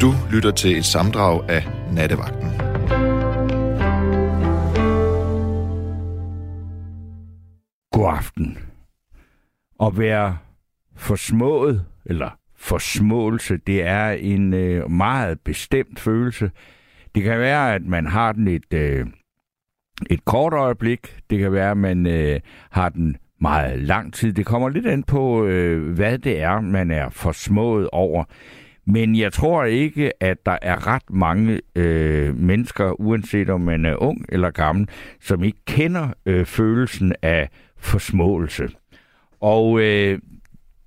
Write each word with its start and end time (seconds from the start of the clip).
Du 0.00 0.12
lytter 0.32 0.50
til 0.50 0.76
et 0.78 0.84
samdrag 0.84 1.50
af 1.50 1.62
Nattevagten. 1.92 2.48
God 7.92 8.16
aften. 8.16 8.58
At 9.82 9.98
være 9.98 10.38
forsmået, 10.96 11.84
eller 12.06 12.30
forsmåelse, 12.56 13.56
det 13.56 13.82
er 13.82 14.10
en 14.10 14.54
øh, 14.54 14.90
meget 14.90 15.40
bestemt 15.40 16.00
følelse. 16.00 16.50
Det 17.14 17.22
kan 17.22 17.38
være, 17.38 17.74
at 17.74 17.82
man 17.82 18.06
har 18.06 18.32
den 18.32 18.48
et, 18.48 18.72
øh, 18.74 19.06
et 20.10 20.24
kort 20.24 20.52
øjeblik. 20.52 21.20
Det 21.30 21.38
kan 21.38 21.52
være, 21.52 21.70
at 21.70 21.76
man 21.76 22.06
øh, 22.06 22.40
har 22.70 22.88
den 22.88 23.16
meget 23.40 23.78
lang 23.78 24.14
tid. 24.14 24.32
Det 24.32 24.46
kommer 24.46 24.68
lidt 24.68 24.86
an 24.86 25.02
på, 25.02 25.44
øh, 25.44 25.94
hvad 25.94 26.18
det 26.18 26.40
er, 26.40 26.60
man 26.60 26.90
er 26.90 27.10
forsmået 27.10 27.88
over. 27.92 28.24
Men 28.86 29.16
jeg 29.16 29.32
tror 29.32 29.64
ikke, 29.64 30.22
at 30.22 30.46
der 30.46 30.58
er 30.62 30.86
ret 30.86 31.10
mange 31.10 31.60
øh, 31.76 32.36
mennesker, 32.36 33.00
uanset 33.00 33.50
om 33.50 33.60
man 33.60 33.84
er 33.84 34.02
ung 34.02 34.24
eller 34.28 34.50
gammel, 34.50 34.88
som 35.20 35.44
ikke 35.44 35.58
kender 35.66 36.08
øh, 36.26 36.46
følelsen 36.46 37.14
af 37.22 37.48
forsmåelse. 37.78 38.68
Og 39.40 39.80
øh, 39.80 40.18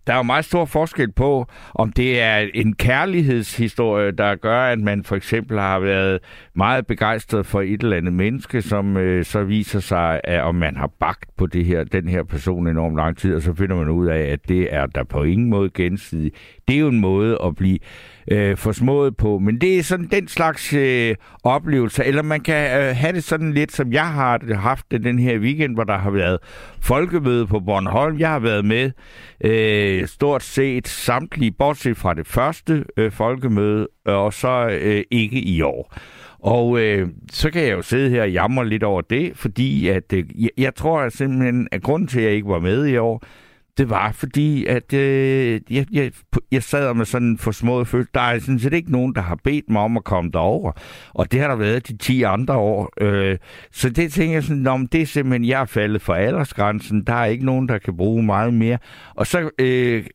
der 0.09 0.15
er 0.15 0.19
jo 0.19 0.23
meget 0.23 0.45
stor 0.45 0.65
forskel 0.65 1.11
på, 1.11 1.45
om 1.75 1.91
det 1.91 2.21
er 2.21 2.47
en 2.53 2.75
kærlighedshistorie, 2.75 4.11
der 4.11 4.35
gør, 4.35 4.61
at 4.61 4.79
man 4.79 5.03
for 5.03 5.15
eksempel 5.15 5.59
har 5.59 5.79
været 5.79 6.19
meget 6.55 6.87
begejstret 6.87 7.45
for 7.45 7.61
et 7.61 7.83
eller 7.83 7.97
andet 7.97 8.13
menneske, 8.13 8.61
som 8.61 8.97
øh, 8.97 9.25
så 9.25 9.43
viser 9.43 9.79
sig, 9.79 10.21
at 10.23 10.41
om 10.41 10.55
man 10.55 10.77
har 10.77 10.91
bagt 10.99 11.29
på 11.37 11.45
det 11.45 11.65
her, 11.65 11.83
den 11.83 12.07
her 12.07 12.23
person 12.23 12.67
enormt 12.67 12.95
lang 12.95 13.17
tid, 13.17 13.35
og 13.35 13.41
så 13.41 13.53
finder 13.53 13.75
man 13.75 13.89
ud 13.89 14.07
af, 14.07 14.19
at 14.19 14.39
det 14.47 14.73
er 14.73 14.85
der 14.85 15.03
på 15.03 15.23
ingen 15.23 15.49
måde 15.49 15.69
gensidigt. 15.69 16.35
Det 16.67 16.75
er 16.75 16.79
jo 16.79 16.87
en 16.87 16.99
måde 16.99 17.37
at 17.45 17.55
blive 17.55 17.79
øh, 18.31 18.57
forsmået 18.57 19.17
på. 19.17 19.39
Men 19.39 19.61
det 19.61 19.79
er 19.79 19.83
sådan 19.83 20.07
den 20.11 20.27
slags 20.27 20.73
øh, 20.73 21.15
oplevelse. 21.43 22.05
Eller 22.05 22.21
man 22.21 22.41
kan 22.41 22.81
øh, 22.81 22.95
have 22.95 23.13
det 23.13 23.23
sådan 23.23 23.53
lidt, 23.53 23.71
som 23.71 23.93
jeg 23.93 24.07
har 24.07 24.55
haft 24.55 24.85
det 24.91 25.03
den 25.03 25.19
her 25.19 25.39
weekend, 25.39 25.73
hvor 25.73 25.83
der 25.83 25.97
har 25.97 26.11
været 26.11 26.37
folkemøde 26.81 27.47
på 27.47 27.59
Bornholm. 27.59 28.19
Jeg 28.19 28.29
har 28.29 28.39
været 28.39 28.65
med 28.65 28.91
øh, 29.43 30.07
stort 30.07 30.43
set 30.43 30.87
samtlige, 30.87 31.51
bortset 31.51 31.97
fra 31.97 32.13
det 32.13 32.27
første 32.27 32.85
øh, 32.97 33.11
folkemøde, 33.11 33.87
øh, 34.07 34.13
og 34.13 34.33
så 34.33 34.79
øh, 34.81 35.03
ikke 35.11 35.39
i 35.39 35.61
år. 35.61 35.95
Og 36.39 36.79
øh, 36.79 37.07
så 37.31 37.51
kan 37.51 37.61
jeg 37.61 37.71
jo 37.71 37.81
sidde 37.81 38.09
her 38.09 38.21
og 38.21 38.31
jamre 38.31 38.69
lidt 38.69 38.83
over 38.83 39.01
det, 39.01 39.31
fordi 39.35 39.87
at, 39.87 40.13
øh, 40.13 40.43
jeg, 40.43 40.49
jeg 40.57 40.75
tror 40.75 40.99
at 40.99 41.13
simpelthen, 41.13 41.67
at 41.71 41.83
grunden 41.83 42.07
til, 42.07 42.19
at 42.19 42.25
jeg 42.25 42.33
ikke 42.33 42.47
var 42.47 42.59
med 42.59 42.87
i 42.87 42.97
år, 42.97 43.23
det 43.79 43.89
var 43.89 44.11
fordi, 44.11 44.65
at 44.65 44.93
øh, 44.93 45.61
jeg, 45.69 45.85
jeg, 45.91 46.11
jeg 46.51 46.63
sad 46.63 46.93
med 46.93 47.05
sådan 47.05 47.27
en 47.27 47.37
forsmået 47.37 47.87
følelse. 47.87 48.11
Der 48.13 48.21
er 48.21 48.39
sådan 48.39 48.59
set 48.59 48.73
ikke 48.73 48.91
nogen, 48.91 49.15
der 49.15 49.21
har 49.21 49.39
bedt 49.43 49.69
mig 49.69 49.81
om 49.81 49.97
at 49.97 50.03
komme 50.03 50.31
derover. 50.31 50.71
Og 51.13 51.31
det 51.31 51.39
har 51.39 51.47
der 51.47 51.55
været 51.55 51.87
de 51.87 51.97
10 51.97 52.23
andre 52.23 52.55
år. 52.55 52.93
Øh, 53.01 53.37
så 53.71 53.89
det 53.89 54.13
tænker 54.13 54.33
jeg 54.33 54.43
sådan, 54.43 54.67
om 54.67 54.87
det 54.87 55.01
er 55.01 55.05
simpelthen, 55.05 55.45
jeg 55.45 55.61
er 55.61 55.65
faldet 55.65 56.01
for 56.01 56.13
aldersgrænsen. 56.13 57.03
Der 57.03 57.13
er 57.13 57.25
ikke 57.25 57.45
nogen, 57.45 57.69
der 57.69 57.77
kan 57.77 57.97
bruge 57.97 58.23
meget 58.23 58.53
mere. 58.53 58.77
Og 59.15 59.27
så 59.27 59.49
øh, 59.59 60.05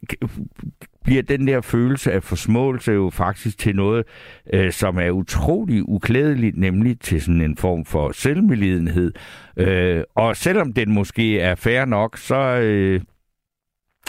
bliver 1.05 1.23
den 1.23 1.47
der 1.47 1.61
følelse 1.61 2.13
af 2.13 2.23
forsmåelse 2.23 2.93
jo 2.93 3.11
faktisk 3.11 3.59
til 3.59 3.77
noget, 3.77 4.05
øh, 4.53 4.73
som 4.73 4.99
er 4.99 5.11
utrolig 5.11 5.89
uklædeligt, 5.89 6.59
nemlig 6.59 7.01
til 7.01 7.23
sådan 7.23 7.41
en 7.41 7.57
form 7.57 7.85
for 7.85 8.13
selvmelidenhed. 8.13 9.13
Øh, 9.57 10.03
og 10.15 10.37
selvom 10.37 10.73
den 10.73 10.93
måske 10.93 11.41
er 11.41 11.55
fair 11.55 11.85
nok, 11.85 12.19
så... 12.19 12.37
Øh, 12.37 13.01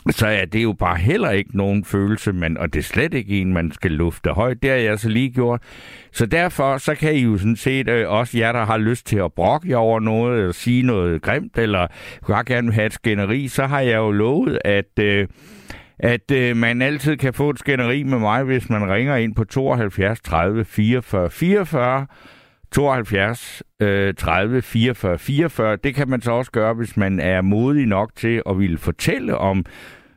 så 0.09 0.27
er 0.27 0.45
det 0.45 0.63
jo 0.63 0.73
bare 0.73 0.97
heller 0.97 1.29
ikke 1.29 1.57
nogen 1.57 1.85
følelse, 1.85 2.33
man, 2.33 2.57
og 2.57 2.73
det 2.73 2.79
er 2.79 2.83
slet 2.83 3.13
ikke 3.13 3.41
en, 3.41 3.53
man 3.53 3.71
skal 3.71 3.91
lufte 3.91 4.29
højt. 4.29 4.61
Det 4.61 4.69
har 4.69 4.77
jeg 4.77 4.99
så 4.99 5.09
lige 5.09 5.29
gjort. 5.29 5.61
Så 6.11 6.25
derfor, 6.25 6.77
så 6.77 6.95
kan 6.95 7.13
I 7.13 7.19
jo 7.19 7.37
sådan 7.37 7.55
set, 7.55 7.89
øh, 7.89 8.09
også 8.09 8.37
jer, 8.37 8.51
der 8.51 8.65
har 8.65 8.77
lyst 8.77 9.05
til 9.07 9.17
at 9.17 9.33
brokke 9.33 9.77
over 9.77 9.99
noget, 9.99 10.39
eller 10.39 10.51
sige 10.51 10.83
noget 10.83 11.21
grimt, 11.21 11.57
eller 11.57 11.88
bare 12.27 12.44
gerne 12.44 12.73
have 12.73 12.85
et 12.85 12.94
skænderi, 12.94 13.47
så 13.47 13.65
har 13.65 13.79
jeg 13.79 13.97
jo 13.97 14.11
lovet, 14.11 14.59
at... 14.65 14.99
Øh, 14.99 15.27
at 15.99 16.31
øh, 16.31 16.57
man 16.57 16.81
altid 16.81 17.17
kan 17.17 17.33
få 17.33 17.49
et 17.49 17.59
skænderi 17.59 18.03
med 18.03 18.19
mig, 18.19 18.44
hvis 18.44 18.69
man 18.69 18.91
ringer 18.91 19.15
ind 19.15 19.35
på 19.35 19.44
72 19.44 20.21
30 20.21 20.65
44 20.65 21.29
44, 21.29 22.05
72 22.71 23.63
øh, 23.79 24.13
30 24.13 24.61
44 24.61 25.17
44. 25.19 25.75
Det 25.75 25.95
kan 25.95 26.09
man 26.09 26.21
så 26.21 26.31
også 26.31 26.51
gøre, 26.51 26.73
hvis 26.73 26.97
man 26.97 27.19
er 27.19 27.41
modig 27.41 27.85
nok 27.85 28.11
til 28.15 28.41
at 28.49 28.59
ville 28.59 28.77
fortælle 28.77 29.38
om 29.38 29.65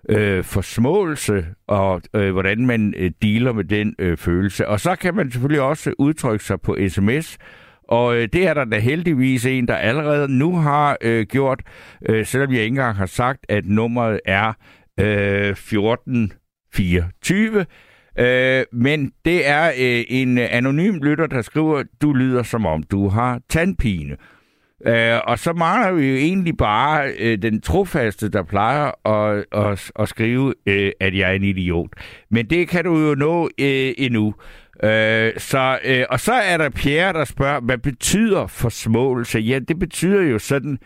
øh, 0.09 0.45
forsmåelse 0.45 1.47
og 1.67 2.03
øh, 2.15 2.33
hvordan 2.33 2.67
man 2.67 2.95
øh, 2.97 3.11
dealer 3.23 3.53
med 3.53 3.65
den 3.65 3.95
øh, 3.99 4.17
følelse. 4.17 4.69
Og 4.69 4.81
så 4.81 4.97
kan 4.97 5.15
man 5.15 5.31
selvfølgelig 5.31 5.63
også 5.63 5.93
udtrykke 5.99 6.45
sig 6.45 6.61
på 6.61 6.77
sms, 6.89 7.39
og 7.89 8.17
øh, 8.17 8.29
det 8.33 8.47
er 8.47 8.55
der 8.55 8.65
da 8.65 8.79
heldigvis 8.79 9.47
en, 9.47 9.69
der 9.69 9.77
allerede 9.77 10.39
nu 10.39 10.57
har 10.57 10.97
øh, 11.01 11.27
gjort, 11.27 11.63
øh, 12.09 12.27
selvom 12.27 12.53
jeg 12.53 12.61
ikke 12.61 12.67
engang 12.67 12.97
har 12.97 13.07
sagt, 13.07 13.47
at 13.49 13.67
nummeret 13.67 14.21
er 14.25 14.53
øh, 15.01 15.51
1424. 15.51 17.67
Øh, 18.19 18.65
men 18.73 19.13
det 19.25 19.49
er 19.49 19.69
øh, 19.69 20.05
en 20.09 20.39
anonym 20.39 21.03
lytter, 21.03 21.27
der 21.27 21.43
skriver, 21.43 21.83
du 22.03 22.13
lyder 22.13 22.43
som 22.43 22.67
om 22.67 22.83
du 22.83 23.09
har 23.09 23.41
tandpine. 23.49 24.17
Øh, 24.87 25.21
og 25.25 25.39
så 25.39 25.53
mangler 25.53 25.93
vi 25.93 26.07
jo 26.11 26.17
egentlig 26.17 26.57
bare 26.57 27.13
øh, 27.19 27.43
den 27.43 27.61
trofaste, 27.61 28.29
der 28.29 28.43
plejer 28.43 29.09
at, 29.09 29.45
at, 29.53 29.91
at 29.99 30.09
skrive, 30.09 30.55
øh, 30.67 30.93
at 31.01 31.17
jeg 31.17 31.31
er 31.31 31.35
en 31.35 31.45
idiot. 31.45 31.91
Men 32.31 32.51
det 32.51 32.69
kan 32.69 32.85
du 32.85 32.99
jo 32.99 33.15
nå 33.15 33.51
øh, 33.61 33.95
endnu. 33.99 34.35
Øh, 34.83 35.33
så, 35.37 35.79
øh, 35.85 36.05
og 36.11 36.21
så 36.21 36.33
er 36.33 36.57
der 36.57 36.69
Pierre, 36.69 37.13
der 37.13 37.25
spørger, 37.25 37.61
hvad 37.61 37.79
betyder 37.79 38.47
forsmåelse? 38.47 39.39
Ja, 39.39 39.59
det 39.59 39.79
betyder 39.79 40.23
jo 40.23 40.39
sådan, 40.39 40.79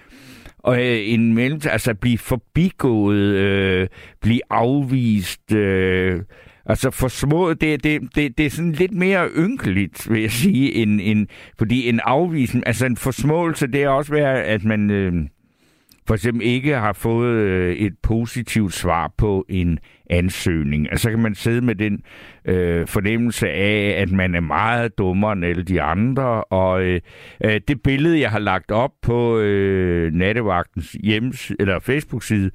og 0.58 0.76
øh, 0.78 0.98
en 1.04 1.34
mellem, 1.34 1.60
altså 1.64 1.94
blive 1.94 2.18
forbigået, 2.18 3.18
øh, 3.18 3.88
blive 4.22 4.40
afvist, 4.50 5.52
øh, 5.52 6.20
Altså 6.66 6.90
for 6.90 7.08
små, 7.08 7.52
det, 7.52 7.84
det, 7.84 8.00
det, 8.14 8.38
det 8.38 8.46
er 8.46 8.50
sådan 8.50 8.72
lidt 8.72 8.92
mere 8.92 9.28
ynkeligt, 9.36 10.10
vil 10.10 10.20
jeg 10.20 10.30
sige, 10.30 10.74
end, 10.74 11.00
end, 11.02 11.26
fordi 11.58 11.88
en 11.88 12.00
afvisning, 12.04 12.66
altså 12.66 12.86
en 12.86 12.96
forsmåelse, 12.96 13.66
det 13.66 13.82
er 13.82 13.88
også 13.88 14.12
være, 14.12 14.42
at 14.42 14.64
man 14.64 14.90
øh, 14.90 15.12
for 16.06 16.14
eksempel 16.14 16.46
ikke 16.46 16.74
har 16.74 16.92
fået 16.92 17.34
øh, 17.34 17.76
et 17.76 17.92
positivt 18.02 18.74
svar 18.74 19.12
på 19.18 19.46
en 19.48 19.78
ansøgning. 20.10 20.90
Altså 20.90 21.02
så 21.02 21.10
kan 21.10 21.18
man 21.18 21.34
sidde 21.34 21.60
med 21.60 21.74
den 21.74 22.02
øh, 22.44 22.86
fornemmelse 22.86 23.48
af, 23.48 24.02
at 24.02 24.10
man 24.10 24.34
er 24.34 24.40
meget 24.40 24.98
dummere 24.98 25.32
end 25.32 25.44
alle 25.44 25.62
de 25.62 25.82
andre, 25.82 26.44
og 26.44 26.82
øh, 26.82 27.00
øh, 27.44 27.60
det 27.68 27.82
billede, 27.82 28.20
jeg 28.20 28.30
har 28.30 28.38
lagt 28.38 28.70
op 28.70 28.90
på 29.02 29.38
øh, 29.38 30.12
Nattevagtens 30.12 30.96
hjems- 31.00 31.52
eller 31.60 31.80
Facebook-side, 31.80 32.50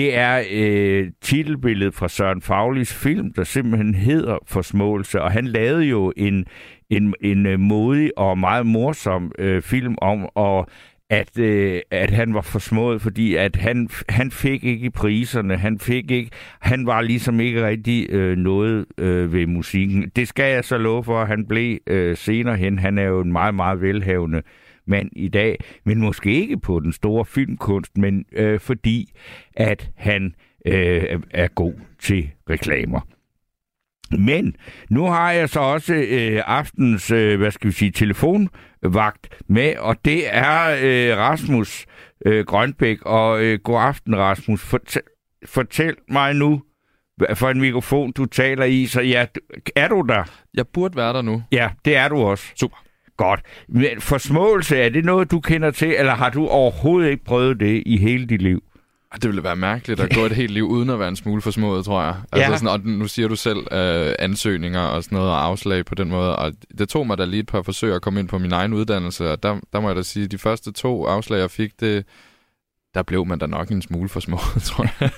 det 0.00 0.16
er 0.16 0.44
øh, 0.50 1.10
titelbilledet 1.20 1.94
fra 1.94 2.08
Søren 2.08 2.42
Faglis 2.42 2.94
film, 2.94 3.32
der 3.32 3.44
simpelthen 3.44 3.94
hedder 3.94 4.38
Forsmåelse, 4.46 5.22
og 5.22 5.32
han 5.32 5.46
lavede 5.46 5.84
jo 5.84 6.12
en, 6.16 6.46
en, 6.90 7.14
en 7.20 7.46
øh, 7.46 7.60
modig 7.60 8.18
og 8.18 8.38
meget 8.38 8.66
morsom 8.66 9.32
øh, 9.38 9.62
film 9.62 9.94
om 10.02 10.28
at 10.36 10.64
at, 11.10 11.38
øh, 11.38 11.80
at 11.90 12.10
han 12.10 12.34
var 12.34 12.40
forsmået, 12.40 13.02
fordi 13.02 13.34
at 13.34 13.56
han, 13.56 13.88
han 14.08 14.30
fik 14.30 14.64
ikke 14.64 14.90
priserne, 14.90 15.56
han 15.56 15.78
fik 15.78 16.10
ikke, 16.10 16.30
han 16.60 16.86
var 16.86 17.00
ligesom 17.00 17.40
ikke 17.40 17.66
rigtig 17.66 18.10
øh, 18.10 18.36
noget 18.36 18.86
øh, 18.98 19.32
ved 19.32 19.46
musikken. 19.46 20.10
Det 20.16 20.28
skal 20.28 20.52
jeg 20.52 20.64
så 20.64 20.78
love 20.78 21.04
for, 21.04 21.20
at 21.20 21.28
han 21.28 21.46
blev 21.46 21.78
øh, 21.86 22.16
senere 22.16 22.56
hen. 22.56 22.78
Han 22.78 22.98
er 22.98 23.04
jo 23.04 23.20
en 23.20 23.32
meget, 23.32 23.54
meget 23.54 23.80
velhavende 23.80 24.42
mand 24.90 25.10
i 25.12 25.28
dag, 25.28 25.56
men 25.84 26.00
måske 26.00 26.32
ikke 26.32 26.58
på 26.58 26.80
den 26.80 26.92
store 26.92 27.24
filmkunst, 27.24 27.98
men 27.98 28.24
øh, 28.32 28.60
fordi 28.60 29.12
at 29.56 29.90
han 29.96 30.34
øh, 30.66 31.20
er 31.30 31.48
god 31.48 31.74
til 31.98 32.30
reklamer. 32.50 33.00
Men 34.18 34.56
nu 34.90 35.04
har 35.04 35.32
jeg 35.32 35.48
så 35.48 35.60
også 35.60 35.94
øh, 35.94 36.42
aftens, 36.46 37.10
øh, 37.10 37.38
hvad 37.38 37.50
skal 37.50 37.68
vi 37.68 37.72
sige, 37.72 37.90
telefonvagt 37.90 39.42
med, 39.48 39.76
og 39.76 40.04
det 40.04 40.22
er 40.36 40.78
øh, 40.82 41.18
Rasmus 41.18 41.86
øh, 42.26 42.44
Grønbæk. 42.44 43.02
Og 43.02 43.42
øh, 43.44 43.58
god 43.58 43.80
aften, 43.80 44.16
Rasmus. 44.16 44.62
Fortæl, 44.62 45.02
fortæl 45.46 45.96
mig 46.08 46.34
nu, 46.34 46.62
for 47.34 47.48
en 47.48 47.60
mikrofon, 47.60 48.12
du 48.12 48.26
taler 48.26 48.64
i, 48.64 48.86
så 48.86 49.00
ja, 49.00 49.26
er 49.76 49.88
du 49.88 50.04
der? 50.08 50.24
Jeg 50.54 50.68
burde 50.68 50.96
være 50.96 51.12
der 51.12 51.22
nu. 51.22 51.42
Ja, 51.52 51.70
det 51.84 51.96
er 51.96 52.08
du 52.08 52.16
også. 52.16 52.52
Super. 52.56 52.84
Godt. 53.20 53.40
Men 53.68 54.00
forsmåelse, 54.00 54.76
er 54.76 54.88
det 54.88 55.04
noget, 55.04 55.30
du 55.30 55.40
kender 55.40 55.70
til, 55.70 55.94
eller 55.98 56.14
har 56.14 56.30
du 56.30 56.46
overhovedet 56.46 57.10
ikke 57.10 57.24
prøvet 57.24 57.60
det 57.60 57.82
i 57.86 57.96
hele 57.98 58.26
dit 58.26 58.42
liv? 58.42 58.62
Det 59.14 59.24
ville 59.24 59.42
være 59.44 59.56
mærkeligt 59.56 60.00
at 60.00 60.14
gå 60.14 60.20
et 60.20 60.32
helt 60.32 60.50
liv 60.50 60.64
uden 60.64 60.90
at 60.90 60.98
være 60.98 61.08
en 61.08 61.16
smule 61.16 61.42
forsmået, 61.42 61.84
tror 61.84 62.02
jeg. 62.02 62.14
Altså 62.32 62.50
Ja. 62.52 62.56
sådan, 62.58 62.68
og 62.68 62.80
nu 62.84 63.06
siger 63.08 63.28
du 63.28 63.36
selv 63.36 63.58
øh, 63.72 64.14
ansøgninger 64.18 64.80
og 64.80 65.04
sådan 65.04 65.16
noget, 65.16 65.30
og 65.30 65.44
afslag 65.44 65.84
på 65.84 65.94
den 65.94 66.08
måde. 66.08 66.36
Og 66.36 66.52
det 66.78 66.88
tog 66.88 67.06
mig 67.06 67.18
da 67.18 67.24
lige 67.24 67.40
et 67.40 67.46
par 67.46 67.62
forsøg 67.62 67.94
at 67.94 68.02
komme 68.02 68.20
ind 68.20 68.28
på 68.28 68.38
min 68.38 68.52
egen 68.52 68.72
uddannelse, 68.72 69.30
og 69.32 69.42
der, 69.42 69.60
der 69.72 69.80
må 69.80 69.88
jeg 69.88 69.96
da 69.96 70.02
sige, 70.02 70.24
at 70.24 70.30
de 70.30 70.38
første 70.38 70.72
to 70.72 71.04
afslag, 71.06 71.38
jeg 71.38 71.50
fik, 71.50 71.80
det, 71.80 72.04
der 72.94 73.02
blev 73.02 73.26
man 73.26 73.38
da 73.38 73.46
nok 73.46 73.68
en 73.70 73.82
smule 73.82 74.08
forsmået, 74.08 74.62
tror 74.68 74.86
jeg. 75.00 75.10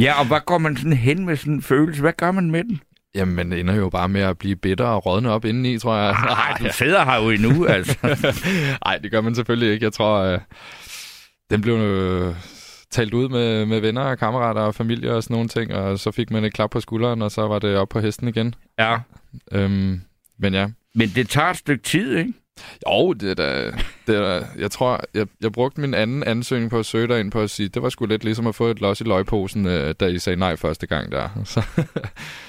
ja, 0.00 0.20
og 0.20 0.26
hvad 0.26 0.40
går 0.46 0.58
man 0.58 0.76
sådan 0.76 0.92
hen 0.92 1.26
med 1.26 1.36
sådan 1.36 1.52
en 1.52 1.62
følelse? 1.62 2.00
Hvad 2.00 2.12
gør 2.12 2.30
man 2.30 2.50
med 2.50 2.64
den? 2.64 2.80
Jamen, 3.16 3.34
man 3.34 3.52
ender 3.52 3.74
jo 3.74 3.88
bare 3.88 4.08
med 4.08 4.20
at 4.20 4.38
blive 4.38 4.56
bitter 4.56 4.84
og 4.84 5.06
rådne 5.06 5.30
op 5.30 5.44
indeni, 5.44 5.78
tror 5.78 5.96
jeg. 5.96 6.12
Nej, 6.12 6.56
du 6.60 6.66
sidder 6.72 7.04
her 7.04 7.22
jo 7.22 7.30
endnu, 7.30 7.66
altså. 7.66 7.96
Nej, 8.84 8.98
det 8.98 9.10
gør 9.10 9.20
man 9.20 9.34
selvfølgelig 9.34 9.72
ikke. 9.72 9.84
Jeg 9.84 9.92
tror, 9.92 10.18
øh, 10.18 10.38
den 11.50 11.60
blev 11.60 11.74
øh, 11.74 12.34
talt 12.90 13.14
ud 13.14 13.28
med, 13.28 13.66
med 13.66 13.80
venner 13.80 14.02
og 14.02 14.18
kammerater 14.18 14.60
og 14.60 14.74
familie 14.74 15.14
og 15.14 15.22
sådan 15.22 15.34
nogle 15.34 15.48
ting, 15.48 15.74
og 15.74 15.98
så 15.98 16.10
fik 16.10 16.30
man 16.30 16.44
et 16.44 16.52
klap 16.52 16.70
på 16.70 16.80
skulderen, 16.80 17.22
og 17.22 17.30
så 17.30 17.46
var 17.46 17.58
det 17.58 17.76
op 17.76 17.88
på 17.88 18.00
hesten 18.00 18.28
igen. 18.28 18.54
Ja. 18.78 18.98
Øhm, 19.52 20.00
men 20.38 20.54
ja. 20.54 20.68
Men 20.94 21.08
det 21.08 21.28
tager 21.28 21.50
et 21.50 21.56
stykke 21.56 21.84
tid, 21.84 22.16
ikke? 22.16 22.32
Jo, 22.88 23.12
det 23.12 23.30
er 23.30 23.34
da, 23.34 23.70
det 24.06 24.16
er 24.16 24.20
da, 24.20 24.46
jeg 24.58 24.70
tror, 24.70 25.00
jeg, 25.14 25.26
jeg 25.40 25.52
brugte 25.52 25.80
min 25.80 25.94
anden 25.94 26.24
ansøgning 26.24 26.70
på 26.70 26.78
at 26.78 26.86
søge 26.86 27.08
dig 27.08 27.20
ind 27.20 27.30
på 27.30 27.40
at 27.40 27.50
sige, 27.50 27.68
det 27.68 27.82
var 27.82 27.88
sgu 27.88 28.06
lidt 28.06 28.24
ligesom 28.24 28.46
at 28.46 28.54
få 28.54 28.66
et 28.66 28.80
los 28.80 29.00
i 29.00 29.04
løgposen, 29.04 29.66
øh, 29.66 29.94
da 30.00 30.06
I 30.06 30.18
sagde 30.18 30.38
nej 30.38 30.56
første 30.56 30.86
gang 30.86 31.12
der. 31.12 31.28
Så. 31.44 31.62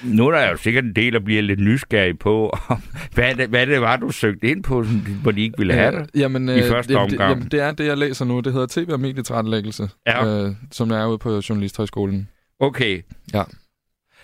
nu 0.04 0.26
er 0.26 0.32
der 0.38 0.50
jo 0.50 0.56
sikkert 0.56 0.84
en 0.84 0.96
del, 0.96 1.12
der 1.12 1.20
bliver 1.20 1.42
lidt 1.42 1.60
nysgerrig 1.60 2.18
på, 2.18 2.58
hvad 3.14 3.34
det, 3.34 3.48
hvad 3.48 3.66
det 3.66 3.80
var, 3.80 3.96
du 3.96 4.10
søgte 4.10 4.50
ind 4.50 4.62
på, 4.62 4.82
hvor 5.22 5.30
de 5.30 5.40
ikke 5.40 5.58
ville 5.58 5.74
have 5.74 5.92
det 5.92 6.10
jamen, 6.14 6.48
i 6.48 6.62
første 6.62 6.92
jamen, 6.92 7.12
omgang. 7.12 7.30
Jamen, 7.30 7.48
det 7.48 7.60
er 7.60 7.70
det, 7.70 7.86
jeg 7.86 7.98
læser 7.98 8.24
nu. 8.24 8.40
Det 8.40 8.52
hedder 8.52 8.66
TV- 8.80 8.92
og 8.92 9.00
medietrætlæggelse, 9.00 9.88
ja. 10.06 10.26
øh, 10.26 10.52
som 10.72 10.90
jeg 10.90 11.02
er 11.02 11.06
ude 11.06 11.18
på 11.18 11.40
Journalisthøjskolen. 11.48 12.28
Okay. 12.60 13.02
Ja. 13.34 13.42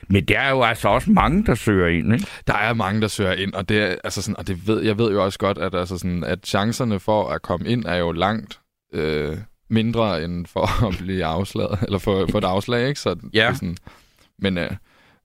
Men 0.09 0.25
der 0.25 0.41
er 0.41 0.51
jo 0.51 0.63
altså 0.63 0.89
også 0.89 1.11
mange, 1.11 1.45
der 1.45 1.55
søger 1.55 1.89
ind, 1.89 2.13
ikke? 2.13 2.27
Der 2.47 2.55
er 2.55 2.75
mange, 2.75 3.01
der 3.01 3.09
søger 3.09 3.33
ind, 3.33 3.55
og 3.55 3.69
det, 3.69 3.79
er, 3.83 3.97
altså 4.05 4.23
sådan, 4.23 4.37
og 4.37 4.47
det 4.47 4.67
ved, 4.67 4.83
jeg 4.83 4.99
ved 4.99 5.13
jo 5.13 5.25
også 5.25 5.39
godt, 5.39 5.59
at, 5.59 5.75
altså 5.75 5.99
sådan, 5.99 6.25
at 6.25 6.47
chancerne 6.47 7.01
for 7.01 7.29
at 7.29 7.43
komme 7.43 7.69
ind 7.69 7.85
er 7.85 7.97
jo 7.97 8.13
langt 8.13 8.61
øh, 8.93 9.37
mindre 9.71 10.25
end 10.25 10.47
for 10.47 10.87
at 10.89 10.95
blive 10.99 11.25
afslaget, 11.25 11.79
eller 11.83 11.99
for, 11.99 12.27
for 12.31 12.39
et 12.39 12.45
afslag, 12.45 12.89
ikke? 12.89 13.01
Så, 13.01 13.17
ja. 13.35 13.55
sådan, 13.55 13.77
men 14.39 14.59
øh, 14.59 14.71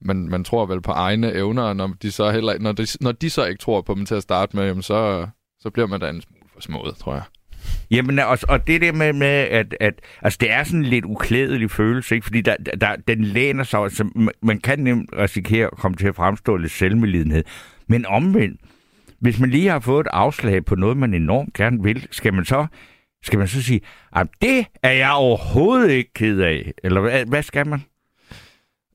man, 0.02 0.30
man 0.30 0.44
tror 0.44 0.66
vel 0.66 0.82
på 0.82 0.92
egne 0.92 1.34
evner, 1.34 1.64
og 1.64 1.76
når 1.76 1.88
de 2.02 2.12
så 2.12 2.32
heller, 2.32 2.60
når 2.60 2.72
de, 2.72 2.88
når 3.02 3.12
de 3.12 3.30
så 3.30 3.46
ikke 3.46 3.62
tror 3.62 3.82
på 3.82 3.94
dem 3.94 4.06
til 4.06 4.16
at 4.16 4.24
starte 4.24 4.58
med, 4.58 4.66
jamen 4.66 4.84
så, 4.84 5.28
så 5.60 5.70
bliver 5.70 5.88
man 5.88 6.00
da 6.00 6.10
en 6.10 6.22
smule 6.22 6.46
for 6.54 6.62
smået, 6.62 6.96
tror 6.96 7.14
jeg. 7.14 7.24
Jamen, 7.92 8.20
og, 8.20 8.38
og 8.48 8.68
det 8.68 8.82
der 8.82 8.92
med, 8.92 9.14
med 9.14 9.28
at, 9.28 9.76
at 9.80 9.94
altså, 10.22 10.38
det 10.42 10.52
er 10.52 10.64
sådan 10.64 10.80
en 10.80 10.86
lidt 10.86 11.06
uklædelig 11.06 11.72
følelse, 11.72 12.16
ikke? 12.16 12.26
fordi 12.26 12.42
der, 12.42 12.56
der, 12.82 12.96
den 13.08 13.24
læner 13.24 13.64
sig, 13.64 13.80
altså, 13.80 14.32
man 14.42 14.60
kan 14.60 14.80
nemt 14.80 15.10
risikere 15.18 15.66
at 15.66 15.78
komme 15.78 15.98
til 15.98 16.08
at 16.08 16.16
fremstå 16.16 16.58
lidt 16.58 16.72
selvmelidenhed. 16.72 17.44
Men 17.88 18.06
omvendt, 18.06 18.62
hvis 19.20 19.40
man 19.40 19.50
lige 19.50 19.70
har 19.70 19.80
fået 19.80 20.06
et 20.06 20.10
afslag 20.14 20.66
på 20.66 20.76
noget, 20.76 20.98
man 20.98 21.14
enormt 21.14 21.54
gerne 21.54 21.84
vil, 21.84 22.08
skal 22.12 22.34
man 22.34 22.46
så, 22.46 22.68
skal 23.24 23.40
man 23.40 23.48
så 23.48 23.64
sige, 23.64 23.82
at 24.16 24.28
det 24.42 24.66
er 24.84 24.92
jeg 24.92 25.12
overhovedet 25.12 25.90
ikke 25.92 26.14
ked 26.14 26.40
af? 26.40 26.72
Eller 26.84 27.02
hvad, 27.02 27.26
hvad 27.26 27.44
skal 27.44 27.68
man? 27.68 27.84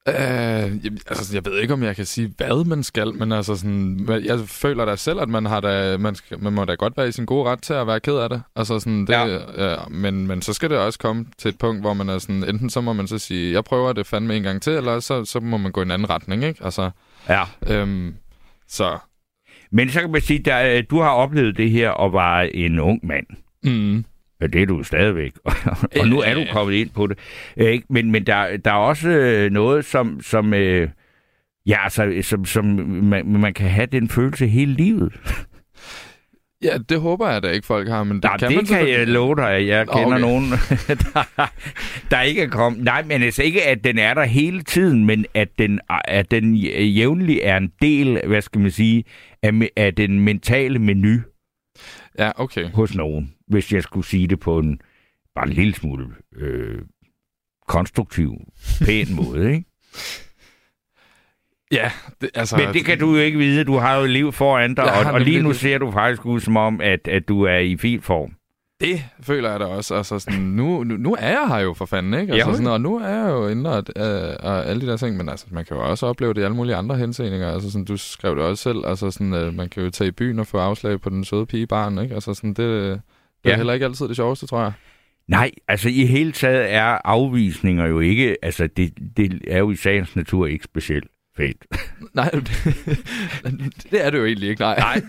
Øh, 0.09 0.15
jeg, 0.85 0.93
altså, 1.09 1.37
jeg 1.37 1.45
ved 1.45 1.61
ikke, 1.61 1.75
om 1.75 1.83
jeg 1.83 1.97
kan 1.97 2.07
sige, 2.07 2.35
hvad 2.37 2.65
man 2.65 2.83
skal, 2.83 3.15
men 3.15 3.33
altså 3.33 3.57
sådan, 3.57 4.09
jeg 4.25 4.39
føler 4.41 4.85
da 4.85 4.97
selv, 4.97 5.21
at 5.21 5.29
man 5.29 5.47
har 5.47 5.61
da, 5.61 5.97
man, 5.97 6.15
skal, 6.15 6.43
man 6.43 6.53
må 6.53 6.65
da 6.65 6.75
godt 6.75 6.97
være 6.97 7.09
i 7.09 7.13
sin 7.13 7.27
gode 7.27 7.51
ret 7.51 7.63
til 7.63 7.73
at 7.73 7.87
være 7.87 8.01
ked 8.01 8.17
af 8.17 8.29
det. 8.29 8.43
Altså 8.57 8.79
sådan, 8.79 9.07
det 9.07 9.13
ja. 9.13 9.27
Ja, 9.71 9.77
men, 9.91 10.27
men 10.27 10.43
så 10.43 10.53
skal 10.53 10.71
det 10.71 10.79
også 10.79 10.99
komme 10.99 11.27
til 11.39 11.49
et 11.49 11.59
punkt, 11.59 11.81
hvor 11.81 11.95
man 11.95 12.09
er 12.09 12.19
sådan, 12.19 12.45
enten 12.45 12.71
så 12.71 12.81
må 12.81 12.93
man 12.93 13.07
så 13.07 13.19
sige, 13.19 13.53
jeg 13.53 13.65
prøver 13.65 13.93
det 13.93 14.07
fandme 14.07 14.37
en 14.37 14.43
gang 14.43 14.63
til, 14.63 14.73
eller 14.73 15.01
så, 15.01 15.25
så 15.25 15.41
må 15.41 15.57
man 15.57 15.73
gå 15.73 15.81
i 15.81 15.85
en 15.85 15.91
anden 15.91 16.11
retning, 16.11 16.45
ikke? 16.45 16.65
Altså, 16.65 16.91
ja. 17.29 17.43
Øhm, 17.67 18.15
så. 18.69 18.99
Men 19.73 19.91
så 19.91 20.01
kan 20.01 20.11
man 20.11 20.21
sige, 20.21 20.53
at 20.53 20.91
du 20.91 21.01
har 21.01 21.11
oplevet 21.11 21.57
det 21.57 21.71
her 21.71 21.91
og 21.91 22.13
var 22.13 22.41
en 22.41 22.79
ung 22.79 23.07
mand. 23.07 23.27
Mm. 23.63 24.05
Ja, 24.41 24.47
det 24.47 24.63
er 24.63 24.67
du 24.67 24.83
stadigvæk. 24.83 25.33
og 26.01 26.09
nu 26.09 26.21
er 26.21 26.35
du 26.35 26.45
kommet 26.53 26.75
ind 26.75 26.91
på 26.91 27.07
det. 27.07 27.19
Ikke? 27.57 27.87
Men, 27.89 28.11
men 28.11 28.27
der, 28.27 28.57
der 28.57 28.71
er 28.71 28.75
også 28.75 29.09
øh, 29.09 29.51
noget, 29.51 29.85
som, 29.85 30.21
som, 30.23 30.55
øh, 30.55 30.89
ja, 31.67 31.85
altså, 31.85 32.19
som, 32.23 32.45
som 32.45 32.65
man, 32.65 33.27
man 33.27 33.55
kan 33.55 33.71
have 33.71 33.87
den 33.87 34.09
følelse 34.09 34.47
hele 34.47 34.73
livet. 34.73 35.13
Ja, 36.63 36.79
det 36.89 37.01
håber 37.01 37.31
jeg 37.31 37.43
da 37.43 37.49
ikke, 37.49 37.67
folk 37.67 37.89
har, 37.89 38.05
men 38.05 38.17
det 38.17 38.25
Nej, 38.25 38.39
kan 38.39 38.49
det 38.49 38.57
man 38.57 38.67
kan 38.67 38.89
jeg 38.89 39.07
love 39.07 39.37
dig, 39.37 39.67
jeg 39.67 39.89
kender 39.89 40.07
okay. 40.07 40.21
nogen, 40.21 40.45
der, 41.05 41.53
der 42.11 42.21
ikke 42.21 42.43
er 42.43 42.49
kommet. 42.49 42.85
Nej, 42.85 43.03
men 43.03 43.23
altså 43.23 43.43
ikke, 43.43 43.63
at 43.63 43.85
den 43.85 43.99
er 43.99 44.15
der 44.15 44.25
hele 44.25 44.63
tiden, 44.63 45.05
men 45.05 45.27
at 45.35 45.49
den, 45.59 45.81
at 46.05 46.31
den 46.31 46.55
jævnligt 46.55 47.41
er 47.43 47.57
en 47.57 47.73
del, 47.83 48.21
hvad 48.27 48.43
skal 48.43 48.61
man 48.61 48.71
sige, 48.71 49.05
af, 49.43 49.53
af 49.77 49.95
den 49.95 50.21
mentale 50.21 50.79
menu. 50.79 51.21
Ja, 52.19 52.31
okay. 52.37 52.71
Hos 52.71 52.95
nogen, 52.95 53.34
hvis 53.47 53.73
jeg 53.73 53.83
skulle 53.83 54.07
sige 54.07 54.29
det 54.29 54.41
på 54.41 54.59
en 54.59 54.81
bare 55.35 55.47
en 55.47 55.53
lille 55.53 55.75
smule 55.75 56.07
øh, 56.37 56.83
konstruktiv, 57.69 58.35
pæn 58.85 59.15
måde, 59.23 59.53
ikke? 59.53 59.65
Ja, 61.73 61.91
det, 62.21 62.31
altså... 62.35 62.57
Men 62.57 62.75
det 62.75 62.85
kan 62.85 62.99
du 62.99 63.15
jo 63.15 63.21
ikke 63.21 63.39
vide. 63.39 63.65
Du 63.65 63.77
har 63.77 63.97
jo 63.97 64.07
liv 64.07 64.33
foran 64.33 64.75
dig, 64.75 65.07
og, 65.07 65.13
og 65.13 65.21
lige 65.21 65.43
nu 65.43 65.53
ser 65.53 65.79
du 65.79 65.91
faktisk 65.91 66.27
ud 66.27 66.41
som 66.41 66.57
om, 66.57 66.81
at, 66.81 67.09
at 67.09 67.29
du 67.29 67.43
er 67.43 67.57
i 67.57 67.77
fin 67.77 68.03
form. 68.03 68.33
Det 68.81 69.05
føler 69.21 69.51
jeg 69.51 69.61
da 69.61 69.65
også. 69.65 69.95
Altså 69.95 70.19
sådan, 70.19 70.41
nu, 70.41 70.85
nu, 70.85 70.97
nu 70.97 71.17
er 71.19 71.29
jeg 71.29 71.49
her 71.49 71.59
jo 71.59 71.75
for 71.75 71.87
fanden, 71.87 72.21
ikke? 72.21 72.33
Altså, 72.33 72.53
sådan, 72.53 72.67
og 72.67 72.81
nu 72.81 72.97
er 72.97 73.09
jeg 73.09 73.31
jo 73.31 73.49
inde 73.49 73.77
og, 73.77 73.85
og, 73.97 74.37
og 74.41 74.67
alle 74.67 74.81
de 74.81 74.87
der 74.87 74.97
ting, 74.97 75.17
men 75.17 75.29
altså, 75.29 75.47
man 75.51 75.65
kan 75.65 75.77
jo 75.77 75.91
også 75.91 76.07
opleve 76.07 76.35
det 76.35 76.41
i 76.41 76.45
alle 76.45 76.57
mulige 76.57 76.77
andre 76.77 76.97
henseninger. 76.97 77.53
Altså, 77.53 77.71
sådan, 77.71 77.85
du 77.85 77.97
skrev 77.97 78.37
det 78.37 78.45
også 78.45 78.63
selv. 78.63 78.87
Altså, 78.87 79.11
sådan, 79.11 79.33
uh, 79.33 79.55
man 79.55 79.69
kan 79.69 79.83
jo 79.83 79.91
tage 79.91 80.09
i 80.09 80.11
byen 80.11 80.39
og 80.39 80.47
få 80.47 80.59
afslag 80.59 81.01
på 81.01 81.11
den 81.11 81.25
søde 81.25 81.47
pige 81.47 81.67
barn, 81.67 81.99
ikke? 81.99 82.15
Altså, 82.15 82.35
sådan, 82.35 82.55
det, 82.55 83.01
det 83.45 83.51
er 83.51 83.53
ja. 83.53 83.57
heller 83.57 83.73
ikke 83.73 83.87
altid 83.87 84.09
det 84.09 84.17
sjoveste, 84.17 84.47
tror 84.47 84.63
jeg. 84.63 84.73
Nej, 85.29 85.51
altså 85.69 85.89
i 85.89 86.07
hele 86.07 86.33
taget 86.33 86.73
er 86.73 86.99
afvisninger 87.05 87.87
jo 87.87 88.01
ikke, 88.01 88.37
altså 88.43 88.67
det, 88.67 88.93
det 89.17 89.41
er 89.49 89.59
jo 89.59 89.71
i 89.71 89.77
sagens 89.77 90.17
natur 90.17 90.47
ikke 90.47 90.65
specielt 90.65 91.07
fedt. 91.37 91.67
Nej, 92.15 92.31
det, 92.31 93.87
det 93.91 94.05
er 94.05 94.11
det 94.11 94.19
jo 94.19 94.25
egentlig 94.27 94.49
ikke, 94.49 94.61
nej. 94.61 94.79
nej. 94.79 95.03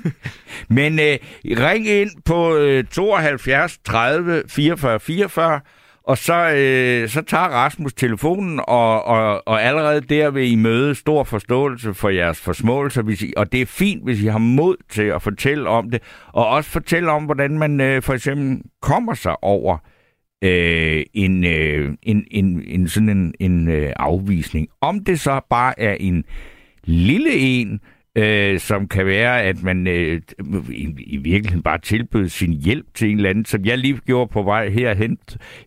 Men 0.70 1.00
øh, 1.00 1.18
ring 1.46 1.88
ind 1.88 2.10
på 2.26 2.56
øh, 2.56 2.84
72 2.84 3.78
30 3.86 4.44
44 4.48 5.00
44, 5.00 5.62
og 6.08 6.18
så, 6.18 6.34
øh, 6.34 7.10
så 7.10 7.22
tager 7.22 7.44
Rasmus 7.44 7.94
telefonen, 7.94 8.60
og, 8.68 9.06
og, 9.06 9.48
og 9.48 9.64
allerede 9.64 10.02
der 10.02 10.30
vil 10.30 10.52
I 10.52 10.56
møde 10.56 10.96
stor 10.96 11.24
forståelse 11.24 11.94
for 11.94 12.10
jeres 12.10 12.42
forsmåelser, 12.42 13.02
hvis 13.02 13.22
I, 13.22 13.34
og 13.38 13.52
det 13.52 13.62
er 13.62 13.66
fint, 13.66 14.04
hvis 14.04 14.22
I 14.22 14.26
har 14.26 14.38
mod 14.38 14.76
til 14.90 15.04
at 15.04 15.22
fortælle 15.22 15.70
om 15.70 15.92
det, 15.92 16.02
og 16.28 16.48
også 16.48 16.70
fortælle 16.70 17.12
om, 17.12 17.26
hvordan 17.26 17.60
man 17.60 17.82
øh, 17.82 18.02
for 18.02 18.14
eksempel 18.14 18.62
kommer 18.82 19.14
sig 19.14 19.44
over 19.44 19.78
øh, 20.44 21.04
en, 21.14 21.46
øh, 21.46 21.94
en, 22.04 22.26
en, 22.32 22.64
en 22.68 22.88
sådan 22.88 23.10
en, 23.10 23.34
en 23.40 23.68
øh, 23.68 23.94
afvisning. 23.96 24.68
Om 24.82 25.04
det 25.04 25.20
så 25.20 25.42
bare 25.50 25.80
er 25.80 25.94
en 26.00 26.24
lille 26.84 27.34
en, 27.34 27.80
øh, 28.16 28.60
som 28.60 28.88
kan 28.88 29.06
være, 29.06 29.44
at 29.44 29.64
man 29.64 29.88
øh, 29.88 30.22
i, 30.70 30.94
i 30.98 31.18
virkeligheden 31.18 31.64
bare 31.64 31.78
tilbød 31.78 32.30
sin 32.30 32.54
hjælp 32.54 32.86
til 32.94 33.10
en 33.10 33.18
eller 33.18 33.30
anden, 33.30 33.46
som 33.46 33.66
jeg 33.66 33.78
lige 33.78 34.00
gjorde 34.06 34.32
på 34.32 34.44
vej 34.44 34.70
herhen. 34.70 35.18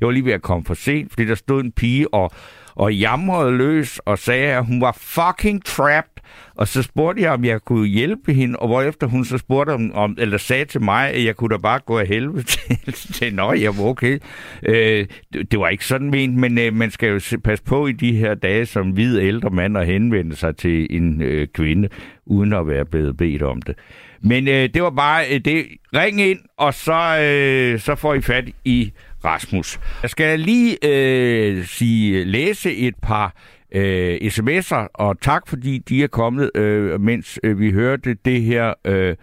Jeg 0.00 0.06
var 0.06 0.12
lige 0.12 0.24
ved 0.24 0.32
at 0.32 0.42
komme 0.42 0.64
for 0.64 0.74
sent, 0.74 1.12
fordi 1.12 1.26
der 1.26 1.34
stod 1.34 1.64
en 1.64 1.72
pige 1.72 2.14
og, 2.14 2.30
og 2.74 2.94
jamrede 2.94 3.56
løs 3.56 3.98
og 3.98 4.18
sagde, 4.18 4.52
at 4.52 4.66
hun 4.66 4.80
var 4.80 4.92
fucking 5.00 5.64
trapped. 5.64 6.17
Og 6.54 6.68
så 6.68 6.82
spurgte 6.82 7.22
jeg, 7.22 7.30
om 7.30 7.44
jeg 7.44 7.60
kunne 7.64 7.88
hjælpe 7.88 8.32
hende, 8.32 8.58
og 8.58 8.68
hvorefter 8.68 9.06
hun 9.06 9.24
så 9.24 9.38
spurgte 9.38 9.70
om, 9.70 9.92
om 9.94 10.16
eller 10.18 10.38
sagde 10.38 10.64
til 10.64 10.82
mig, 10.82 11.10
at 11.10 11.24
jeg 11.24 11.36
kunne 11.36 11.54
da 11.54 11.60
bare 11.60 11.78
gå 11.78 11.98
af 11.98 12.06
helvede 12.06 12.42
til. 12.52 12.92
til 12.92 13.34
Nå, 13.34 13.52
jeg 13.52 13.78
var 13.78 13.84
okay. 13.84 14.18
Øh, 14.62 15.06
det, 15.32 15.52
det 15.52 15.60
var 15.60 15.68
ikke 15.68 15.86
sådan 15.86 16.10
ment, 16.10 16.36
men 16.36 16.58
øh, 16.58 16.74
man 16.74 16.90
skal 16.90 17.08
jo 17.08 17.40
passe 17.44 17.64
på 17.64 17.86
i 17.86 17.92
de 17.92 18.16
her 18.16 18.34
dage 18.34 18.66
som 18.66 18.90
hvid 18.90 19.18
ældre 19.18 19.50
mand 19.50 19.78
at 19.78 19.86
henvende 19.86 20.36
sig 20.36 20.56
til 20.56 20.86
en 20.90 21.22
øh, 21.22 21.48
kvinde, 21.54 21.88
uden 22.26 22.52
at 22.52 22.66
være 22.66 22.84
blevet 22.84 23.16
bedt 23.16 23.42
om 23.42 23.62
det. 23.62 23.76
Men 24.20 24.48
øh, 24.48 24.68
det 24.74 24.82
var 24.82 24.90
bare 24.90 25.24
øh, 25.30 25.40
det. 25.40 25.66
Ring 25.94 26.20
ind, 26.20 26.38
og 26.56 26.74
så, 26.74 27.18
øh, 27.20 27.80
så 27.80 27.94
får 27.94 28.14
I 28.14 28.20
fat 28.20 28.44
i 28.64 28.92
Rasmus. 29.24 29.80
Jeg 30.02 30.10
skal 30.10 30.40
lige 30.40 30.76
øh, 30.82 31.64
sige, 31.64 32.24
læse 32.24 32.74
et 32.74 32.94
par 33.02 33.34
øh, 33.74 34.16
sms'er, 34.22 34.86
og 34.94 35.20
tak 35.20 35.48
fordi 35.48 35.78
de 35.78 36.02
er 36.02 36.06
kommet, 36.06 36.50
øh, 36.54 37.00
mens 37.00 37.40
øh, 37.42 37.58
vi 37.60 37.70
hørte 37.70 38.14
det 38.14 38.42
her 38.42 38.74
øh, 38.84 39.16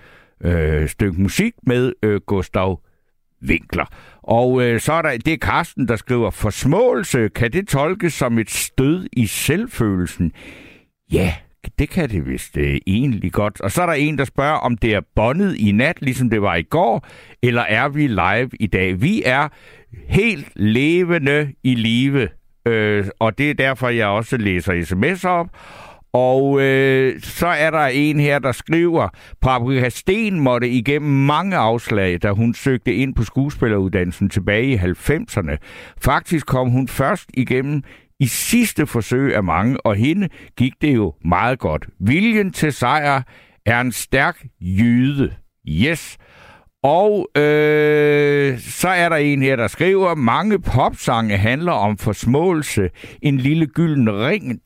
øh, 0.43 0.89
stykke 0.89 1.21
musik 1.21 1.53
med 1.63 1.93
øh, 2.03 2.21
Gustav 2.25 2.81
Winkler. 3.47 3.85
Og 4.23 4.61
øh, 4.61 4.79
så 4.79 4.93
er 4.93 5.01
der, 5.01 5.17
det 5.17 5.33
er 5.33 5.37
Karsten, 5.37 5.87
der 5.87 5.95
skriver, 5.95 6.29
forsmåelse, 6.29 7.29
kan 7.29 7.53
det 7.53 7.67
tolkes 7.67 8.13
som 8.13 8.39
et 8.39 8.49
stød 8.49 9.07
i 9.13 9.25
selvfølelsen? 9.25 10.31
Ja, 11.11 11.33
det 11.79 11.89
kan 11.89 12.09
det 12.09 12.25
vist 12.25 12.57
øh, 12.57 12.77
egentlig 12.87 13.31
godt. 13.31 13.61
Og 13.61 13.71
så 13.71 13.81
er 13.81 13.85
der 13.85 13.93
en, 13.93 14.17
der 14.17 14.25
spørger, 14.25 14.57
om 14.57 14.77
det 14.77 14.93
er 14.93 15.01
bondet 15.15 15.55
i 15.55 15.71
nat, 15.71 16.01
ligesom 16.01 16.29
det 16.29 16.41
var 16.41 16.55
i 16.55 16.63
går, 16.63 17.07
eller 17.43 17.61
er 17.61 17.89
vi 17.89 18.07
live 18.07 18.49
i 18.59 18.67
dag? 18.67 19.01
Vi 19.01 19.23
er 19.25 19.47
helt 20.07 20.47
levende 20.55 21.53
i 21.63 21.75
live, 21.75 22.27
øh, 22.65 23.05
og 23.19 23.38
det 23.38 23.50
er 23.50 23.53
derfor, 23.53 23.89
jeg 23.89 24.07
også 24.07 24.38
læser 24.38 24.74
sms'er 24.74 25.27
op. 25.27 25.48
Og 26.13 26.62
øh, 26.62 27.22
så 27.22 27.48
er 27.48 27.72
der 27.72 27.86
en 27.86 28.19
her, 28.19 28.39
der 28.39 28.51
skriver, 28.51 29.10
Paprika 29.41 29.89
Sten 29.89 30.39
måtte 30.39 30.69
igennem 30.69 31.12
mange 31.12 31.55
afslag, 31.57 32.24
da 32.24 32.31
hun 32.31 32.53
søgte 32.53 32.95
ind 32.95 33.15
på 33.15 33.24
skuespilleruddannelsen 33.24 34.29
tilbage 34.29 34.67
i 34.67 34.75
90'erne. 34.75 35.57
Faktisk 36.01 36.45
kom 36.45 36.69
hun 36.69 36.88
først 36.88 37.29
igennem 37.34 37.84
i 38.19 38.25
sidste 38.27 38.88
forsøg 38.88 39.36
af 39.36 39.43
mange, 39.43 39.86
og 39.86 39.95
hende 39.95 40.29
gik 40.57 40.74
det 40.81 40.95
jo 40.95 41.13
meget 41.25 41.60
godt. 41.60 41.88
Viljen 42.00 42.51
til 42.51 42.74
sejr 42.74 43.22
er 43.65 43.81
en 43.81 43.91
stærk 43.91 44.45
jyde. 44.62 45.34
Yes. 45.69 46.17
Og 46.86 47.27
øh, 47.38 48.60
så 48.60 48.88
er 48.88 49.10
der 49.10 49.15
en 49.15 49.42
her, 49.42 49.56
der 49.56 49.68
skriver, 49.68 50.15
mange 50.15 50.60
popsange 50.60 51.38
handler 51.38 51.72
om 51.72 51.98
forsmåelse. 51.98 52.89
En 53.22 53.38
lille 53.38 53.68
gylden 53.68 54.10
ring 54.10 54.60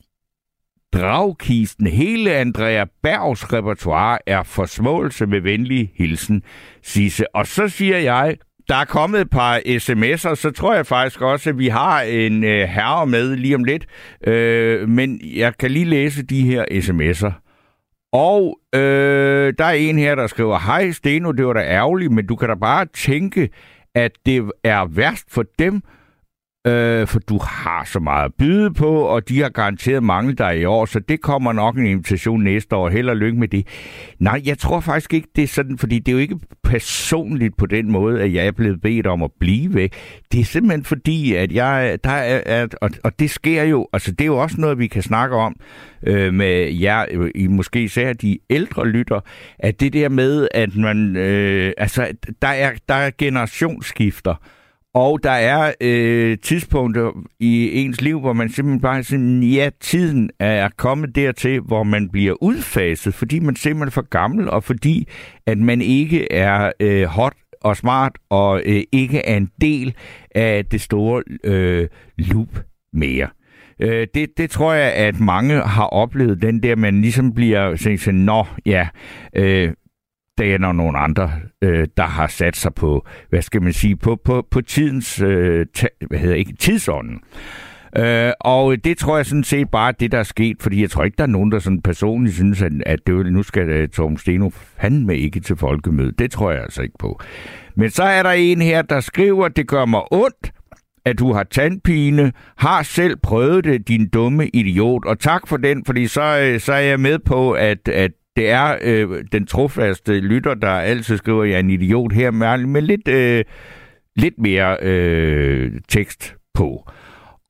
dragkisten. 0.92 1.86
Hele 1.86 2.34
Andrea 2.34 2.84
Bergs 3.02 3.52
repertoire 3.52 4.18
er 4.26 4.42
forsmåelse 4.42 5.26
med 5.26 5.40
venlig 5.40 5.92
hilsen, 5.96 6.42
Sisse. 6.82 7.36
Og 7.36 7.46
så 7.46 7.68
siger 7.68 7.98
jeg, 7.98 8.36
der 8.68 8.76
er 8.76 8.84
kommet 8.84 9.20
et 9.20 9.30
par 9.30 9.58
sms'er, 9.58 10.34
så 10.34 10.52
tror 10.56 10.74
jeg 10.74 10.86
faktisk 10.86 11.20
også, 11.20 11.50
at 11.50 11.58
vi 11.58 11.68
har 11.68 12.00
en 12.02 12.44
øh, 12.44 12.68
herre 12.68 13.06
med 13.06 13.36
lige 13.36 13.54
om 13.54 13.64
lidt. 13.64 13.86
Øh, 14.26 14.88
men 14.88 15.20
jeg 15.36 15.58
kan 15.58 15.70
lige 15.70 15.84
læse 15.84 16.22
de 16.22 16.42
her 16.42 16.64
sms'er. 16.70 17.49
Og 18.12 18.58
øh, 18.74 19.54
der 19.58 19.64
er 19.64 19.70
en 19.72 19.98
her, 19.98 20.14
der 20.14 20.26
skriver, 20.26 20.58
Hej 20.58 20.90
Steno, 20.90 21.32
det 21.32 21.46
var 21.46 21.52
da 21.52 21.60
ærgerligt, 21.60 22.12
men 22.12 22.26
du 22.26 22.36
kan 22.36 22.48
da 22.48 22.54
bare 22.54 22.86
tænke, 22.86 23.50
at 23.94 24.12
det 24.26 24.50
er 24.64 24.86
værst 24.86 25.24
for 25.28 25.44
dem, 25.58 25.82
øh, 26.66 27.06
for 27.06 27.18
du 27.18 27.38
har 27.38 27.84
så 27.84 28.00
meget 28.00 28.24
at 28.24 28.34
byde 28.38 28.74
på, 28.74 29.00
og 29.00 29.28
de 29.28 29.40
har 29.42 29.48
garanteret 29.48 30.02
mange 30.02 30.32
dig 30.32 30.60
i 30.60 30.64
år, 30.64 30.86
så 30.86 31.00
det 31.00 31.20
kommer 31.20 31.52
nok 31.52 31.76
en 31.76 31.86
invitation 31.86 32.44
næste 32.44 32.76
år. 32.76 32.88
Held 32.88 33.08
og 33.08 33.16
lykke 33.16 33.38
med 33.38 33.48
det. 33.48 33.66
Nej, 34.18 34.42
jeg 34.44 34.58
tror 34.58 34.80
faktisk 34.80 35.14
ikke, 35.14 35.28
det 35.36 35.44
er 35.44 35.48
sådan, 35.48 35.78
fordi 35.78 35.98
det 35.98 36.08
er 36.08 36.12
jo 36.12 36.18
ikke 36.18 36.38
personligt 36.64 37.56
på 37.56 37.66
den 37.66 37.90
måde, 37.90 38.22
at 38.22 38.32
jeg 38.32 38.46
er 38.46 38.50
blevet 38.50 38.80
bedt 38.80 39.06
om 39.06 39.22
at 39.22 39.30
blive 39.40 39.74
væk. 39.74 39.94
Det 40.32 40.40
er 40.40 40.44
simpelthen 40.44 40.84
fordi, 40.84 41.34
at 41.34 41.52
jeg, 41.52 41.98
der 42.04 42.10
er, 42.10 42.62
at, 42.62 42.74
og, 42.80 42.90
og 43.04 43.18
det 43.18 43.30
sker 43.30 43.62
jo, 43.62 43.88
altså 43.92 44.12
det 44.12 44.20
er 44.20 44.26
jo 44.26 44.38
også 44.38 44.60
noget, 44.60 44.78
vi 44.78 44.86
kan 44.86 45.02
snakke 45.02 45.36
om 45.36 45.56
øh, 46.06 46.34
med 46.34 46.72
jer, 46.72 47.28
I 47.34 47.46
måske 47.46 47.82
især 47.82 48.12
de 48.12 48.38
ældre 48.50 48.88
lytter, 48.88 49.20
at 49.58 49.80
det 49.80 49.92
der 49.92 50.08
med, 50.08 50.48
at 50.54 50.76
man, 50.76 51.16
øh, 51.16 51.72
altså 51.78 52.08
der 52.42 52.48
er, 52.48 52.72
der 52.88 52.94
er 52.94 53.10
generationsskifter, 53.18 54.34
og 54.94 55.22
der 55.22 55.30
er 55.30 55.72
øh, 55.80 56.38
tidspunkter 56.42 57.10
i 57.40 57.82
ens 57.82 58.00
liv, 58.00 58.20
hvor 58.20 58.32
man 58.32 58.48
simpelthen 58.48 58.80
bare 58.80 59.02
siger, 59.02 59.54
ja, 59.54 59.70
tiden 59.80 60.30
er 60.38 60.68
kommet 60.76 61.14
dertil, 61.14 61.60
hvor 61.60 61.82
man 61.82 62.08
bliver 62.10 62.42
udfaset, 62.42 63.14
fordi 63.14 63.38
man 63.38 63.56
simpelthen 63.56 63.86
er 63.86 63.90
for 63.90 64.08
gammel, 64.08 64.50
og 64.50 64.64
fordi 64.64 65.08
at 65.46 65.58
man 65.58 65.80
ikke 65.80 66.32
er 66.32 66.72
øh, 66.80 67.04
hot 67.04 67.34
og 67.60 67.76
smart, 67.76 68.12
og 68.30 68.62
øh, 68.66 68.82
ikke 68.92 69.18
er 69.18 69.36
en 69.36 69.50
del 69.60 69.94
af 70.34 70.66
det 70.66 70.80
store 70.80 71.22
øh, 71.44 71.88
loop 72.18 72.64
mere. 72.92 73.28
Øh, 73.80 74.06
det, 74.14 74.28
det 74.36 74.50
tror 74.50 74.72
jeg, 74.72 74.92
at 74.92 75.20
mange 75.20 75.60
har 75.60 75.86
oplevet, 75.86 76.42
den 76.42 76.62
der, 76.62 76.76
man 76.76 77.00
ligesom 77.00 77.34
bliver 77.34 77.76
sådan, 77.76 78.20
nå, 78.20 78.44
ja, 78.66 78.88
øh, 79.36 79.72
der 80.40 80.68
er 80.68 80.72
nogle 80.72 80.98
andre, 80.98 81.32
øh, 81.62 81.88
der 81.96 82.02
har 82.02 82.26
sat 82.26 82.56
sig 82.56 82.74
på, 82.74 83.06
hvad 83.30 83.42
skal 83.42 83.62
man 83.62 83.72
sige, 83.72 83.96
på, 83.96 84.16
på, 84.24 84.46
på 84.50 84.60
tidens, 84.60 85.20
øh, 85.20 85.66
ta, 85.74 85.86
hvad 86.08 86.18
hedder 86.18 86.36
ikke, 86.36 86.52
tidsånden. 86.52 87.20
Øh, 87.96 88.32
og 88.40 88.84
det 88.84 88.98
tror 88.98 89.16
jeg 89.16 89.26
sådan 89.26 89.44
set 89.44 89.70
bare 89.70 89.92
det, 90.00 90.12
der 90.12 90.18
er 90.18 90.22
sket, 90.22 90.56
fordi 90.60 90.82
jeg 90.82 90.90
tror 90.90 91.04
ikke, 91.04 91.16
der 91.16 91.22
er 91.22 91.28
nogen, 91.28 91.52
der 91.52 91.58
sådan 91.58 91.82
personligt 91.82 92.34
synes, 92.34 92.62
at, 92.62 92.72
at 92.86 92.98
det, 93.06 93.32
nu 93.32 93.42
skal 93.42 93.82
uh, 93.82 93.88
Torben 93.88 94.18
Steno 94.18 94.50
fandme 94.80 95.18
ikke 95.18 95.40
til 95.40 95.56
folkemøde. 95.56 96.12
Det 96.18 96.30
tror 96.30 96.50
jeg 96.50 96.62
altså 96.62 96.82
ikke 96.82 96.98
på. 96.98 97.20
Men 97.74 97.90
så 97.90 98.02
er 98.02 98.22
der 98.22 98.30
en 98.30 98.62
her, 98.62 98.82
der 98.82 99.00
skriver, 99.00 99.48
det 99.48 99.68
gør 99.68 99.84
mig 99.84 100.12
ondt, 100.12 100.52
at 101.04 101.18
du 101.18 101.32
har 101.32 101.42
tandpine, 101.42 102.32
har 102.56 102.82
selv 102.82 103.16
prøvet 103.16 103.64
det, 103.64 103.88
din 103.88 104.08
dumme 104.08 104.48
idiot. 104.48 105.04
Og 105.04 105.18
tak 105.18 105.48
for 105.48 105.56
den, 105.56 105.84
fordi 105.84 106.06
så, 106.06 106.40
øh, 106.40 106.60
så 106.60 106.72
er 106.72 106.80
jeg 106.80 107.00
med 107.00 107.18
på, 107.18 107.52
at, 107.52 107.88
at 107.88 108.10
det 108.40 108.50
er 108.50 108.78
øh, 108.82 109.24
den 109.32 109.46
trofaste 109.46 110.20
lytter, 110.20 110.54
der 110.54 110.70
altid 110.70 111.16
skriver, 111.16 111.42
at 111.42 111.48
jeg 111.48 111.56
er 111.56 111.60
en 111.60 111.70
idiot 111.70 112.12
her, 112.12 112.30
med, 112.30 112.66
med 112.66 112.82
lidt, 112.82 113.08
øh, 113.08 113.44
lidt 114.16 114.34
mere 114.38 114.76
øh, 114.82 115.72
tekst 115.88 116.36
på. 116.54 116.90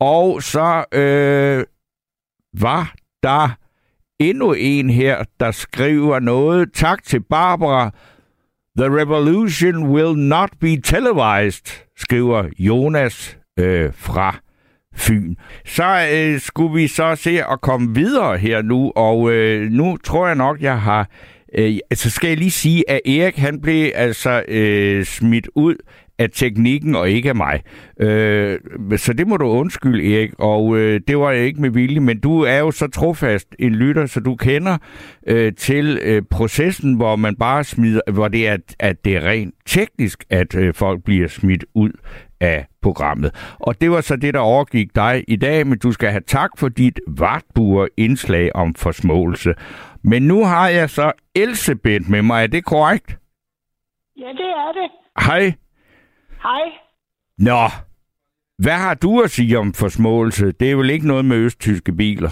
Og 0.00 0.42
så 0.42 0.84
øh, 0.92 1.64
var 2.60 2.94
der 3.22 3.48
endnu 4.18 4.52
en 4.52 4.90
her, 4.90 5.24
der 5.40 5.50
skriver 5.50 6.18
noget. 6.18 6.72
Tak 6.72 7.04
til 7.04 7.20
Barbara. 7.20 7.90
The 8.78 8.86
revolution 9.00 9.88
will 9.88 10.18
not 10.18 10.50
be 10.60 10.76
televised, 10.76 11.86
skriver 11.96 12.48
Jonas 12.58 13.38
øh, 13.58 13.92
fra 13.94 14.36
Fyn. 14.96 15.34
Så 15.66 16.08
øh, 16.12 16.40
skulle 16.40 16.74
vi 16.74 16.86
så 16.86 17.14
se 17.14 17.30
at 17.30 17.60
komme 17.60 17.94
videre 17.94 18.38
her 18.38 18.62
nu, 18.62 18.92
og 18.96 19.32
øh, 19.32 19.70
nu 19.70 19.96
tror 20.04 20.26
jeg 20.26 20.36
nok, 20.36 20.60
jeg 20.60 20.80
har... 20.80 21.08
Øh, 21.58 21.76
altså 21.90 22.10
skal 22.10 22.28
jeg 22.28 22.36
lige 22.36 22.50
sige, 22.50 22.90
at 22.90 23.00
Erik 23.06 23.36
han 23.36 23.60
blev 23.60 23.90
altså 23.94 24.42
øh, 24.48 25.04
smidt 25.04 25.48
ud 25.54 25.74
af 26.18 26.30
teknikken 26.30 26.94
og 26.94 27.10
ikke 27.10 27.28
af 27.28 27.34
mig. 27.34 27.62
Øh, 28.00 28.58
så 28.96 29.12
det 29.12 29.26
må 29.26 29.36
du 29.36 29.46
undskylde, 29.46 30.14
Erik, 30.14 30.30
og 30.38 30.76
øh, 30.76 31.00
det 31.08 31.18
var 31.18 31.30
jeg 31.30 31.44
ikke 31.44 31.60
med 31.60 31.70
vilje, 31.70 32.00
men 32.00 32.20
du 32.20 32.40
er 32.40 32.58
jo 32.58 32.70
så 32.70 32.86
trofast 32.86 33.46
en 33.58 33.74
lytter, 33.74 34.06
så 34.06 34.20
du 34.20 34.34
kender 34.36 34.78
øh, 35.26 35.52
til 35.54 35.98
øh, 36.02 36.22
processen, 36.30 36.94
hvor 36.94 37.16
man 37.16 37.36
bare 37.36 37.64
smider, 37.64 38.00
hvor 38.12 38.28
det 38.28 38.48
er, 38.48 38.56
at 38.78 39.04
det 39.04 39.16
er 39.16 39.20
rent 39.20 39.54
teknisk, 39.66 40.24
at 40.30 40.54
øh, 40.54 40.74
folk 40.74 41.04
bliver 41.04 41.28
smidt 41.28 41.64
ud 41.74 41.90
af 42.40 42.66
programmet. 42.82 43.56
Og 43.58 43.80
det 43.80 43.90
var 43.90 44.00
så 44.00 44.16
det, 44.16 44.34
der 44.34 44.40
overgik 44.40 44.94
dig 44.94 45.24
i 45.28 45.36
dag, 45.36 45.66
men 45.66 45.78
du 45.78 45.92
skal 45.92 46.10
have 46.10 46.22
tak 46.26 46.50
for 46.58 46.68
dit 46.68 47.00
vartbuer 47.06 47.86
indslag 47.96 48.56
om 48.56 48.74
forsmåelse. 48.74 49.54
Men 50.04 50.22
nu 50.22 50.44
har 50.44 50.68
jeg 50.68 50.90
så 50.90 51.12
Elsebeth 51.34 52.10
med 52.10 52.22
mig. 52.22 52.42
Er 52.42 52.46
det 52.46 52.64
korrekt? 52.64 53.18
Ja, 54.16 54.28
det 54.28 54.50
er 54.64 54.72
det. 54.72 54.90
Hej. 55.26 55.54
Hej. 56.42 56.72
Nå, 57.38 57.62
hvad 58.58 58.78
har 58.86 58.94
du 58.94 59.20
at 59.20 59.30
sige 59.30 59.58
om 59.58 59.72
forsmåelse? 59.72 60.52
Det 60.52 60.70
er 60.70 60.76
vel 60.76 60.90
ikke 60.90 61.06
noget 61.06 61.24
med 61.24 61.36
østtyske 61.36 61.92
biler? 61.92 62.30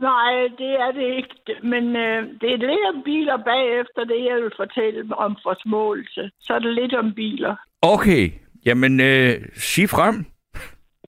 Nej, 0.00 0.32
det 0.58 0.72
er 0.84 0.92
det 0.92 1.06
ikke. 1.18 1.34
Men 1.62 1.84
øh, 1.96 2.20
det 2.40 2.48
er 2.52 2.56
lidt 2.56 2.84
om 2.94 3.02
biler 3.04 3.36
bagefter 3.36 4.04
det, 4.04 4.24
jeg 4.28 4.36
vil 4.42 4.52
fortælle 4.56 5.16
om 5.16 5.36
forsmåelse. 5.42 6.30
Så 6.40 6.54
er 6.54 6.58
det 6.58 6.74
lidt 6.74 6.94
om 6.94 7.14
biler. 7.14 7.56
Okay, 7.82 8.30
jamen 8.66 9.00
øh, 9.00 9.48
sig 9.54 9.88
frem. 9.88 10.26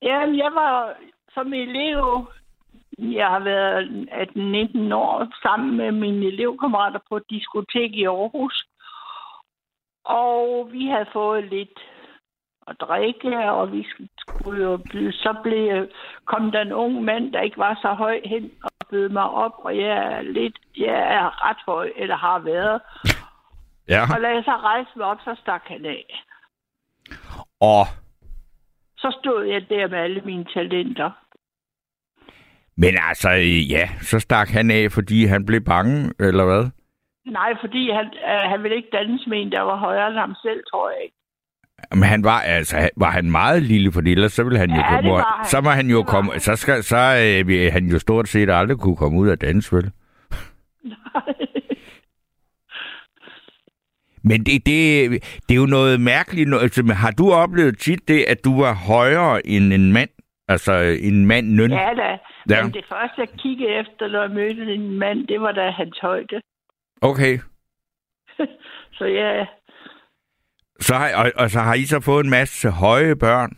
Jamen, 0.01 0.37
jeg 0.37 0.51
var 0.53 0.93
som 1.33 1.53
elev, 1.53 2.27
jeg 2.97 3.27
har 3.27 3.39
været 3.39 4.09
18-19 4.89 4.93
år 4.93 5.27
sammen 5.43 5.77
med 5.77 5.91
mine 5.91 6.25
elevkammerater 6.25 6.99
på 7.09 7.17
et 7.17 7.23
diskotek 7.29 7.91
i 7.93 8.05
Aarhus. 8.05 8.65
Og 10.05 10.69
vi 10.71 10.85
havde 10.85 11.13
fået 11.13 11.43
lidt 11.43 11.79
at 12.67 12.75
drikke, 12.79 13.51
og 13.51 13.71
vi 13.71 13.87
skulle 14.19 14.63
jo 14.63 14.77
blive, 14.77 15.11
så 15.11 15.35
blev, 15.43 15.87
kom 16.25 16.51
der 16.51 16.61
en 16.61 16.71
ung 16.71 17.03
mand, 17.03 17.33
der 17.33 17.41
ikke 17.41 17.57
var 17.57 17.79
så 17.81 17.93
høj 17.93 18.21
hen 18.25 18.51
og 18.63 18.71
bød 18.89 19.09
mig 19.09 19.29
op, 19.29 19.55
og 19.57 19.77
jeg 19.77 19.97
er 19.97 20.21
lidt, 20.21 20.59
jeg 20.77 21.15
er 21.17 21.49
ret 21.49 21.61
høj, 21.65 21.91
eller 21.95 22.15
har 22.15 22.39
været. 22.39 22.81
Ja. 23.89 24.01
Og 24.15 24.21
da 24.21 24.27
jeg 24.27 24.43
så 24.43 24.51
rejste 24.51 24.91
mig 24.95 25.05
op, 25.07 25.17
så 25.23 25.35
stak 25.41 25.63
han 25.65 25.85
af. 25.85 26.23
Og, 27.71 27.85
Så 28.97 29.17
stod 29.21 29.45
jeg 29.45 29.61
der 29.69 29.87
med 29.87 29.97
alle 29.97 30.21
mine 30.25 30.45
talenter. 30.53 31.09
men 32.77 32.93
altså, 33.09 33.29
ja, 33.75 33.89
så 34.01 34.19
stak 34.19 34.49
han 34.49 34.71
af, 34.71 34.91
fordi 34.91 35.25
han 35.25 35.45
blev 35.45 35.61
bange, 35.61 36.11
eller 36.19 36.45
hvad? 36.45 36.69
Nej, 37.25 37.53
fordi 37.61 37.91
han, 37.91 38.05
øh, 38.05 38.49
han 38.51 38.63
ville 38.63 38.77
ikke 38.77 38.89
danse 38.93 39.29
med 39.29 39.41
en, 39.41 39.51
der 39.51 39.61
var 39.61 39.75
højere 39.77 40.07
end 40.07 40.17
ham 40.17 40.35
selv, 40.41 40.59
tror 40.71 40.89
jeg 40.89 40.99
ikke. 41.03 41.15
Men 41.91 42.03
han 42.03 42.23
var 42.23 42.39
altså 42.41 42.89
var 42.97 43.11
han 43.11 43.31
meget 43.31 43.61
lille, 43.63 43.91
for 43.91 44.01
ellers 44.01 44.33
så 44.33 44.43
ville 44.43 44.59
han 44.59 44.69
jo 44.69 44.75
Ja, 44.75 44.89
komme, 44.89 45.09
det 45.09 45.11
var 45.17 45.35
han. 45.37 45.45
så 45.45 45.61
må 45.61 45.69
han 45.69 45.87
jo 45.89 45.97
Det 45.97 46.07
komme, 46.07 46.31
han. 46.31 46.39
så 46.39 46.55
skal 46.55 46.83
så 46.83 46.97
øh, 47.47 47.73
han 47.73 47.85
jo 47.85 47.99
stort 47.99 48.27
set 48.27 48.49
aldrig 48.49 48.77
kunne 48.77 48.95
komme 48.95 49.19
ud 49.19 49.27
af 49.27 49.39
dans, 49.39 49.73
vel? 49.73 49.83
Men 54.23 54.43
det, 54.43 54.65
det, 54.65 55.09
det 55.49 55.55
er 55.55 55.59
jo 55.59 55.65
noget 55.65 56.01
mærkeligt. 56.01 56.49
noget- 56.49 56.63
Altså, 56.63 56.93
har 56.93 57.11
du 57.11 57.31
oplevet 57.33 57.79
tit 57.79 58.07
det, 58.07 58.23
at 58.27 58.37
du 58.45 58.61
var 58.61 58.73
højere 58.73 59.47
end 59.47 59.73
en 59.73 59.93
mand? 59.93 60.09
Altså 60.47 60.73
en 61.01 61.25
mand 61.25 61.47
nøn? 61.47 61.71
ja 61.71 61.89
da. 61.97 62.17
Ja. 62.49 62.63
Men 62.63 62.73
det 62.73 62.85
første, 62.89 63.15
jeg 63.21 63.27
kiggede 63.37 63.69
efter, 63.69 64.07
når 64.07 64.21
jeg 64.21 64.31
mødte 64.31 64.73
en 64.73 64.99
mand, 64.99 65.27
det 65.27 65.41
var 65.41 65.51
da 65.51 65.69
hans 65.69 65.99
højde. 66.01 66.41
Okay. 67.01 67.39
Så 68.97 69.05
ja, 69.05 69.45
Så 70.79 70.95
har, 70.95 71.09
og, 71.25 71.31
og 71.35 71.49
så 71.49 71.59
har 71.59 71.73
I 71.73 71.85
så 71.85 71.99
fået 72.01 72.23
en 72.23 72.29
masse 72.29 72.69
høje 72.71 73.15
børn? 73.15 73.51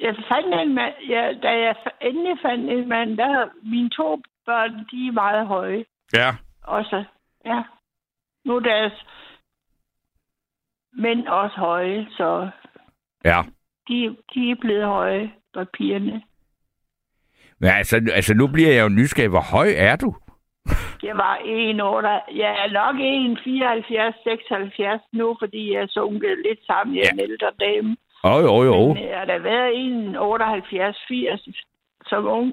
jeg 0.00 0.14
fandt 0.32 0.54
en 0.62 0.74
mand, 0.74 0.94
ja, 1.08 1.32
da 1.42 1.48
jeg 1.48 1.74
endelig 2.02 2.36
fandt 2.42 2.70
en 2.70 2.88
mand, 2.88 3.16
der 3.16 3.48
mine 3.70 3.90
to 3.90 4.22
børn, 4.46 4.70
de 4.90 5.06
er 5.08 5.12
meget 5.12 5.46
høje. 5.46 5.84
Ja. 6.12 6.30
Også, 6.62 7.04
ja. 7.46 7.62
Nu 8.44 8.56
er 8.56 8.60
deres 8.60 8.92
mænd 10.92 11.26
også 11.28 11.56
høje, 11.56 12.06
så 12.16 12.50
Ja. 13.24 13.42
de, 13.88 14.16
de 14.34 14.50
er 14.50 14.56
blevet 14.60 14.84
høje. 14.86 15.32
for 15.54 15.64
pigerne. 15.64 16.22
Men 17.58 17.70
altså, 17.70 17.96
altså, 18.12 18.34
nu 18.34 18.46
bliver 18.46 18.72
jeg 18.72 18.82
jo 18.84 18.88
nysgerrig. 18.88 19.30
Hvor 19.30 19.46
høj 19.56 19.68
er 19.76 19.96
du? 19.96 20.14
Jeg 21.08 21.16
var 21.16 21.36
1,8. 21.36 22.36
Jeg 22.42 22.52
er 22.64 22.70
nok 22.80 22.96
1,74, 22.96 24.22
76 24.22 25.02
nu, 25.12 25.36
fordi 25.40 25.72
jeg 25.74 25.88
sunket 25.88 26.38
lidt 26.46 26.66
sammen. 26.66 26.96
Jeg 26.96 27.04
er 27.04 27.12
en 27.12 27.20
ældre 27.20 27.50
dame. 27.60 27.96
Åh, 28.24 28.32
oh, 28.34 28.42
jo, 28.42 28.62
jo. 28.62 28.94
Men 28.94 29.04
jeg 29.08 29.18
har 29.18 29.24
da 29.24 29.38
været 29.38 29.70
1,78, 30.94 31.06
80 31.08 31.48
som 32.06 32.26
ung. 32.26 32.52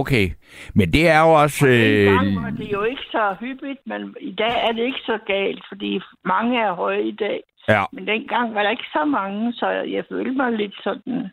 Okay. 0.00 0.26
Men 0.74 0.92
det 0.92 1.08
er 1.08 1.20
jo 1.26 1.32
også... 1.42 1.66
Øh, 1.68 2.06
Dengang 2.06 2.42
var 2.44 2.50
det 2.50 2.72
jo 2.72 2.82
ikke 2.82 3.02
så 3.10 3.36
hyppigt, 3.40 3.80
men 3.86 4.14
i 4.20 4.32
dag 4.32 4.54
er 4.68 4.72
det 4.72 4.82
ikke 4.84 5.02
så 5.06 5.18
galt, 5.26 5.64
fordi 5.68 6.00
mange 6.24 6.60
er 6.60 6.72
høje 6.74 7.02
i 7.02 7.12
dag. 7.12 7.40
ja. 7.68 7.84
Men 7.92 8.06
dengang 8.06 8.54
var 8.54 8.62
der 8.62 8.70
ikke 8.70 8.90
så 8.92 9.04
mange, 9.04 9.52
så 9.52 9.66
jeg 9.68 10.04
følte 10.10 10.32
mig 10.32 10.52
lidt 10.52 10.74
sådan 10.84 11.30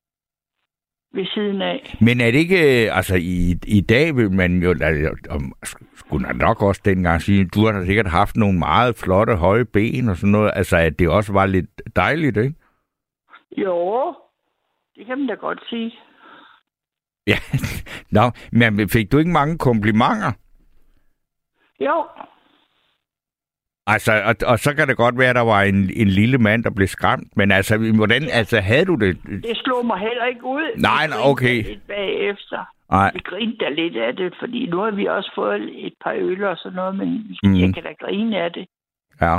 ved 1.13 1.25
siden 1.33 1.61
af. 1.61 1.97
Men 2.01 2.21
er 2.21 2.31
det 2.31 2.39
ikke... 2.39 2.85
øh, 2.85 2.97
Altså, 2.97 3.15
i, 3.15 3.55
i 3.77 3.81
dag 3.81 4.15
vil 4.15 4.31
man 4.31 4.63
jo... 4.63 4.75
om- 5.29 5.53
Skulle 5.95 6.25
man 6.27 6.35
nok 6.35 6.61
også 6.63 6.81
dengang 6.85 7.21
sige, 7.21 7.45
du 7.55 7.65
har 7.65 7.71
da 7.71 7.85
sikkert 7.85 8.07
haft 8.07 8.35
nogle 8.35 8.59
meget 8.59 8.95
flotte, 8.95 9.35
høje 9.35 9.65
ben 9.65 10.09
og 10.09 10.15
sådan 10.17 10.31
noget. 10.31 10.51
Altså, 10.55 10.77
at 10.77 10.99
det 10.99 11.09
også 11.09 11.33
var 11.33 11.45
lidt 11.45 11.81
dejligt, 11.95 12.37
ikke? 12.37 12.55
Jo, 13.57 14.13
det 14.95 15.05
kan 15.05 15.17
man 15.17 15.27
da 15.27 15.33
godt 15.33 15.61
sige. 15.69 15.91
Ja. 17.31 17.37
Nå, 18.17 18.31
men 18.51 18.89
fik 18.89 19.11
du 19.11 19.17
ikke 19.17 19.31
mange 19.31 19.57
komplimenter? 19.57 20.31
Jo, 21.79 21.95
Altså, 23.93 24.11
og, 24.29 24.35
og 24.51 24.59
så 24.59 24.75
kan 24.75 24.87
det 24.87 24.97
godt 24.97 25.17
være, 25.17 25.29
at 25.29 25.35
der 25.35 25.41
var 25.41 25.61
en, 25.61 25.89
en 25.95 26.07
lille 26.07 26.37
mand, 26.37 26.63
der 26.63 26.69
blev 26.69 26.87
skræmt. 26.87 27.37
Men 27.37 27.51
altså, 27.51 27.77
hvordan, 27.95 28.21
altså, 28.31 28.59
havde 28.59 28.85
du 28.85 28.95
det? 28.95 29.17
det 29.43 29.57
slog 29.63 29.85
mig 29.85 29.99
heller 29.99 30.25
ikke 30.25 30.45
ud. 30.45 30.67
Nej, 30.77 31.07
nej, 31.07 31.17
okay. 31.23 31.63
Lidt 31.63 31.87
bagefter. 31.87 32.61
Nej, 32.91 33.11
Vi 33.13 33.19
grinte 33.19 33.65
da 33.65 33.69
lidt 33.69 33.97
af 33.97 34.15
det, 34.15 34.33
fordi 34.39 34.67
nu 34.69 34.77
har 34.77 34.91
vi 34.91 35.05
også 35.05 35.31
fået 35.35 35.85
et 35.87 35.93
par 36.03 36.13
øl 36.17 36.43
og 36.43 36.57
sådan 36.57 36.75
noget, 36.75 36.95
men 36.95 37.37
mm. 37.43 37.55
jeg 37.55 37.73
kan 37.73 37.83
da 37.83 37.93
grine 38.05 38.37
af 38.37 38.51
det. 38.51 38.65
ja. 39.21 39.37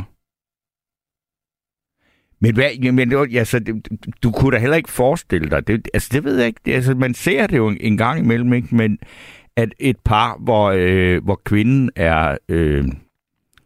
Men 2.41 2.55
hvad, 2.55 2.71
jamen, 2.83 3.13
altså, 3.37 3.59
det, 3.59 3.89
du 4.23 4.31
kunne 4.31 4.57
da 4.57 4.61
heller 4.61 4.77
ikke 4.77 4.91
forestille 4.91 5.51
dig, 5.51 5.67
det, 5.67 5.89
altså 5.95 6.09
det 6.13 6.25
ved 6.25 6.39
jeg 6.39 6.47
ikke, 6.47 6.61
det, 6.65 6.73
altså 6.73 6.95
man 6.95 7.15
ser 7.15 7.47
det 7.47 7.57
jo 7.57 7.69
en, 7.69 7.77
en 7.81 7.97
gang 7.97 8.21
imellem, 8.21 8.53
ikke? 8.53 8.75
men 8.75 8.99
at 9.57 9.75
et 9.81 9.97
par, 10.05 10.37
hvor, 10.39 10.73
øh, 10.77 11.25
hvor 11.25 11.41
kvinden 11.45 11.91
er, 11.97 12.39
øh, 12.49 12.85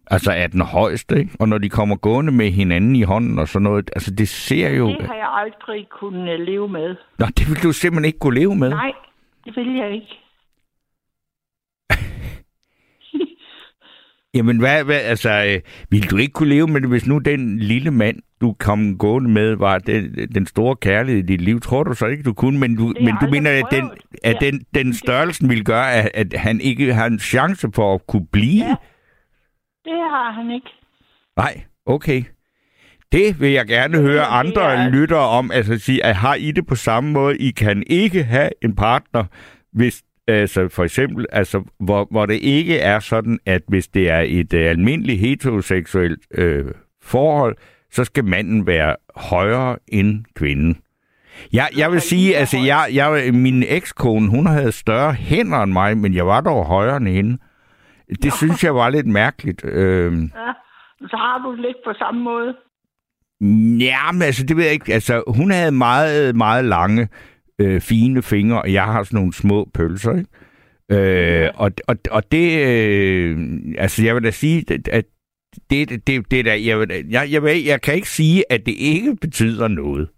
altså 0.06 0.32
er 0.32 0.46
den 0.46 0.60
højeste, 0.60 1.18
ikke? 1.18 1.30
og 1.40 1.48
når 1.48 1.58
de 1.58 1.68
kommer 1.68 1.96
gående 1.96 2.32
med 2.32 2.50
hinanden 2.50 2.96
i 2.96 3.02
hånden 3.02 3.38
og 3.38 3.48
sådan 3.48 3.62
noget, 3.64 3.90
altså 3.92 4.10
det 4.10 4.28
ser 4.28 4.70
jo, 4.70 4.88
Det 4.88 5.06
har 5.06 5.14
jeg 5.14 5.30
aldrig 5.32 5.86
kunnet 6.00 6.40
leve 6.40 6.68
med. 6.68 6.96
Nå, 7.18 7.26
det 7.26 7.48
vil 7.48 7.62
du 7.62 7.72
simpelthen 7.72 8.04
ikke 8.04 8.18
kunne 8.18 8.40
leve 8.40 8.56
med. 8.56 8.70
Nej, 8.70 8.92
det 9.44 9.56
vil 9.56 9.76
jeg 9.76 9.94
ikke. 9.94 10.23
Jamen, 14.34 14.58
hvad, 14.58 14.84
hvad 14.84 15.00
altså, 15.00 15.30
øh, 15.54 15.60
ville 15.90 16.08
du 16.08 16.16
ikke 16.16 16.32
kunne 16.32 16.48
leve 16.48 16.66
med 16.66 16.80
det, 16.80 16.88
hvis 16.88 17.06
nu 17.06 17.18
den 17.18 17.58
lille 17.58 17.90
mand, 17.90 18.16
du 18.40 18.52
kom 18.58 18.98
gående 18.98 19.30
med, 19.30 19.54
var 19.54 19.78
den, 19.78 20.28
den 20.34 20.46
store 20.46 20.76
kærlighed 20.76 21.22
i 21.22 21.26
dit 21.26 21.40
liv? 21.40 21.60
Tror 21.60 21.82
du 21.82 21.94
så 21.94 22.06
ikke, 22.06 22.22
du 22.22 22.32
kunne? 22.32 22.58
Men 22.58 22.76
du, 22.76 22.92
Det 22.92 23.02
men 23.04 23.14
du 23.20 23.26
mener, 23.30 23.50
aldrig 23.50 23.64
at 23.66 23.70
den, 23.70 23.88
prøvet. 23.88 24.00
at 24.24 24.36
Ja. 24.42 24.46
den, 24.50 24.60
den 24.74 24.94
størrelsen 24.94 25.48
ville 25.48 25.64
gøre, 25.64 25.92
at, 25.92 26.10
at 26.14 26.40
han 26.40 26.60
ikke 26.60 26.94
har 26.94 27.06
en 27.06 27.18
chance 27.18 27.68
for 27.74 27.94
at 27.94 28.06
kunne 28.06 28.26
blive? 28.32 28.64
Ja. 28.64 28.74
Det 29.84 29.92
har 30.10 30.32
han 30.32 30.50
ikke. 30.54 30.68
Nej, 31.36 31.62
okay. 31.86 32.22
Det 33.12 33.40
vil 33.40 33.50
jeg 33.50 33.66
gerne 33.66 33.98
høre 34.00 34.14
det 34.20 34.26
andre 34.30 34.74
er- 34.74 34.90
lyttere 34.90 35.18
om. 35.28 35.50
Altså 35.50 35.78
sige, 35.78 36.04
at 36.04 36.16
har 36.16 36.34
I 36.34 36.50
det 36.50 36.66
på 36.66 36.74
samme 36.74 37.10
måde? 37.10 37.36
I 37.38 37.50
kan 37.50 37.82
ikke 37.86 38.24
have 38.24 38.50
en 38.62 38.74
partner, 38.76 39.24
hvis 39.72 40.02
altså 40.28 40.68
for 40.68 40.84
eksempel, 40.84 41.26
altså, 41.32 41.62
hvor, 41.80 42.08
hvor 42.10 42.26
det 42.26 42.34
ikke 42.34 42.78
er 42.78 42.98
sådan, 42.98 43.38
at 43.46 43.62
hvis 43.68 43.88
det 43.88 44.10
er 44.10 44.20
et 44.26 44.52
øh, 44.54 44.70
almindeligt 44.70 45.20
heteroseksuelt 45.20 46.20
øh, 46.34 46.64
forhold, 47.02 47.56
så 47.90 48.04
skal 48.04 48.24
manden 48.24 48.66
være 48.66 48.96
højere 49.16 49.76
end 49.88 50.24
kvinden. 50.36 50.76
Jeg, 51.52 51.68
jeg 51.76 51.92
vil 51.92 52.00
sige, 52.00 52.36
altså, 52.36 52.58
jeg, 52.58 52.88
jeg, 52.94 53.34
min 53.34 53.64
ekskone, 53.68 54.28
hun 54.30 54.46
havde 54.46 54.72
større 54.72 55.12
hænder 55.12 55.62
end 55.62 55.72
mig, 55.72 55.98
men 55.98 56.14
jeg 56.14 56.26
var 56.26 56.40
dog 56.40 56.64
højere 56.66 56.96
end 56.96 57.08
hende. 57.08 57.38
Det 58.22 58.32
synes 58.32 58.64
jeg 58.64 58.74
var 58.74 58.88
lidt 58.90 59.06
mærkeligt. 59.06 59.64
Øh, 59.64 60.12
Ja. 60.12 60.52
Så 61.08 61.16
har 61.16 61.38
du 61.44 61.52
lidt 61.52 61.76
på 61.84 61.92
samme 61.98 62.22
måde. 62.22 62.54
Ja, 63.80 64.12
men 64.12 64.22
altså, 64.22 64.46
det 64.46 64.56
ved 64.56 64.64
jeg 64.64 64.72
ikke. 64.72 64.94
Altså, 64.94 65.22
hun 65.26 65.50
havde 65.50 65.72
meget, 65.72 66.36
meget 66.36 66.64
lange, 66.64 67.08
øh, 67.58 67.80
fine 67.80 68.22
fingre, 68.22 68.62
og 68.62 68.72
jeg 68.72 68.84
har 68.84 69.02
sådan 69.02 69.16
nogle 69.16 69.32
små 69.34 69.70
pølser, 69.74 70.12
ikke? 70.16 70.28
Øh, 71.44 71.50
og, 71.54 71.70
og, 71.88 71.96
og 72.10 72.32
det, 72.32 72.66
øh, 72.66 73.38
altså, 73.78 74.04
jeg 74.04 74.14
vil 74.14 74.24
da 74.24 74.30
sige, 74.30 74.64
at- 74.92 75.04
det, 75.70 75.88
det, 75.90 76.06
det, 76.06 76.30
det 76.30 76.44
der, 76.44 76.54
jeg, 76.54 76.78
vil, 76.80 76.88
da- 76.88 77.02
jeg, 77.10 77.32
jeg, 77.32 77.42
vil, 77.42 77.64
jeg 77.64 77.80
kan 77.80 77.94
ikke 77.94 78.08
sige, 78.08 78.52
at 78.52 78.66
det 78.66 78.72
ikke 78.78 79.16
betyder 79.16 79.68
noget. 79.68 80.08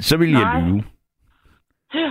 Så 0.00 0.16
vil 0.16 0.30
jeg 0.30 0.40
Nej. 0.40 0.60
lyve. 0.68 0.82
Ja. 1.94 2.10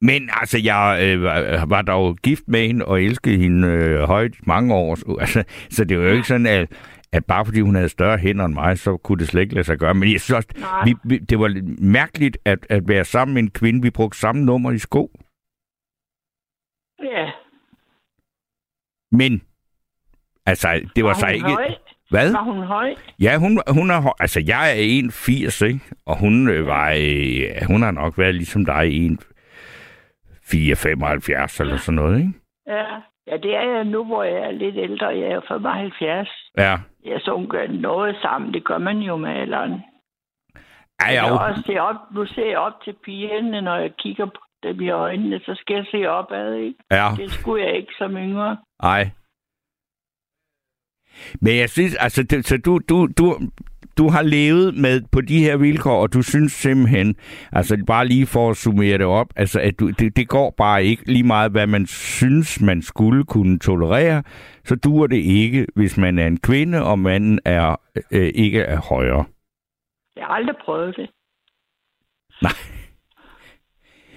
Men 0.00 0.30
altså, 0.32 0.58
jeg 0.58 0.98
øh, 1.02 1.22
var, 1.70 1.82
dog 1.82 2.16
gift 2.16 2.42
med 2.48 2.66
hende 2.66 2.84
og 2.84 3.02
elskede 3.02 3.36
hende 3.38 3.68
øh, 3.68 4.00
højt 4.00 4.34
mange 4.46 4.74
år. 4.74 4.94
Så, 4.94 5.16
altså, 5.20 5.44
så 5.70 5.84
det 5.84 5.98
var 5.98 6.04
jo 6.04 6.12
ikke 6.12 6.28
sådan, 6.28 6.46
at, 6.46 6.72
at 7.12 7.24
bare 7.24 7.44
fordi 7.44 7.60
hun 7.60 7.74
havde 7.74 7.88
større 7.88 8.18
hænder 8.18 8.44
end 8.44 8.54
mig, 8.54 8.78
så 8.78 8.96
kunne 8.96 9.18
det 9.18 9.28
slet 9.28 9.42
ikke 9.42 9.54
lade 9.54 9.64
sig 9.64 9.78
gøre. 9.78 9.94
Men 9.94 10.12
jeg 10.12 10.20
synes 10.20 10.36
også, 10.36 10.48
Nej. 10.60 10.84
vi, 10.84 10.94
vi, 11.04 11.18
det 11.18 11.38
var 11.38 11.60
mærkeligt 11.82 12.38
at, 12.44 12.66
at 12.70 12.88
være 12.88 13.04
sammen 13.04 13.34
med 13.34 13.42
en 13.42 13.50
kvinde. 13.50 13.82
Vi 13.82 13.90
brugte 13.90 14.18
samme 14.18 14.44
nummer 14.44 14.70
i 14.70 14.78
sko. 14.78 15.10
Ja. 17.02 17.30
Men, 19.12 19.42
altså, 20.46 20.68
det 20.96 21.04
var, 21.04 21.10
Var 21.10 21.14
så 21.14 21.26
ikke... 21.26 21.46
høj? 21.48 21.74
Hvad? 22.10 22.32
Var 22.32 22.42
hun 22.42 22.62
høj? 22.62 22.94
Ja, 23.20 23.36
hun, 23.38 23.60
hun 23.68 23.90
er, 23.90 24.00
høj- 24.00 24.12
altså 24.20 24.40
jeg 24.46 24.70
er 24.70 24.74
1,80, 25.60 25.64
ikke? 25.66 25.80
Og 26.06 26.18
hun 26.18 26.48
øh, 26.48 26.66
var, 26.66 26.94
øh, 26.98 27.42
hun 27.66 27.82
har 27.82 27.90
nok 27.90 28.18
været 28.18 28.34
ligesom 28.34 28.64
dig, 28.64 28.84
1,475 28.86 31.60
eller 31.60 31.76
sådan 31.76 31.94
noget, 31.96 32.18
ikke? 32.18 32.32
Ja. 32.66 32.84
Ja, 33.26 33.36
det 33.36 33.54
er 33.56 33.74
jeg 33.76 33.84
nu, 33.84 34.04
hvor 34.04 34.22
jeg 34.22 34.46
er 34.46 34.50
lidt 34.50 34.76
ældre. 34.76 35.06
Jeg 35.06 35.28
er 35.30 35.40
75. 35.48 36.28
Ja. 36.58 36.78
Jeg 37.04 37.20
sunker 37.20 37.68
noget 37.68 38.16
sammen. 38.22 38.54
Det 38.54 38.64
gør 38.64 38.78
man 38.78 38.98
jo 38.98 39.16
med 39.16 39.30
alderen. 39.30 39.72
Ja, 41.00 41.06
Jeg 41.06 41.24
ja, 41.24 41.48
også 41.48 41.62
se 41.66 41.78
op, 41.80 41.96
nu 42.14 42.26
ser 42.26 42.46
jeg 42.46 42.58
op 42.58 42.82
til 42.84 42.94
pigerne, 43.04 43.60
når 43.60 43.76
jeg 43.76 43.92
kigger 43.98 44.26
på 44.26 44.40
dem 44.62 44.80
i 44.80 44.90
øjnene, 44.90 45.40
så 45.40 45.54
skal 45.60 45.74
jeg 45.76 45.86
se 45.90 46.06
opad, 46.10 46.54
ikke? 46.54 46.78
ja. 46.90 47.08
Det 47.16 47.30
skulle 47.30 47.64
jeg 47.64 47.76
ikke 47.76 47.92
som 47.98 48.16
yngre. 48.16 48.56
Nej. 48.82 49.10
Men 51.40 51.56
jeg 51.56 51.70
synes, 51.70 51.94
altså, 51.94 52.22
det, 52.22 52.46
så 52.46 52.56
du, 52.64 52.78
du, 52.88 53.06
du, 53.18 53.38
du 53.98 54.08
har 54.08 54.22
levet 54.22 54.74
med 54.74 55.02
på 55.12 55.20
de 55.20 55.38
her 55.38 55.56
vilkår, 55.56 56.02
og 56.02 56.12
du 56.12 56.22
synes 56.22 56.52
simpelthen, 56.52 57.16
altså 57.52 57.84
bare 57.86 58.06
lige 58.06 58.26
for 58.26 58.50
at 58.50 58.56
summere 58.56 58.98
det 58.98 59.06
op, 59.06 59.26
altså 59.36 59.60
at 59.60 59.80
du, 59.80 59.90
det, 59.90 60.16
det 60.16 60.28
går 60.28 60.54
bare 60.56 60.84
ikke 60.84 61.12
lige 61.12 61.22
meget, 61.22 61.52
hvad 61.52 61.66
man 61.66 61.86
synes, 61.86 62.60
man 62.60 62.82
skulle 62.82 63.24
kunne 63.24 63.58
tolerere, 63.58 64.22
så 64.64 64.76
duer 64.76 65.06
det 65.06 65.16
ikke, 65.16 65.66
hvis 65.76 65.96
man 65.96 66.18
er 66.18 66.26
en 66.26 66.40
kvinde, 66.40 66.84
og 66.84 66.98
manden 66.98 67.40
er, 67.44 67.76
øh, 68.10 68.30
ikke 68.34 68.60
er 68.60 68.80
højere. 68.80 69.24
Jeg 70.16 70.24
har 70.26 70.34
aldrig 70.34 70.56
prøvet 70.64 70.96
det. 70.96 71.10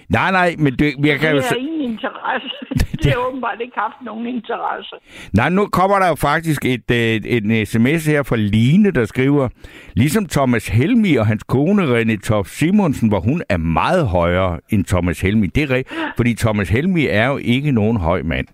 Nej, 0.09 0.31
nej, 0.31 0.55
men 0.57 0.73
det, 0.73 1.05
jeg 1.05 1.19
kan 1.19 1.31
jo... 1.31 1.37
Det 1.37 1.45
har 1.45 1.55
ingen 1.55 1.81
interesse. 1.81 2.49
det 3.03 3.11
har 3.11 3.27
åbenbart 3.27 3.61
ikke 3.61 3.73
haft 3.75 3.95
nogen 4.01 4.27
interesse. 4.27 4.95
Nej, 5.33 5.49
nu 5.49 5.67
kommer 5.67 5.99
der 5.99 6.07
jo 6.07 6.15
faktisk 6.15 6.65
et, 6.65 6.91
et, 6.91 7.25
et 7.25 7.67
sms 7.67 8.05
her 8.05 8.23
fra 8.23 8.35
Line, 8.35 8.91
der 8.91 9.05
skriver, 9.05 9.49
ligesom 9.93 10.25
Thomas 10.25 10.67
Helmi 10.67 11.15
og 11.15 11.27
hans 11.27 11.43
kone 11.43 11.83
René 11.83 12.27
Toft 12.27 12.49
Simonsen, 12.49 13.09
hvor 13.09 13.19
hun 13.19 13.43
er 13.49 13.57
meget 13.57 14.07
højere 14.07 14.59
end 14.69 14.85
Thomas 14.85 15.21
Helmi. 15.21 15.47
Det 15.47 15.63
er 15.63 15.75
rigtigt, 15.75 15.99
fordi 16.15 16.35
Thomas 16.35 16.69
Helmi 16.69 17.07
er 17.07 17.27
jo 17.27 17.37
ikke 17.37 17.71
nogen 17.71 17.97
høj 17.97 18.21
mand. 18.21 18.47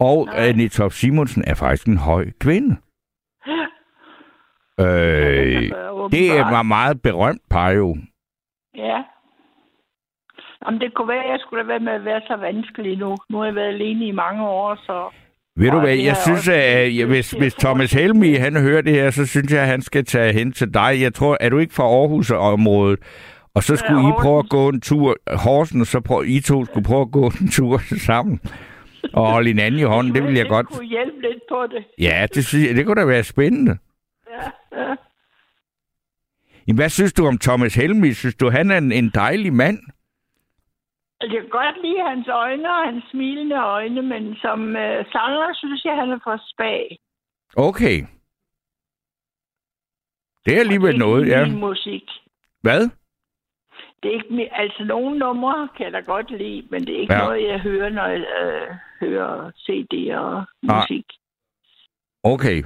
Og 0.00 0.26
Nej. 0.26 0.50
René 0.50 0.68
Toft 0.68 0.94
Simonsen 0.94 1.44
er 1.46 1.54
faktisk 1.54 1.86
en 1.86 1.96
høj 1.96 2.26
kvinde. 2.40 2.76
Øh, 4.80 4.86
det 4.86 6.30
er 6.30 6.40
meget... 6.40 6.50
meget, 6.50 6.66
meget 6.66 7.02
berømt 7.02 7.42
par 7.50 7.70
jo. 7.70 7.96
Ja. 8.76 9.02
Jamen, 10.66 10.80
det 10.80 10.94
kunne 10.94 11.08
være, 11.08 11.24
at 11.24 11.30
jeg 11.30 11.38
skulle 11.40 11.62
have 11.62 11.68
været 11.68 11.82
med 11.82 11.92
at 11.92 12.04
være 12.04 12.20
så 12.26 12.36
vanskelig 12.36 12.98
nu. 12.98 13.16
Nu 13.30 13.38
har 13.38 13.44
jeg 13.44 13.54
været 13.54 13.68
alene 13.68 14.06
i 14.06 14.10
mange 14.10 14.42
år, 14.46 14.74
så... 14.86 15.08
Ved 15.56 15.70
du 15.70 15.80
hvad, 15.80 15.96
jeg 15.96 16.16
synes, 16.16 16.48
at 16.48 16.96
jeg, 16.96 17.06
hvis, 17.06 17.30
hvis 17.30 17.54
Thomas 17.54 17.92
Helmi 17.92 18.34
han 18.34 18.56
hører 18.56 18.82
det 18.82 18.92
her, 18.92 19.10
så 19.10 19.26
synes 19.26 19.52
jeg, 19.52 19.62
at 19.62 19.66
han 19.68 19.82
skal 19.82 20.04
tage 20.04 20.32
hen 20.32 20.52
til 20.52 20.74
dig. 20.74 21.00
Jeg 21.00 21.14
tror, 21.14 21.36
er 21.40 21.48
du 21.48 21.58
ikke 21.58 21.74
fra 21.74 21.84
Aarhus-området? 21.84 22.98
Og 23.54 23.62
så 23.62 23.76
skulle 23.76 24.08
I 24.08 24.12
prøve 24.20 24.38
at 24.38 24.48
gå 24.48 24.68
en 24.68 24.80
tur, 24.80 25.16
Horsen, 25.44 25.80
og 25.80 25.86
så 25.86 26.00
prøv, 26.00 26.24
I 26.26 26.40
to 26.40 26.64
skulle 26.64 26.84
prøve 26.84 27.00
at 27.00 27.10
gå 27.10 27.26
en 27.26 27.48
tur 27.50 27.78
sammen. 28.08 28.40
Og 29.12 29.32
holde 29.32 29.48
hinanden 29.48 29.80
i 29.80 29.82
hånden, 29.82 30.14
det 30.14 30.24
vil 30.24 30.34
jeg 30.34 30.46
godt. 30.48 30.68
Det 30.68 30.76
kunne 30.76 30.88
hjælpe 30.88 31.20
lidt 31.20 31.42
på 31.48 31.66
det. 31.66 31.84
Ja, 31.98 32.26
det, 32.34 32.44
synes 32.44 32.68
jeg, 32.68 32.76
det 32.76 32.86
kunne 32.86 33.00
da 33.00 33.06
være 33.06 33.24
spændende. 33.24 33.78
Ja, 34.30 34.80
ja. 34.82 34.94
Jamen, 36.66 36.78
hvad 36.78 36.88
synes 36.88 37.12
du 37.12 37.26
om 37.26 37.38
Thomas 37.38 37.74
Helmi? 37.74 38.12
Synes 38.12 38.34
du, 38.34 38.50
han 38.50 38.70
er 38.70 38.78
en, 38.78 38.92
en 38.92 39.10
dejlig 39.14 39.52
mand? 39.52 39.78
Jeg 41.24 41.30
kan 41.42 41.48
godt 41.48 41.76
lide 41.82 42.08
hans 42.08 42.28
øjne 42.28 42.68
og 42.76 42.84
hans 42.92 43.04
smilende 43.10 43.56
øjne, 43.56 44.02
men 44.02 44.36
som 44.36 44.76
øh, 44.76 45.04
sanger 45.12 45.54
synes 45.54 45.84
jeg, 45.84 45.96
han 45.96 46.10
er 46.10 46.18
for 46.24 46.40
spag. 46.52 46.98
Okay. 47.56 47.96
Det 50.44 50.56
er 50.56 50.60
alligevel 50.60 50.98
noget, 50.98 51.28
ja. 51.28 51.44
Min 51.46 51.60
musik. 51.60 52.04
Hvad? 52.62 52.80
Det 54.02 54.08
er 54.10 54.22
ikke 54.22 54.54
altså 54.54 54.84
nogle 54.84 55.18
numre 55.18 55.68
kan 55.76 55.84
jeg 55.84 55.92
da 55.92 56.00
godt 56.00 56.30
lide, 56.30 56.66
men 56.70 56.86
det 56.86 56.96
er 56.96 57.00
ikke 57.00 57.14
Ja. 57.14 57.24
noget, 57.24 57.42
jeg 57.48 57.60
hører, 57.60 57.88
når 57.88 58.06
jeg 58.06 58.20
øh, 58.42 58.76
hører 59.00 59.50
CD'er 59.50 60.16
og 60.18 60.44
musik. 60.62 61.04
Okay. 62.22 62.62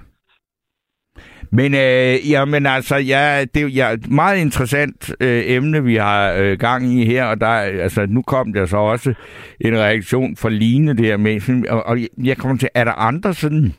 Men 1.52 1.74
øh, 1.74 2.30
jamen 2.30 2.66
altså, 2.66 2.96
ja, 2.96 3.44
det 3.54 3.62
er 3.62 3.66
ja, 3.68 3.90
et 3.92 4.10
meget 4.10 4.38
interessant 4.38 5.10
øh, 5.20 5.42
emne, 5.46 5.84
vi 5.84 5.96
har 5.96 6.32
øh, 6.32 6.58
gang 6.58 6.92
i 7.00 7.04
her, 7.04 7.24
og 7.24 7.40
der, 7.40 7.46
er- 7.46 7.82
altså, 7.82 8.06
nu 8.08 8.22
kom 8.22 8.52
der 8.52 8.66
så 8.66 8.76
også 8.76 9.14
en 9.60 9.78
reaktion 9.78 10.36
fra 10.36 10.48
Line 10.50 10.96
der 10.96 11.16
med, 11.16 11.40
sådan- 11.40 11.68
og, 11.68 11.86
og 11.86 11.98
jeg 12.24 12.36
kommer 12.36 12.58
til, 12.58 12.68
er 12.74 12.84
der 12.84 12.92
andre 12.92 13.34
sådan 13.34 13.72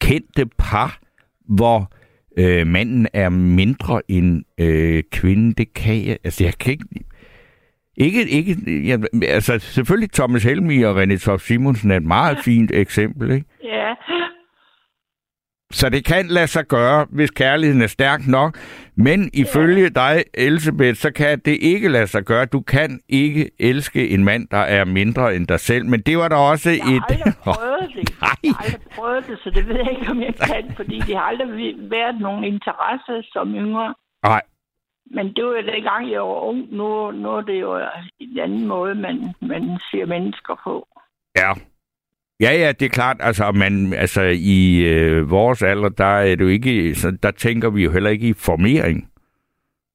kendte 0.00 0.46
par, 0.58 0.98
hvor 1.48 1.92
øh, 2.38 2.66
manden 2.66 3.06
er 3.14 3.28
mindre 3.28 4.02
end 4.08 4.42
øh, 4.60 5.02
kvinden? 5.12 5.52
Det 5.52 5.74
kan 5.74 6.06
jeg, 6.06 6.16
altså 6.24 6.44
jeg 6.44 6.54
kan 6.60 6.72
ikke, 6.72 6.84
ikke, 7.96 8.28
ikke 8.30 8.88
jeg, 8.88 9.00
altså 9.28 9.58
selvfølgelig 9.58 10.12
Thomas 10.12 10.42
Helmi 10.44 10.82
og 10.82 11.02
René 11.02 11.16
Toft 11.16 11.46
Simonsen 11.46 11.90
er 11.90 11.96
et 11.96 12.02
meget 12.06 12.38
fint 12.44 12.70
eksempel, 12.74 13.30
ikke? 13.30 13.46
Ja, 13.64 13.88
Så 15.72 15.88
det 15.88 16.04
kan 16.04 16.26
lade 16.26 16.46
sig 16.46 16.66
gøre, 16.66 17.06
hvis 17.10 17.30
kærligheden 17.30 17.82
er 17.82 17.86
stærk 17.86 18.26
nok. 18.26 18.58
Men 18.96 19.30
ifølge 19.34 19.90
dig, 19.90 20.24
Elisabeth, 20.34 20.94
så 20.94 21.10
kan 21.12 21.38
det 21.38 21.58
ikke 21.60 21.88
lade 21.88 22.06
sig 22.06 22.24
gøre. 22.24 22.44
Du 22.44 22.60
kan 22.60 23.00
ikke 23.08 23.50
elske 23.60 24.08
en 24.08 24.24
mand, 24.24 24.48
der 24.50 24.58
er 24.58 24.84
mindre 24.84 25.34
end 25.36 25.46
dig 25.46 25.60
selv. 25.60 25.86
Men 25.86 26.00
det 26.00 26.18
var 26.18 26.28
der 26.28 26.36
også 26.36 26.70
jeg 26.70 26.84
har 26.84 26.92
et... 26.96 27.02
aldrig 27.08 27.34
prøvet 27.44 27.90
det. 27.96 28.20
Nej. 28.20 28.30
Jeg 28.44 28.52
har 28.58 28.64
aldrig 28.64 28.80
prøvet 28.94 29.26
det, 29.26 29.38
så 29.44 29.50
det 29.50 29.68
ved 29.68 29.76
jeg 29.76 29.90
ikke, 29.90 30.10
om 30.10 30.20
jeg 30.22 30.34
kan, 30.34 30.72
fordi 30.76 30.98
det 30.98 31.16
har 31.16 31.22
aldrig 31.22 31.48
været 31.90 32.20
nogen 32.20 32.44
interesse 32.44 33.22
som 33.32 33.54
yngre. 33.54 33.94
Nej, 34.22 34.42
Men 35.10 35.26
det 35.34 35.44
var 35.44 35.50
jo 35.50 35.62
dengang, 35.74 36.10
jeg 36.10 36.20
var 36.20 36.40
ung. 36.50 36.74
Nu, 36.74 37.10
nu 37.10 37.28
er 37.30 37.40
det 37.40 37.60
jo 37.60 37.80
en 38.20 38.38
anden 38.38 38.66
måde, 38.66 38.94
man, 38.94 39.34
man 39.40 39.78
ser 39.90 40.06
mennesker 40.06 40.54
på. 40.64 40.86
ja. 41.36 41.52
Ja, 42.40 42.52
ja, 42.52 42.72
det 42.72 42.86
er 42.86 42.88
klart. 42.90 43.16
Altså, 43.20 43.52
man, 43.52 43.92
altså 43.92 44.22
i 44.38 44.76
øh, 44.76 45.30
vores 45.30 45.62
alder, 45.62 45.88
der 45.88 46.04
er 46.04 46.34
det 46.36 46.40
jo 46.44 46.48
ikke... 46.48 46.94
Så 46.94 47.10
der 47.22 47.30
tænker 47.30 47.70
vi 47.70 47.84
jo 47.84 47.90
heller 47.90 48.10
ikke 48.10 48.28
i 48.28 48.32
formering. 48.32 49.10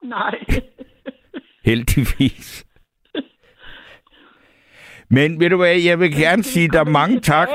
Nej. 0.03 0.35
Heldigvis. 1.65 2.65
Men 5.09 5.39
ved 5.39 5.49
du 5.49 5.57
hvad, 5.57 5.75
jeg 5.75 5.99
vil 5.99 6.11
gerne 6.15 6.43
sige 6.43 6.67
dig 6.67 6.87
mange 6.87 7.19
tak. 7.19 7.47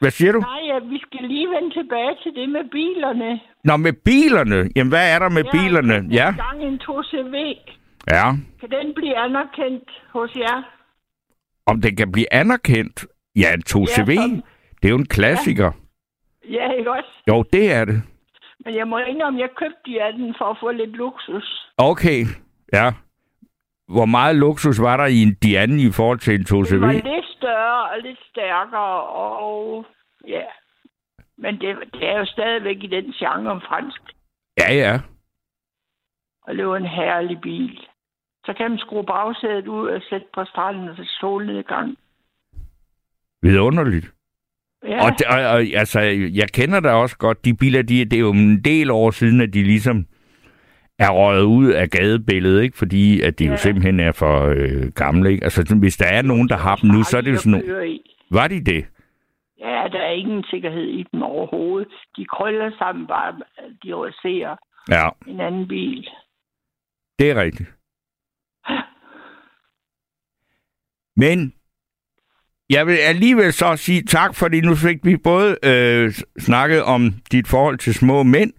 Hvad 0.00 0.10
siger 0.10 0.32
du? 0.32 0.38
Nej, 0.40 0.60
ja, 0.66 0.78
vi 0.78 0.98
skal 0.98 1.28
lige 1.28 1.48
vende 1.48 1.70
tilbage 1.74 2.14
til 2.22 2.32
det 2.34 2.48
med 2.48 2.64
bilerne. 2.70 3.40
Nå, 3.64 3.76
med 3.76 3.92
bilerne. 3.92 4.70
Jamen, 4.76 4.88
hvad 4.90 5.14
er 5.14 5.18
der 5.18 5.28
med 5.28 5.44
bilerne? 5.52 5.94
Ja, 6.10 6.28
En 6.28 6.34
gang 6.34 6.62
en 6.62 6.80
2CV. 6.82 7.36
ja. 8.10 8.30
Kan 8.60 8.70
den 8.70 8.94
blive 8.94 9.16
anerkendt 9.18 9.90
hos 10.12 10.30
jer? 10.36 10.62
Om 11.66 11.80
den 11.80 11.96
kan 11.96 12.12
blive 12.12 12.32
anerkendt? 12.34 13.06
Ja, 13.36 13.52
en 13.54 13.62
2CV. 13.68 14.10
Ja, 14.10 14.14
sådan. 14.16 14.42
Det 14.82 14.84
er 14.84 14.88
jo 14.88 14.96
en 14.96 15.06
klassiker. 15.06 15.72
Ja, 16.50 16.70
ikke 16.78 16.90
også? 16.90 17.10
Jo, 17.28 17.44
det 17.52 17.72
er 17.72 17.84
det. 17.84 18.02
Men 18.64 18.74
jeg 18.74 18.88
må 18.88 18.98
indrømme, 18.98 19.40
jeg 19.40 19.48
købte 19.56 19.80
de 19.86 20.02
af 20.02 20.12
den 20.12 20.34
for 20.38 20.44
at 20.44 20.56
få 20.60 20.70
lidt 20.70 20.90
luksus. 20.90 21.68
Okay, 21.78 22.20
ja. 22.72 22.92
Hvor 23.88 24.04
meget 24.04 24.36
luksus 24.36 24.80
var 24.80 24.96
der 24.96 25.06
i 25.06 25.22
en 25.22 25.34
Diane 25.42 25.82
i 25.82 25.90
forhold 25.92 26.18
til 26.18 26.34
en 26.34 26.40
Den 26.44 26.80
var 26.80 26.92
2CV? 26.92 26.92
lidt 26.92 27.26
større 27.38 27.90
og 27.90 27.98
lidt 28.02 28.18
stærkere, 28.30 29.02
og 29.02 29.86
ja. 30.28 30.42
Men 31.38 31.60
det, 31.60 31.76
det 31.92 32.08
er 32.08 32.18
jo 32.18 32.24
stadigvæk 32.26 32.76
i 32.82 32.86
den 32.86 33.12
genre 33.12 33.60
fransk. 33.68 34.02
Ja, 34.60 34.74
ja. 34.74 35.00
Og 36.42 36.54
det 36.56 36.66
var 36.66 36.76
en 36.76 36.86
herlig 36.86 37.40
bil. 37.40 37.86
Så 38.46 38.52
kan 38.56 38.70
man 38.70 38.78
skrue 38.78 39.04
bagsædet 39.06 39.68
ud 39.68 39.88
og 39.88 40.02
sætte 40.10 40.26
på 40.34 40.44
stranden 40.44 40.88
og 40.88 40.96
så 40.96 41.04
solnedgang. 41.20 41.96
Vidunderligt. 43.42 44.12
Ja, 44.84 45.04
Og, 45.04 45.12
det- 45.18 45.26
og, 45.26 45.34
og 45.50 45.60
altså, 45.60 46.00
jeg 46.40 46.48
kender 46.48 46.80
da 46.80 46.90
også 46.92 47.16
godt, 47.18 47.44
de 47.44 47.54
biler, 47.54 47.82
de, 47.82 48.04
det 48.04 48.12
er 48.12 48.20
jo 48.20 48.30
en 48.32 48.64
del 48.64 48.90
år 48.90 49.10
siden, 49.10 49.40
at 49.40 49.54
de 49.54 49.62
ligesom 49.62 50.06
er 50.98 51.10
røget 51.10 51.44
ud 51.44 51.66
af 51.72 51.90
gadebilledet, 51.90 52.62
ikke? 52.62 52.78
Fordi 52.78 53.20
at 53.20 53.38
de 53.38 53.44
ja. 53.44 53.50
jo 53.50 53.56
simpelthen 53.56 54.00
er 54.00 54.12
for 54.12 54.46
øh, 54.46 54.92
gamle, 54.94 55.30
ikke? 55.32 55.44
Altså, 55.44 55.76
hvis 55.80 55.96
der 55.96 56.06
er 56.06 56.22
nogen, 56.22 56.48
der 56.48 56.56
har 56.56 56.76
dem 56.76 56.90
nu, 56.90 57.02
så 57.02 57.16
er 57.16 57.20
det 57.20 57.30
jo 57.30 57.36
sådan 57.36 57.52
nogle... 57.66 57.98
Var 58.30 58.48
de 58.48 58.64
det? 58.64 58.86
Ja, 59.58 59.88
der 59.92 60.00
er 60.00 60.10
ingen 60.12 60.44
sikkerhed 60.50 60.84
i 60.84 61.04
dem 61.12 61.22
overhovedet. 61.22 61.92
De 62.16 62.24
krøller 62.24 62.70
sammen 62.78 63.06
bare, 63.06 63.32
de 63.84 63.94
raserer 63.94 64.56
Ja, 64.90 65.08
en 65.26 65.40
anden 65.40 65.68
bil. 65.68 66.08
det 67.18 67.30
er 67.30 67.40
rigtigt. 67.42 67.68
Men 71.22 71.52
jeg 72.72 72.86
vil 72.86 72.96
alligevel 72.96 73.52
så 73.52 73.76
sige 73.76 74.02
tak, 74.02 74.34
fordi 74.34 74.60
nu 74.60 74.74
fik 74.74 74.98
vi 75.02 75.16
både 75.16 75.56
øh, 75.62 76.12
snakket 76.38 76.82
om 76.82 77.14
dit 77.32 77.48
forhold 77.48 77.78
til 77.78 77.94
små 77.94 78.22
mænd, 78.22 78.52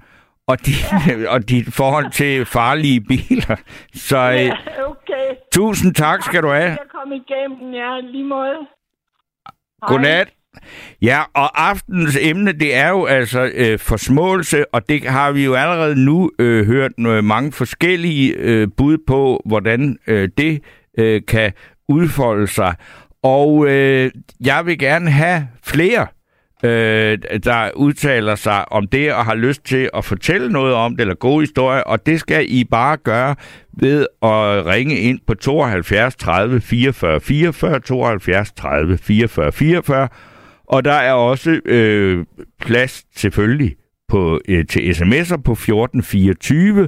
og 0.48 0.66
dit, 0.66 0.86
og 1.34 1.50
dit 1.50 1.74
forhold 1.74 2.12
til 2.12 2.46
farlige 2.46 3.02
biler. 3.02 3.56
Så 4.10 4.18
øh, 4.18 4.36
Ja, 4.36 4.52
okay. 4.86 5.36
tusind 5.54 5.96
tak 5.96 6.24
skal 6.24 6.44
du 6.44 6.48
have. 6.48 6.64
Jeg 6.64 6.78
kom 6.92 7.12
igennem, 7.12 7.74
ja, 7.74 8.00
lige 8.12 8.24
måde. 8.24 8.58
Godnat. 9.88 10.28
Ja, 11.02 11.22
og 11.34 11.70
aftens 11.70 12.18
emne, 12.22 12.52
det 12.52 12.76
er 12.76 12.90
jo 12.90 13.06
altså 13.06 13.52
øh, 13.54 13.80
forsmåelse, 13.80 14.74
og 14.74 14.90
det 14.90 15.04
har 15.04 15.32
vi 15.32 15.46
jo 15.46 15.54
allerede 15.54 16.06
nu 16.06 16.32
øh, 16.40 16.66
hørt 16.66 16.92
øh, 17.00 17.24
mange 17.24 17.52
forskellige 17.52 18.34
øh, 18.38 18.68
bud 18.78 18.98
på, 19.08 19.42
hvordan 19.46 19.98
øh, 20.08 20.30
det 20.38 20.62
øh, 20.98 21.22
kan 21.28 21.54
udfolde 21.90 22.48
sig. 22.48 22.76
Og 23.24 23.68
øh, 23.68 24.12
jeg 24.46 24.66
vil 24.66 24.80
gerne 24.80 25.12
have 25.12 25.48
flere, 25.64 26.08
øh, 26.64 27.18
der 27.44 27.72
udtaler 27.76 28.36
sig 28.36 28.72
om 28.72 28.88
det 28.88 29.14
og 29.14 29.26
har 29.26 29.36
lyst 29.36 29.66
til 29.66 29.90
at 29.94 30.06
fortælle 30.06 30.50
noget 30.50 30.74
om 30.74 30.92
det, 30.92 31.02
eller 31.02 31.16
gode 31.16 31.42
historier, 31.42 31.82
og 31.82 32.06
det 32.06 32.20
skal 32.20 32.46
I 32.50 32.64
bare 32.64 32.98
gøre 32.98 33.36
ved 33.80 34.02
at 34.22 34.66
ringe 34.66 34.96
ind 34.96 35.20
på 35.28 35.34
72 35.34 36.16
30 36.16 36.62
44 36.62 37.22
44, 37.22 37.80
72 37.80 38.52
30 38.52 38.98
44 38.98 39.52
44, 39.52 40.08
og 40.68 40.86
der 40.86 40.94
er 40.94 41.14
også 41.14 41.60
øh, 41.66 42.26
plads 42.62 43.04
selvfølgelig 43.16 43.76
på, 44.08 44.40
øh, 44.48 44.66
til 44.66 44.80
sms'er 44.80 45.42
på 45.42 45.52
1424. 45.52 46.88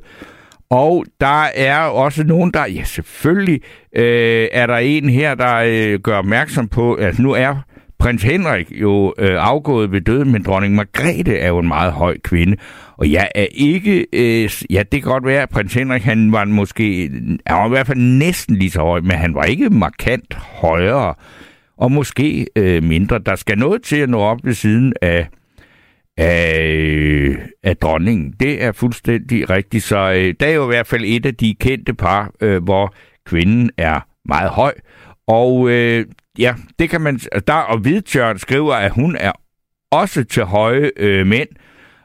Og 0.69 1.05
der 1.21 1.43
er 1.55 1.79
også 1.79 2.23
nogen, 2.23 2.51
der... 2.51 2.65
Ja, 2.65 2.83
selvfølgelig 2.83 3.61
øh, 3.95 4.47
er 4.51 4.67
der 4.67 4.77
en 4.77 5.09
her, 5.09 5.35
der 5.35 5.55
øh, 5.65 5.99
gør 5.99 6.17
opmærksom 6.17 6.67
på, 6.67 6.93
at 6.93 7.19
nu 7.19 7.31
er 7.31 7.55
prins 7.99 8.23
Henrik 8.23 8.71
jo 8.71 9.13
øh, 9.17 9.35
afgået 9.39 9.91
ved 9.91 10.01
døden, 10.01 10.31
men 10.31 10.43
dronning 10.43 10.75
Margrethe 10.75 11.37
er 11.37 11.47
jo 11.47 11.59
en 11.59 11.67
meget 11.67 11.93
høj 11.93 12.17
kvinde. 12.23 12.57
Og 12.97 13.11
jeg 13.11 13.29
er 13.35 13.47
ikke... 13.51 14.05
Øh, 14.13 14.49
ja, 14.69 14.83
det 14.91 15.03
kan 15.03 15.11
godt 15.11 15.25
være, 15.25 15.41
at 15.41 15.49
prins 15.49 15.73
Henrik, 15.73 16.03
han 16.03 16.31
var 16.31 16.45
måske... 16.45 17.09
Han 17.47 17.57
var 17.57 17.65
i 17.65 17.69
hvert 17.69 17.87
fald 17.87 17.99
næsten 17.99 18.55
lige 18.55 18.71
så 18.71 18.81
høj, 18.81 18.99
men 19.01 19.11
han 19.11 19.35
var 19.35 19.43
ikke 19.43 19.69
markant 19.69 20.33
højere 20.33 21.13
og 21.77 21.91
måske 21.91 22.47
øh, 22.55 22.83
mindre. 22.83 23.19
Der 23.19 23.35
skal 23.35 23.57
noget 23.57 23.83
til 23.83 23.97
at 23.97 24.09
nå 24.09 24.19
op 24.19 24.39
ved 24.43 24.53
siden 24.53 24.93
af, 25.01 25.27
af, 26.17 27.37
af 27.63 27.77
dronningen. 27.77 28.33
Det 28.39 28.63
er 28.63 28.71
fuldstændig 28.71 29.49
rigtigt. 29.49 29.83
Så 29.83 29.97
øh, 29.97 30.33
der 30.39 30.47
er 30.47 30.53
jo 30.53 30.63
i 30.63 30.67
hvert 30.67 30.87
fald 30.87 31.03
et 31.05 31.25
af 31.25 31.35
de 31.35 31.55
kendte 31.59 31.93
par, 31.93 32.31
øh, 32.41 32.63
hvor 32.63 32.93
kvinden 33.25 33.69
er 33.77 33.99
meget 34.25 34.49
høj. 34.49 34.73
Og 35.27 35.69
øh, 35.69 36.05
ja, 36.39 36.55
det 36.79 36.89
kan 36.89 37.01
man... 37.01 37.19
Der, 37.47 37.53
og 37.53 37.77
Hvidtjørn 37.77 38.37
skriver, 38.37 38.73
at 38.73 38.91
hun 38.91 39.15
er 39.19 39.31
også 39.91 40.23
til 40.23 40.43
høje 40.43 40.91
øh, 40.97 41.27
mænd. 41.27 41.49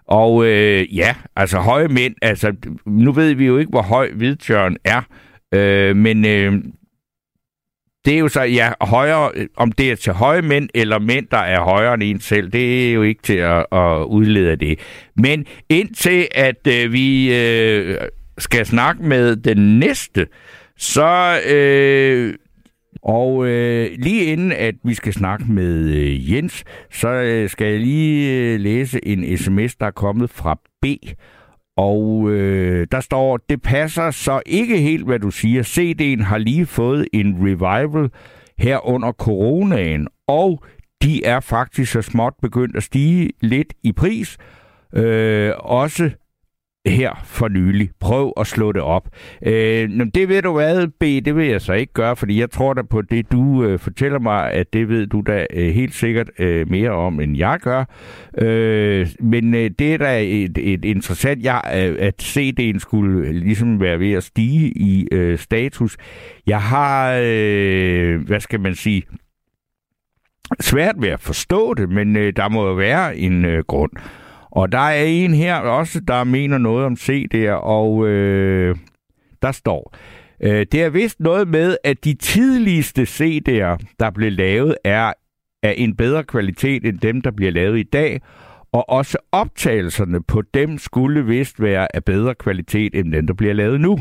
Og 0.06 0.44
øh, 0.46 0.96
ja, 0.96 1.14
altså 1.36 1.58
høje 1.58 1.88
mænd, 1.88 2.14
altså 2.22 2.52
nu 2.86 3.12
ved 3.12 3.34
vi 3.34 3.46
jo 3.46 3.58
ikke, 3.58 3.70
hvor 3.70 3.82
høj 3.82 4.10
Hvidtjørn 4.12 4.76
er, 4.84 5.02
øh, 5.54 5.96
men 5.96 6.24
øh, 6.24 6.62
det 8.04 8.14
er 8.14 8.18
jo 8.18 8.28
så, 8.28 8.42
ja, 8.42 8.72
højere, 8.80 9.30
øh, 9.34 9.46
om 9.56 9.72
det 9.72 9.90
er 9.90 9.96
til 9.96 10.12
høje 10.12 10.42
mænd, 10.42 10.68
eller 10.74 10.98
mænd, 10.98 11.26
der 11.30 11.38
er 11.38 11.60
højere 11.60 11.94
end 11.94 12.02
en 12.02 12.20
selv, 12.20 12.52
det 12.52 12.88
er 12.88 12.92
jo 12.92 13.02
ikke 13.02 13.22
til 13.22 13.36
at, 13.36 13.66
at 13.72 14.04
udlede 14.04 14.56
det. 14.56 14.78
Men 15.16 15.46
indtil 15.68 16.28
at 16.34 16.66
øh, 16.66 16.92
vi 16.92 17.34
øh, 17.36 17.96
skal 18.38 18.66
snakke 18.66 19.02
med 19.02 19.36
den 19.36 19.78
næste, 19.78 20.26
så... 20.76 21.40
Øh, 21.48 22.34
og 23.02 23.46
øh, 23.46 23.90
lige 23.98 24.24
inden 24.24 24.52
at 24.52 24.74
vi 24.84 24.94
skal 24.94 25.12
snakke 25.12 25.44
med 25.48 25.88
øh, 25.88 26.32
Jens, 26.32 26.64
så 26.90 27.08
øh, 27.08 27.50
skal 27.50 27.66
jeg 27.66 27.80
lige 27.80 28.32
øh, 28.32 28.60
læse 28.60 29.06
en 29.06 29.38
sms, 29.38 29.76
der 29.76 29.86
er 29.86 29.90
kommet 29.90 30.30
fra 30.30 30.60
B. 30.82 30.86
Og 31.76 32.30
øh, 32.30 32.86
der 32.92 33.00
står, 33.00 33.36
det 33.36 33.62
passer 33.62 34.10
så 34.10 34.42
ikke 34.46 34.78
helt, 34.78 35.04
hvad 35.04 35.18
du 35.18 35.30
siger. 35.30 35.62
CD'en 35.62 36.24
har 36.24 36.38
lige 36.38 36.66
fået 36.66 37.08
en 37.12 37.36
revival 37.40 38.10
her 38.58 38.86
under 38.86 39.12
coronaen, 39.12 40.08
og 40.28 40.64
de 41.02 41.24
er 41.24 41.40
faktisk 41.40 41.92
så 41.92 42.02
småt 42.02 42.34
begyndt 42.42 42.76
at 42.76 42.82
stige 42.82 43.30
lidt 43.40 43.74
i 43.82 43.92
pris. 43.92 44.36
Øh, 44.94 45.52
også 45.58 46.10
her 46.86 47.20
for 47.24 47.48
nylig. 47.48 47.90
Prøv 48.00 48.32
at 48.36 48.46
slå 48.46 48.72
det 48.72 48.82
op. 48.82 49.08
Øh, 49.46 49.90
det 50.14 50.28
ved 50.28 50.42
du 50.42 50.52
hvad, 50.52 50.86
B, 51.00 51.24
det 51.24 51.36
vil 51.36 51.46
jeg 51.46 51.60
så 51.60 51.72
ikke 51.72 51.92
gøre, 51.92 52.16
fordi 52.16 52.40
jeg 52.40 52.50
tror 52.50 52.74
da 52.74 52.82
på 52.82 53.02
det, 53.02 53.32
du 53.32 53.64
øh, 53.64 53.78
fortæller 53.78 54.18
mig, 54.18 54.52
at 54.52 54.72
det 54.72 54.88
ved 54.88 55.06
du 55.06 55.22
da 55.26 55.46
øh, 55.52 55.74
helt 55.74 55.94
sikkert 55.94 56.30
øh, 56.38 56.70
mere 56.70 56.90
om, 56.90 57.20
end 57.20 57.36
jeg 57.36 57.58
gør. 57.62 57.84
Øh, 58.38 59.08
men 59.20 59.54
øh, 59.54 59.70
det 59.78 59.94
er 59.94 59.98
da 59.98 60.20
et, 60.22 60.58
et 60.58 60.84
interessant, 60.84 61.44
ja, 61.44 61.88
øh, 61.88 61.96
at 62.00 62.22
CD'en 62.22 62.78
skulle 62.78 63.32
ligesom 63.32 63.80
være 63.80 63.98
ved 63.98 64.12
at 64.12 64.24
stige 64.24 64.68
i 64.76 65.06
øh, 65.12 65.38
status. 65.38 65.96
Jeg 66.46 66.62
har, 66.62 67.20
øh, 67.22 68.26
hvad 68.26 68.40
skal 68.40 68.60
man 68.60 68.74
sige, 68.74 69.02
svært 70.60 70.94
ved 70.98 71.08
at 71.08 71.20
forstå 71.20 71.74
det, 71.74 71.88
men 71.88 72.16
øh, 72.16 72.32
der 72.36 72.48
må 72.48 72.66
jo 72.66 72.74
være 72.74 73.16
en 73.16 73.44
øh, 73.44 73.64
grund. 73.68 73.92
Og 74.50 74.72
der 74.72 74.78
er 74.78 75.04
en 75.04 75.34
her 75.34 75.54
også, 75.56 76.00
der 76.00 76.24
mener 76.24 76.58
noget 76.58 76.86
om 76.86 76.92
CD'er, 76.92 77.50
og 77.52 78.06
øh, 78.08 78.76
der 79.42 79.52
står, 79.52 79.94
øh, 80.40 80.66
det 80.72 80.82
er 80.82 80.90
vist 80.90 81.20
noget 81.20 81.48
med, 81.48 81.76
at 81.84 82.04
de 82.04 82.14
tidligste 82.14 83.02
CD'er, 83.02 83.94
der 84.00 84.10
blev 84.14 84.32
lavet, 84.32 84.76
er 84.84 85.12
af 85.62 85.74
en 85.76 85.96
bedre 85.96 86.24
kvalitet 86.24 86.84
end 86.84 86.98
dem, 86.98 87.20
der 87.20 87.30
bliver 87.30 87.52
lavet 87.52 87.78
i 87.78 87.82
dag, 87.82 88.20
og 88.72 88.90
også 88.90 89.18
optagelserne 89.32 90.22
på 90.22 90.42
dem 90.54 90.78
skulle 90.78 91.26
vist 91.26 91.62
være 91.62 91.96
af 91.96 92.04
bedre 92.04 92.34
kvalitet 92.34 92.94
end 92.94 93.12
dem, 93.12 93.26
der 93.26 93.34
bliver 93.34 93.52
lavet 93.54 93.80
nu. 93.80 93.98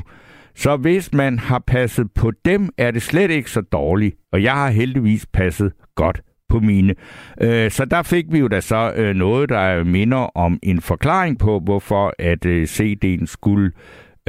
Så 0.56 0.78
hvis 0.78 1.14
man 1.14 1.40
har 1.40 1.64
passet 1.68 2.12
på 2.16 2.32
dem, 2.46 2.70
er 2.78 2.92
det 2.92 3.02
slet 3.02 3.32
ikke 3.32 3.52
så 3.52 3.62
dårligt, 3.62 4.16
og 4.32 4.44
jeg 4.44 4.54
har 4.54 4.70
heldigvis 4.70 5.26
passet 5.34 5.74
godt 5.96 6.22
på 6.50 6.60
mine. 6.60 6.96
Øh, 7.42 7.72
så 7.72 7.86
der 7.86 8.04
fik 8.04 8.26
vi 8.32 8.40
jo 8.40 8.48
da 8.48 8.62
så 8.62 8.94
øh, 8.96 9.16
noget, 9.16 9.50
der 9.50 9.84
minder 9.84 10.38
om 10.38 10.60
en 10.64 10.82
forklaring 10.82 11.40
på, 11.40 11.60
hvorfor 11.60 12.14
at 12.20 12.46
øh, 12.46 12.64
CD'en 12.64 13.26
skulle 13.26 13.72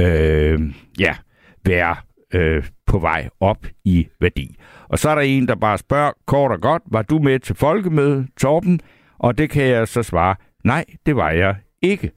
øh, 0.00 0.60
ja, 0.98 1.14
være 1.66 1.96
øh, 2.34 2.64
på 2.86 2.98
vej 2.98 3.28
op 3.40 3.66
i 3.84 4.08
værdi. 4.20 4.56
Og 4.88 4.98
så 4.98 5.10
er 5.10 5.14
der 5.14 5.22
en, 5.22 5.48
der 5.48 5.54
bare 5.54 5.78
spørger 5.78 6.12
kort 6.26 6.52
og 6.52 6.60
godt, 6.60 6.82
var 6.86 7.02
du 7.02 7.18
med 7.18 7.38
til 7.38 7.56
folkemødet, 7.56 8.26
Torben? 8.40 8.80
Og 9.18 9.38
det 9.38 9.50
kan 9.50 9.64
jeg 9.64 9.88
så 9.88 10.02
svare, 10.02 10.36
nej, 10.64 10.84
det 11.06 11.16
var 11.16 11.30
jeg 11.30 11.56
ikke. 11.82 12.10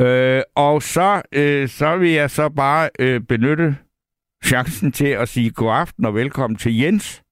Øh, 0.00 0.42
og 0.56 0.82
så, 0.82 1.22
øh, 1.32 1.68
så 1.68 1.96
vil 1.96 2.10
jeg 2.10 2.30
så 2.30 2.48
bare 2.48 2.90
øh, 2.98 3.20
benytte 3.20 3.76
chancen 4.44 4.92
til 4.92 5.06
at 5.06 5.28
sige 5.28 5.50
god 5.50 5.72
aften 5.72 6.04
og 6.04 6.14
velkommen 6.14 6.56
til 6.56 6.78
Jens. 6.78 7.22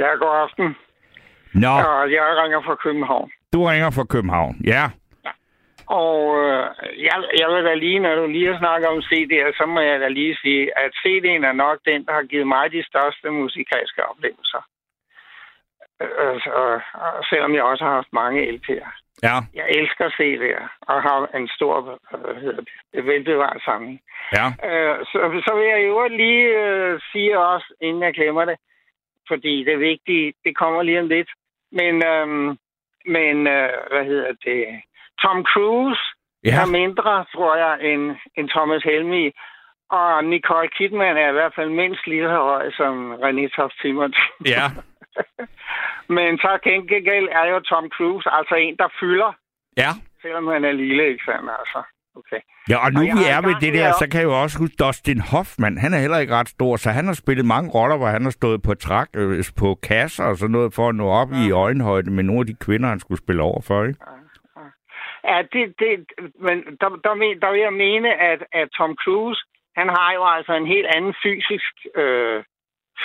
Ja, 0.00 0.08
god 0.24 0.34
aften. 0.44 0.76
Nå, 1.54 1.68
Og 1.68 2.12
jeg 2.12 2.22
ringer 2.42 2.60
fra 2.62 2.74
København. 2.74 3.30
du 3.52 3.64
ringer 3.64 3.90
fra 3.90 4.04
København. 4.04 4.54
Ja, 4.64 4.84
Og 5.86 6.18
øh, 6.44 6.66
jeg, 7.06 7.16
jeg 7.40 7.48
vil 7.48 7.64
da 7.64 7.74
lige, 7.74 7.98
når 7.98 8.14
du 8.14 8.26
lige 8.26 8.52
har 8.52 8.58
snakket 8.58 8.88
om 8.88 8.98
CD'er, 9.10 9.56
så 9.58 9.64
må 9.66 9.80
jeg 9.80 10.00
da 10.00 10.08
lige 10.08 10.36
sige, 10.42 10.78
at 10.84 10.90
CD'en 11.02 11.46
er 11.50 11.52
nok 11.52 11.78
den, 11.86 12.06
der 12.06 12.12
har 12.12 12.22
givet 12.22 12.46
mig 12.46 12.72
de 12.72 12.86
største 12.86 13.30
musikalske 13.30 14.06
oplevelser. 14.10 14.62
Øh, 16.02 16.40
så, 16.44 16.80
og 16.94 17.24
selvom 17.30 17.54
jeg 17.54 17.62
også 17.62 17.84
har 17.84 17.94
haft 17.94 18.12
mange 18.12 18.40
LP'er. 18.56 18.90
ja, 19.22 19.36
Jeg 19.54 19.66
elsker 19.68 20.06
CD'er 20.18 20.64
og 20.80 21.02
har 21.02 21.28
en 21.36 21.48
stor 21.56 21.98
det, 22.94 23.06
velbevaret 23.06 23.62
samling. 23.64 24.00
ja. 24.38 24.46
Øh, 24.68 24.96
så, 25.10 25.18
så 25.46 25.52
vil 25.58 25.66
jeg 25.74 25.80
jo 25.88 26.08
lige 26.08 26.46
øh, 26.64 27.00
sige 27.12 27.38
også, 27.38 27.74
inden 27.80 28.02
jeg 28.02 28.14
glemmer 28.14 28.44
det, 28.44 28.56
fordi 29.28 29.64
det 29.64 29.80
vigtige, 29.80 30.34
det 30.44 30.56
kommer 30.56 30.82
lige 30.82 31.00
om 31.00 31.08
lidt. 31.08 31.30
Men, 31.72 31.94
øhm, 32.06 32.48
men 33.06 33.46
øh, 33.46 33.70
hvad 33.90 34.04
hedder 34.04 34.32
det? 34.44 34.64
Tom 35.22 35.44
Cruise 35.44 36.02
Ja, 36.44 36.62
er 36.62 36.66
mindre, 36.66 37.24
tror 37.34 37.56
jeg, 37.56 37.92
end, 37.92 38.16
end 38.36 38.48
Thomas 38.48 38.82
Helmi. 38.82 39.30
Og 39.90 40.24
Nicole 40.24 40.68
Kidman 40.68 41.16
er 41.16 41.28
i 41.28 41.32
hvert 41.32 41.54
fald 41.54 41.70
mindst 41.70 42.06
lige 42.06 42.22
så 42.22 42.28
høj 42.28 42.70
som 42.70 43.14
René 43.14 43.56
Toft 43.56 43.74
Simonsen. 43.80 44.22
ja, 44.46 44.66
Men 46.16 46.38
så 46.38 46.58
gengæld 46.64 47.28
er 47.30 47.44
jo 47.52 47.60
Tom 47.60 47.88
Cruise 47.88 48.28
altså 48.30 48.54
en, 48.54 48.76
der 48.76 48.88
fylder, 49.00 49.32
ja. 49.76 49.90
selvom 50.22 50.46
han 50.46 50.64
er 50.64 50.72
lille, 50.72 51.08
ikke 51.08 51.24
sandt? 51.24 51.50
Altså, 51.60 51.82
okay. 52.20 52.40
Ja, 52.68 52.76
og 52.84 52.92
nu 52.92 53.00
Og 53.00 53.04
vi 53.06 53.24
er 53.34 53.40
ved 53.48 53.54
det 53.60 53.72
der, 53.74 53.92
så 53.92 54.08
kan 54.10 54.20
jeg 54.20 54.26
jo 54.26 54.42
også 54.42 54.58
huske 54.58 54.76
Dustin 54.84 55.20
Hoffman. 55.20 55.78
Han 55.78 55.94
er 55.94 55.98
heller 55.98 56.18
ikke 56.18 56.34
ret 56.34 56.48
stor, 56.48 56.76
så 56.76 56.90
han 56.90 57.06
har 57.06 57.12
spillet 57.14 57.46
mange 57.46 57.70
roller, 57.70 57.96
hvor 57.96 58.06
han 58.06 58.22
har 58.24 58.30
stået 58.30 58.62
på 58.62 58.74
trak, 58.74 59.08
øh, 59.16 59.44
på 59.58 59.74
kasser 59.82 60.24
og 60.24 60.36
sådan 60.36 60.52
noget, 60.52 60.74
for 60.74 60.88
at 60.88 60.94
nå 60.94 61.08
op 61.08 61.28
i 61.32 61.50
øjenhøjde 61.50 62.10
med 62.10 62.24
nogle 62.24 62.40
af 62.40 62.46
de 62.46 62.54
kvinder, 62.54 62.88
han 62.88 63.00
skulle 63.00 63.18
spille 63.18 63.42
over 63.42 63.60
for, 63.60 63.84
ikke? 63.84 63.98
Ja, 65.30 65.38
det, 65.52 65.62
det, 65.78 65.88
men 66.46 66.56
der, 66.80 66.88
der, 67.04 67.14
men- 67.14 67.40
der 67.42 67.50
vil 67.52 67.60
jeg 67.60 67.72
mene, 67.86 68.08
at, 68.30 68.40
at 68.52 68.68
Tom 68.76 68.94
Cruise, 69.04 69.40
han 69.76 69.88
har 69.88 70.12
jo 70.14 70.22
altså 70.36 70.52
en 70.54 70.66
helt 70.66 70.86
anden 70.96 71.14
fysisk 71.24 71.72
øh, 72.02 72.44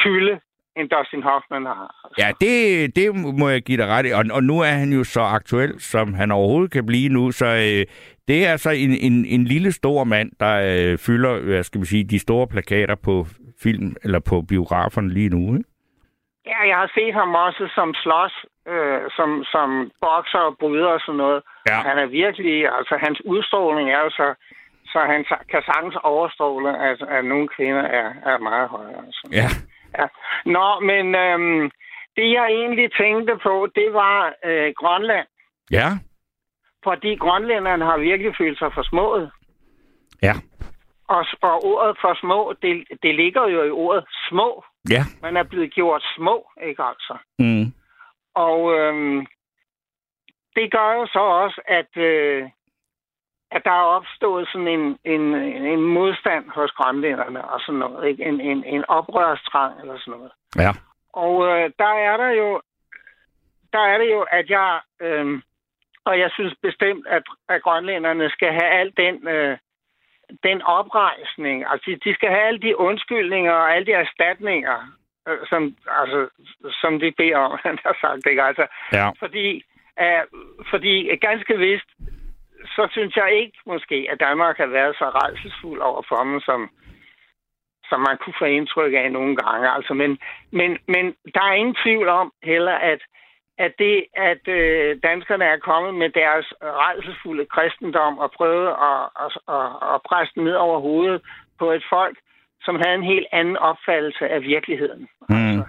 fylde, 0.04 0.40
end 0.78 0.90
Dustin 0.90 1.24
Hoffman 1.24 1.66
har. 1.66 1.88
Altså. 2.04 2.18
Ja, 2.24 2.30
det, 2.42 2.96
det 2.96 3.16
må 3.40 3.50
jeg 3.50 3.62
give 3.62 3.78
dig 3.78 3.88
ret 3.88 4.06
i. 4.06 4.12
Og, 4.12 4.24
og 4.32 4.44
nu 4.44 4.60
er 4.60 4.74
han 4.82 4.90
jo 4.94 5.04
så 5.04 5.22
aktuel, 5.22 5.80
som 5.82 6.14
han 6.14 6.32
overhovedet 6.32 6.72
kan 6.72 6.86
blive 6.86 7.10
nu, 7.10 7.32
så 7.32 7.46
øh, 7.46 7.86
det 8.28 8.46
er 8.46 8.52
altså 8.52 8.70
en, 8.70 8.92
en, 8.92 9.26
en 9.26 9.44
lille 9.44 9.72
stor 9.72 10.04
mand, 10.04 10.32
der 10.40 10.54
øh, 10.70 10.98
fylder, 10.98 11.40
hvad 11.40 11.64
skal 11.64 11.80
man 11.80 11.86
sige, 11.86 12.04
de 12.04 12.20
store 12.20 12.48
plakater 12.48 12.96
på 12.96 13.26
film, 13.64 13.96
eller 14.04 14.20
på 14.20 14.42
biograferne 14.42 15.10
lige 15.10 15.30
nu, 15.30 15.58
ikke? 15.58 15.70
Ja, 16.46 16.60
jeg 16.68 16.78
har 16.78 16.92
set 16.98 17.14
ham 17.14 17.36
også 17.36 17.70
som 17.76 17.94
slås, 17.94 18.46
øh, 18.68 19.02
som, 19.18 19.44
som 19.54 19.92
bokser 20.02 20.40
og 20.40 20.58
bryder 20.60 20.92
og 20.98 21.00
sådan 21.06 21.18
noget. 21.18 21.42
Ja. 21.70 21.80
Han 21.90 21.98
er 21.98 22.06
virkelig, 22.06 22.58
altså 22.78 22.96
hans 23.06 23.22
udstråling 23.26 23.90
er 23.90 24.02
jo 24.06 24.10
så, 24.10 24.28
så 24.86 25.00
han 25.12 25.26
kan 25.52 25.62
sagtens 25.66 25.98
overstråle, 26.04 26.70
at, 26.90 27.02
at 27.16 27.26
nogle 27.26 27.48
kvinder 27.48 27.86
er, 28.02 28.08
er 28.26 28.38
meget 28.38 28.70
højere. 28.70 29.02
Altså. 29.06 29.24
Ja. 29.32 29.50
Ja. 30.00 30.06
Nå, 30.46 30.80
men 30.80 31.06
øhm, 31.16 31.72
det 32.18 32.28
jeg 32.38 32.48
egentlig 32.62 32.90
tænkte 33.02 33.34
på, 33.44 33.68
det 33.76 33.94
var 33.94 34.34
øh, 34.46 34.74
Grønland. 34.80 35.28
Ja. 35.72 35.90
Fordi 36.84 37.16
grønlænderne 37.16 37.86
har 37.86 37.98
virkelig 37.98 38.36
følt 38.38 38.58
sig 38.60 38.74
for 38.74 38.84
smået. 38.84 39.32
Ja. 40.22 40.34
Og, 41.08 41.26
og 41.42 41.66
ordet 41.66 41.98
for 42.02 42.18
små, 42.22 42.54
det, 42.62 42.84
det 43.04 43.16
ligger 43.16 43.48
jo 43.48 43.64
i 43.64 43.70
ordet 43.70 44.06
små. 44.30 44.64
Ja. 44.90 45.04
Man 45.22 45.38
er 45.38 45.44
blevet 45.44 45.74
gjort 45.74 46.04
små, 46.16 46.50
ikke 46.64 46.84
altså? 46.84 47.18
Mm. 47.40 47.74
Og 48.36 48.80
øhm, 48.80 49.26
det 50.56 50.72
gør 50.72 50.94
jo 50.94 51.08
så 51.08 51.20
også, 51.20 51.62
at, 51.68 51.92
øh, 51.98 52.50
at 53.52 53.62
der 53.66 53.72
er 53.72 53.92
opstået 53.98 54.48
sådan 54.52 54.68
en, 54.68 54.98
en, 55.06 55.36
en 55.74 55.82
modstand 55.82 56.50
hos 56.50 56.72
grønlænderne 56.72 57.48
og 57.48 57.60
sådan 57.60 57.80
noget. 57.80 58.10
Ikke? 58.10 58.24
En, 58.26 58.42
en, 58.42 58.64
en 58.64 58.84
oprørstrang 58.88 59.82
eller 59.82 59.98
sådan 60.00 60.12
noget. 60.12 60.32
Ja. 60.56 60.72
Og 61.14 61.34
øh, 61.48 61.72
der 61.80 61.94
er 62.10 62.18
der 62.18 62.30
jo, 62.30 62.62
der 63.74 63.80
er 63.80 63.98
det 63.98 64.12
jo, 64.12 64.22
at 64.32 64.50
jeg, 64.50 64.80
øh, 65.02 65.42
og 66.08 66.20
jeg 66.20 66.30
synes 66.34 66.54
bestemt, 66.62 67.08
at, 67.08 67.24
at 67.50 67.62
grønlænderne 67.62 68.30
skal 68.30 68.52
have 68.54 68.72
al 68.80 68.94
den, 68.98 69.28
øh, 69.28 69.58
den 70.44 70.62
oprejsning. 70.62 71.66
Altså, 71.70 71.84
de, 71.88 71.96
de 72.10 72.14
skal 72.16 72.30
have 72.30 72.48
alle 72.48 72.60
de 72.60 72.80
undskyldninger 72.80 73.52
og 73.52 73.74
alle 73.76 73.86
de 73.86 73.92
erstatninger, 73.92 74.78
øh, 75.28 75.38
som, 75.50 75.76
altså, 76.02 76.20
som 76.82 77.00
de 77.00 77.12
beder 77.18 77.38
om, 77.38 77.60
han 77.66 77.78
har 77.86 77.98
sagt. 78.02 78.26
Ikke? 78.30 78.44
Altså, 78.44 78.66
Ja. 78.94 79.10
fordi, 79.20 79.64
øh, 80.00 80.24
fordi 80.70 81.16
ganske 81.16 81.58
vist, 81.58 81.90
så 82.76 82.88
synes 82.92 83.16
jeg 83.16 83.32
ikke 83.32 83.58
måske, 83.66 84.08
at 84.12 84.20
Danmark 84.20 84.58
har 84.58 84.66
været 84.66 84.96
så 84.96 85.06
redselsfuld 85.06 85.80
over 85.82 86.02
for 86.10 86.16
dem, 86.24 86.40
som, 86.40 86.70
som 87.90 88.00
man 88.00 88.18
kunne 88.18 88.40
få 88.40 88.46
indtryk 88.46 88.94
af 88.94 89.12
nogle 89.12 89.36
gange. 89.36 89.70
Altså, 89.70 89.94
men, 89.94 90.20
men, 90.52 90.78
men 90.88 91.06
der 91.36 91.42
er 91.42 91.54
ingen 91.54 91.78
tvivl 91.84 92.08
om 92.08 92.32
heller, 92.44 92.76
at, 92.76 93.02
at 93.58 93.74
det, 93.80 94.06
at 94.14 94.48
øh, 94.48 94.98
danskerne 95.04 95.46
er 95.46 95.58
kommet 95.58 95.94
med 95.94 96.10
deres 96.10 96.46
redselsfulde 96.62 97.46
kristendom 97.46 98.18
og 98.18 98.32
prøvet 98.32 98.68
at, 98.68 99.02
at, 99.24 99.32
at, 99.56 99.68
at 99.94 100.02
presse 100.10 100.36
den 100.36 100.44
ned 100.44 100.54
over 100.56 100.80
hovedet 100.80 101.22
på 101.60 101.72
et 101.72 101.84
folk, 101.90 102.18
som 102.62 102.76
havde 102.76 102.96
en 102.96 103.12
helt 103.14 103.28
anden 103.32 103.58
opfattelse 103.58 104.28
af 104.30 104.42
virkeligheden. 104.42 105.08
Mm. 105.30 105.62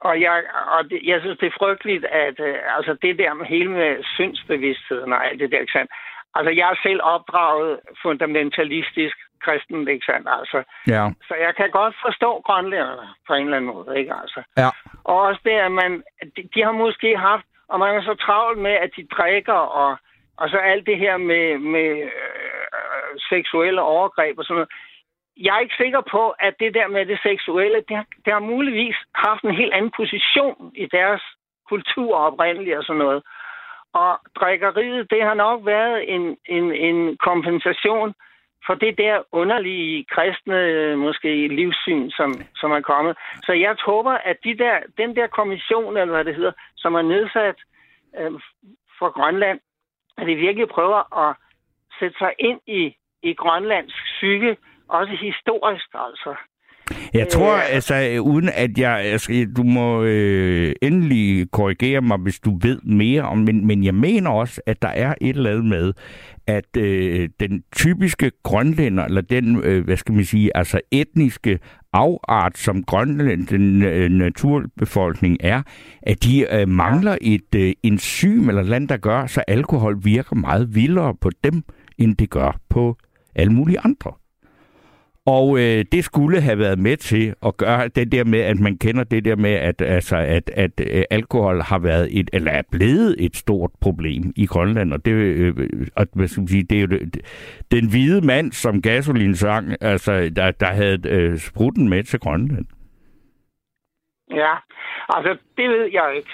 Og 0.00 0.20
jeg, 0.20 0.42
og 0.74 0.90
det, 0.90 1.00
jeg 1.04 1.20
synes, 1.20 1.38
det 1.38 1.46
er 1.46 1.58
frygteligt, 1.58 2.04
at 2.04 2.40
øh, 2.40 2.56
altså 2.76 2.96
det 3.02 3.18
der 3.18 3.34
med 3.34 3.46
hele 3.46 3.70
med 3.70 4.04
syndsbevidstheden 4.16 5.12
og 5.12 5.26
alt 5.26 5.40
det 5.40 5.50
der, 5.52 5.60
ikke 5.60 5.72
sandt? 5.72 5.90
Altså, 6.34 6.50
jeg 6.50 6.70
er 6.70 6.78
selv 6.82 7.00
opdraget 7.02 7.80
fundamentalistisk 8.02 9.16
kristen, 9.46 9.88
ikke 9.88 10.06
sandt? 10.10 10.28
Altså, 10.38 10.58
Ja. 10.94 11.02
så 11.28 11.34
jeg 11.46 11.52
kan 11.58 11.70
godt 11.70 11.94
forstå 12.06 12.30
grønlænderne 12.46 13.08
på 13.26 13.32
en 13.34 13.44
eller 13.44 13.56
anden 13.56 13.72
måde, 13.74 13.98
ikke 14.00 14.14
altså? 14.22 14.40
Ja. 14.62 14.70
Og 15.04 15.16
også 15.26 15.40
det, 15.44 15.56
at 15.66 15.72
man, 15.72 15.92
de, 16.36 16.42
de 16.54 16.60
har 16.66 16.72
måske 16.84 17.16
haft, 17.16 17.46
og 17.68 17.78
man 17.78 17.96
er 17.96 18.02
så 18.02 18.14
travlt 18.14 18.58
med, 18.58 18.74
at 18.84 18.90
de 18.96 19.06
drikker, 19.16 19.60
og 19.82 19.98
og 20.36 20.48
så 20.48 20.58
alt 20.58 20.86
det 20.86 20.98
her 20.98 21.16
med, 21.16 21.58
med 21.58 21.90
øh, 22.02 23.12
seksuelle 23.28 23.80
overgreb 23.82 24.38
og 24.38 24.44
sådan 24.44 24.54
noget. 24.54 24.70
Jeg 25.36 25.56
er 25.56 25.60
ikke 25.60 25.82
sikker 25.82 26.02
på, 26.10 26.22
at 26.30 26.54
det 26.60 26.74
der 26.74 26.88
med 26.88 27.06
det 27.06 27.18
seksuelle, 27.22 27.84
det 27.88 27.96
har, 27.96 28.06
det 28.24 28.32
har 28.32 28.40
muligvis 28.40 28.96
haft 29.14 29.42
en 29.42 29.54
helt 29.54 29.74
anden 29.74 29.92
position 29.96 30.72
i 30.74 30.86
deres 30.92 31.22
kultur 31.68 32.16
oprindeligt 32.16 32.76
og 32.76 32.84
sådan 32.84 33.02
noget. 33.06 33.22
Og 33.92 34.18
drikkeriet, 34.40 35.10
det 35.10 35.22
har 35.22 35.34
nok 35.34 35.66
været 35.66 36.14
en, 36.14 36.36
en, 36.56 36.72
en 36.72 37.16
kompensation 37.16 38.14
for 38.66 38.74
det 38.74 38.98
der 38.98 39.22
underlige 39.32 40.04
kristne 40.04 40.96
måske 40.96 41.48
livssyn, 41.48 42.10
som, 42.10 42.34
som 42.56 42.70
er 42.72 42.80
kommet. 42.80 43.16
Så 43.46 43.52
jeg 43.52 43.76
håber, 43.86 44.12
at 44.12 44.36
de 44.44 44.58
der, 44.58 44.76
den 44.98 45.16
der 45.16 45.26
kommission, 45.26 45.96
eller 45.96 46.14
hvad 46.14 46.24
det 46.24 46.34
hedder, 46.34 46.52
som 46.76 46.94
er 46.94 47.02
nedsat 47.02 47.56
øh, 48.18 48.32
for 48.98 49.10
Grønland, 49.10 49.60
at 50.18 50.26
de 50.26 50.34
virkelig 50.34 50.68
prøver 50.68 51.28
at 51.28 51.36
sætte 51.98 52.18
sig 52.18 52.32
ind 52.38 52.60
i, 52.66 52.96
i 53.22 53.34
Grønlands 53.34 53.94
psyke, 54.04 54.56
også 54.88 55.12
historisk 55.12 55.88
altså. 55.94 56.34
Jeg 57.14 57.28
tror, 57.28 57.54
øh, 57.54 57.74
altså, 57.74 58.18
uden 58.20 58.50
at 58.54 58.78
jeg... 58.78 59.00
Altså, 59.00 59.46
du 59.56 59.62
må 59.62 60.02
øh, 60.02 60.74
endelig 60.82 61.50
korrigere 61.50 62.00
mig, 62.00 62.18
hvis 62.18 62.40
du 62.40 62.58
ved 62.62 62.78
mere 62.84 63.22
om... 63.22 63.38
Men, 63.38 63.66
men 63.66 63.84
jeg 63.84 63.94
mener 63.94 64.30
også, 64.30 64.60
at 64.66 64.82
der 64.82 64.88
er 64.88 65.14
et 65.20 65.36
eller 65.36 65.50
andet 65.50 65.64
med, 65.64 65.92
at 66.46 66.76
øh, 66.76 67.28
den 67.40 67.62
typiske 67.76 68.30
grønlænder, 68.42 69.04
eller 69.04 69.20
den, 69.20 69.62
øh, 69.64 69.84
hvad 69.84 69.96
skal 69.96 70.14
man 70.14 70.24
sige, 70.24 70.56
altså 70.56 70.80
etniske 70.90 71.58
afart, 71.92 72.58
som 72.58 72.82
Grønland, 72.82 73.46
den 73.46 73.82
øh, 73.82 74.10
naturbefolkning 74.10 75.36
er, 75.40 75.62
at 76.02 76.24
de 76.24 76.54
øh, 76.54 76.68
mangler 76.68 77.16
et 77.20 77.54
øh, 77.56 77.72
enzym 77.82 78.48
eller 78.48 78.62
land, 78.62 78.88
der 78.88 78.96
gør, 78.96 79.26
så 79.26 79.42
alkohol 79.48 80.04
virker 80.04 80.36
meget 80.36 80.74
vildere 80.74 81.14
på 81.20 81.30
dem, 81.44 81.62
end 81.98 82.16
det 82.16 82.30
gør 82.30 82.60
på 82.68 82.96
alle 83.34 83.52
mulige 83.52 83.80
andre. 83.80 84.12
Og 85.26 85.58
øh, 85.58 85.84
det 85.92 86.04
skulle 86.04 86.40
have 86.40 86.58
været 86.58 86.78
med 86.78 86.96
til 86.96 87.34
at 87.46 87.56
gøre 87.56 87.88
det 87.88 88.12
der 88.12 88.24
med, 88.24 88.40
at 88.40 88.58
man 88.58 88.78
kender 88.78 89.04
det 89.04 89.24
der 89.24 89.36
med, 89.36 89.50
at, 89.50 89.82
altså, 89.82 90.16
at, 90.16 90.50
at 90.54 90.80
øh, 90.80 91.04
alkohol 91.10 91.62
har 91.62 91.78
været 91.78 92.20
et, 92.20 92.30
eller 92.32 92.52
er 92.52 92.62
blevet 92.70 93.16
et 93.18 93.36
stort 93.36 93.70
problem 93.80 94.32
i 94.36 94.46
Grønland. 94.46 94.92
Og 94.92 95.04
det, 95.04 95.12
øh, 95.12 95.70
og, 95.96 96.06
hvad 96.12 96.28
skal 96.28 96.40
man 96.40 96.48
sige, 96.48 96.62
det 96.62 96.76
er 96.76 96.80
jo 96.80 96.86
det, 96.86 97.20
den 97.70 97.90
hvide 97.90 98.26
mand, 98.26 98.52
som 98.52 98.82
Gasolin 98.82 99.34
sang, 99.34 99.74
altså, 99.80 100.30
der, 100.36 100.50
der 100.50 100.66
havde 100.66 101.08
øh, 101.08 101.38
sprutten 101.38 101.88
med 101.88 102.02
til 102.02 102.20
Grønland. 102.20 102.66
Ja, 104.30 104.54
altså 105.08 105.38
det 105.56 105.68
ved 105.68 105.88
jeg 105.92 106.12
ikke. 106.16 106.30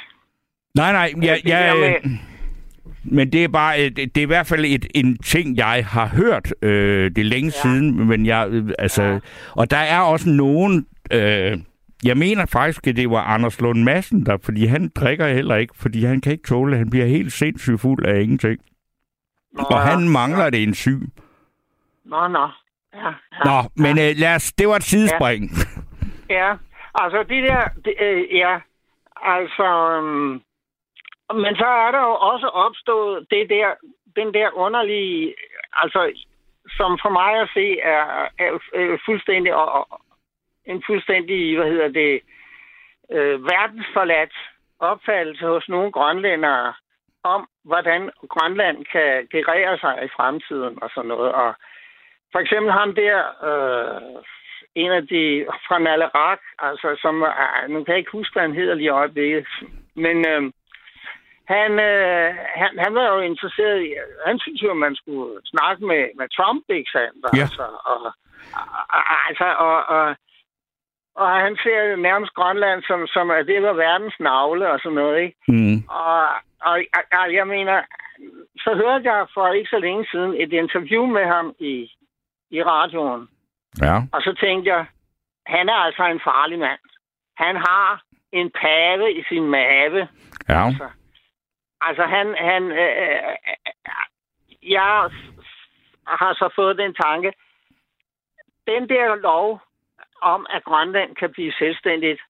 Nej, 0.75 0.93
nej, 0.93 1.13
jeg... 1.23 1.41
jeg, 1.45 1.75
jeg 1.77 2.03
men 3.05 3.33
det 3.33 3.45
er 3.45 3.49
bare, 3.49 3.79
det, 3.79 3.97
det 3.97 4.17
er 4.17 4.23
i 4.23 4.25
hvert 4.25 4.47
fald 4.47 4.65
et, 4.65 4.87
en 4.95 5.19
ting, 5.19 5.57
jeg 5.57 5.87
har 5.89 6.07
hørt. 6.07 6.55
Øh, 6.63 7.11
det 7.11 7.19
er 7.19 7.25
længe 7.25 7.53
ja. 7.55 7.63
siden, 7.63 8.07
men 8.09 8.27
jeg, 8.27 8.65
altså, 8.79 9.03
ja. 9.03 9.19
og 9.53 9.71
der 9.71 9.77
er 9.77 10.01
også 10.01 10.31
nogen, 10.31 10.87
øh, 11.13 11.59
jeg 12.05 12.17
mener 12.17 12.47
faktisk, 12.47 12.87
at 12.87 12.97
det 12.97 13.11
var 13.11 13.23
Anders 13.23 13.61
Lund 13.61 13.83
Madsen, 13.83 14.27
der, 14.27 14.39
fordi 14.45 14.67
han 14.67 14.89
drikker 14.97 15.29
heller 15.29 15.57
ikke, 15.57 15.75
fordi 15.77 16.05
han 16.05 16.21
kan 16.21 16.33
ikke 16.33 16.49
tåle, 16.49 16.77
han 16.77 16.91
bliver 16.91 17.07
helt 17.07 17.33
sindssygt 17.33 17.81
fuld 17.81 18.07
af 18.07 18.21
ingenting. 18.21 18.61
Nå, 19.53 19.63
og 19.63 19.81
han 19.81 20.09
mangler 20.09 20.45
ja. 20.45 20.51
det 20.51 20.63
en 20.63 20.75
syg. 20.75 21.01
Nå, 22.05 22.29
nå. 22.29 22.49
Ja, 22.95 23.09
ja, 23.09 23.45
Nå, 23.45 23.69
men 23.77 23.97
ja. 23.97 24.11
øh, 24.11 24.17
lad 24.17 24.35
os, 24.35 24.53
det 24.53 24.69
var 24.69 24.77
et 24.77 24.83
sidespring. 24.83 25.51
Ja, 26.31 26.49
ja. 26.49 26.55
altså 26.95 27.25
det 27.29 27.43
der, 27.43 27.69
det, 27.85 27.95
øh, 28.01 28.37
ja, 28.37 28.59
altså, 29.23 30.01
øh, 30.03 30.41
men 31.33 31.57
så 31.57 31.67
er 31.67 31.91
der 31.91 32.01
jo 32.01 32.15
også 32.15 32.47
opstået 32.47 33.27
det 33.31 33.51
der, 33.51 33.75
den 34.17 34.35
der 34.35 34.51
underlige, 34.57 35.35
altså 35.73 36.13
som 36.69 36.99
for 37.03 37.09
mig 37.09 37.41
at 37.41 37.49
se 37.55 37.81
er, 37.81 38.29
er, 38.39 38.59
er 38.75 38.99
fuldstændig 39.07 39.55
og, 39.55 40.01
en 40.65 40.83
fuldstændig, 40.87 41.57
hvad 41.57 41.71
hedder 41.71 41.89
det, 41.89 42.21
øh, 43.13 43.45
verdensforladt 43.45 44.35
opfattelse 44.79 45.47
hos 45.47 45.69
nogle 45.69 45.93
grønlændere 45.93 46.75
om, 47.23 47.49
hvordan 47.65 48.11
Grønland 48.29 48.85
kan 48.85 49.29
gerere 49.31 49.79
sig 49.79 50.05
i 50.05 50.09
fremtiden 50.17 50.83
og 50.83 50.91
sådan 50.95 51.09
noget. 51.09 51.33
Og 51.33 51.55
for 52.33 52.39
eksempel 52.39 52.73
ham 52.73 52.95
der, 52.95 53.19
øh, 53.49 54.23
en 54.75 54.93
af 54.93 55.07
de 55.07 55.47
fra 55.69 55.79
Nalerak, 55.79 56.41
altså 56.59 56.99
som, 57.03 57.23
øh, 57.23 57.69
nu 57.69 57.85
kan 57.85 57.93
jeg 57.93 57.99
ikke 57.99 58.19
huske, 58.19 58.33
hvad 58.33 58.43
han 58.43 58.55
hedder 58.55 58.75
lige 58.75 58.85
i 58.85 58.99
øjeblikket, 59.01 59.47
men 59.95 60.29
øh, 60.29 60.53
han, 61.49 61.71
øh, 61.81 62.35
han, 62.61 62.79
han 62.79 62.95
var 62.95 63.07
jo 63.15 63.21
interesseret 63.21 63.83
i, 63.83 63.95
han 64.27 64.39
synes 64.39 64.63
jo, 64.63 64.71
at 64.71 64.77
man 64.77 64.95
skulle 64.95 65.41
snakke 65.45 65.87
med, 65.87 66.03
med 66.19 66.29
Trump, 66.37 66.65
ikke 66.69 66.91
sandt? 66.91 67.27
Ja. 67.37 67.43
Altså, 67.43 67.63
og, 67.85 68.01
og, 68.97 69.03
altså, 69.29 69.45
og, 69.45 69.77
og, 69.97 70.17
og 71.15 71.29
han 71.45 71.57
ser 71.63 71.97
nærmest 71.97 72.35
Grønland 72.35 72.83
som, 72.83 73.07
som 73.07 73.31
at 73.31 73.47
det 73.47 73.63
var 73.63 73.73
verdens 73.73 74.15
navle 74.21 74.71
og 74.71 74.81
sådan 74.81 74.97
noget, 74.97 75.23
ikke? 75.23 75.37
Mm. 75.49 75.77
Og, 75.89 76.23
og, 76.61 76.77
og 77.13 77.35
jeg 77.35 77.47
mener, 77.47 77.83
så 78.65 78.71
hørte 78.75 79.05
jeg 79.13 79.27
for 79.35 79.53
ikke 79.53 79.71
så 79.71 79.79
længe 79.79 80.07
siden 80.11 80.35
et 80.43 80.53
interview 80.53 81.07
med 81.07 81.25
ham 81.25 81.55
i, 81.59 81.91
i 82.51 82.63
radioen. 82.63 83.29
Ja. 83.83 83.97
Og 84.13 84.21
så 84.23 84.35
tænkte 84.41 84.71
jeg, 84.71 84.87
han 85.47 85.69
er 85.69 85.79
altså 85.87 86.05
en 86.05 86.21
farlig 86.25 86.59
mand. 86.59 86.81
Han 87.37 87.57
har 87.57 88.03
en 88.33 88.51
pave 88.51 89.13
i 89.13 89.23
sin 89.29 89.47
mave. 89.47 90.09
Ja. 90.49 90.67
Altså, 90.67 90.89
Altså, 91.87 92.05
han... 92.05 92.27
han 92.39 92.63
øh, 92.63 93.03
øh, 93.03 93.37
øh, 93.49 93.73
jeg 94.63 95.11
har 96.07 96.35
så 96.35 96.49
fået 96.57 96.79
den 96.79 96.95
tanke, 96.95 97.33
den 98.67 98.89
der 98.89 99.15
lov 99.15 99.61
om, 100.21 100.47
at 100.51 100.65
Grønland 100.65 101.17
kan 101.17 101.31
blive 101.33 101.53
selvstændigt, 101.53 102.21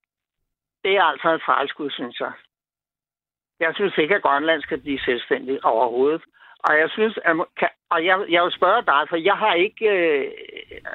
det 0.84 0.96
er 0.96 1.02
altså 1.02 1.28
et 1.34 1.42
fejlskud, 1.46 1.90
synes 1.90 2.20
jeg. 2.20 2.32
Jeg 3.60 3.74
synes 3.74 3.98
ikke, 3.98 4.14
at 4.14 4.22
Grønland 4.22 4.62
skal 4.62 4.80
blive 4.80 5.00
selvstændigt 5.00 5.64
overhovedet. 5.64 6.22
Og 6.58 6.78
jeg 6.78 6.90
synes, 6.90 7.18
at, 7.24 7.36
og 7.90 8.04
jeg, 8.04 8.24
jeg 8.28 8.44
vil 8.44 8.52
spørge 8.52 8.82
dig, 8.82 9.08
for 9.08 9.16
jeg 9.16 9.36
har 9.36 9.54
ikke 9.54 9.86
øh, 9.88 10.30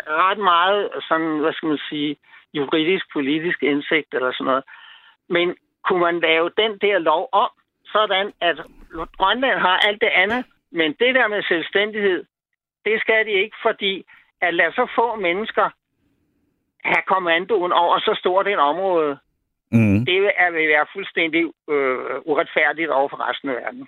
ret 0.07 0.37
meget 0.37 0.89
sådan, 1.07 1.39
hvad 1.39 1.53
skal 1.53 1.69
man 1.69 1.79
sige, 1.89 2.17
juridisk, 2.53 3.05
politisk 3.13 3.63
indsigt 3.63 4.13
eller 4.13 4.31
sådan 4.31 4.45
noget. 4.45 4.63
Men 5.29 5.55
kunne 5.83 5.99
man 5.99 6.19
lave 6.19 6.51
den 6.57 6.77
der 6.77 6.97
lov 6.97 7.29
om, 7.31 7.49
sådan, 7.91 8.33
at 8.41 8.57
Grønland 9.17 9.59
har 9.59 9.77
alt 9.87 10.01
det 10.01 10.11
andet, 10.23 10.45
men 10.71 10.89
det 10.99 11.15
der 11.15 11.27
med 11.27 11.43
selvstændighed, 11.43 12.25
det 12.85 13.01
skal 13.01 13.25
de 13.25 13.31
ikke, 13.31 13.57
fordi 13.61 14.05
at 14.41 14.53
lade 14.53 14.71
så 14.71 14.87
få 14.95 15.15
mennesker 15.15 15.69
have 16.83 17.03
kommandoen 17.07 17.71
over 17.71 17.99
så 17.99 18.13
stort 18.19 18.47
et 18.47 18.57
område, 18.57 19.17
mm. 19.71 20.05
det 20.05 20.31
er, 20.37 20.51
vil 20.51 20.67
være 20.75 20.85
fuldstændig 20.95 21.41
øh, 21.69 22.15
uretfærdigt 22.25 22.89
over 22.89 23.09
for 23.09 23.29
resten 23.29 23.49
af 23.49 23.55
verden. 23.55 23.87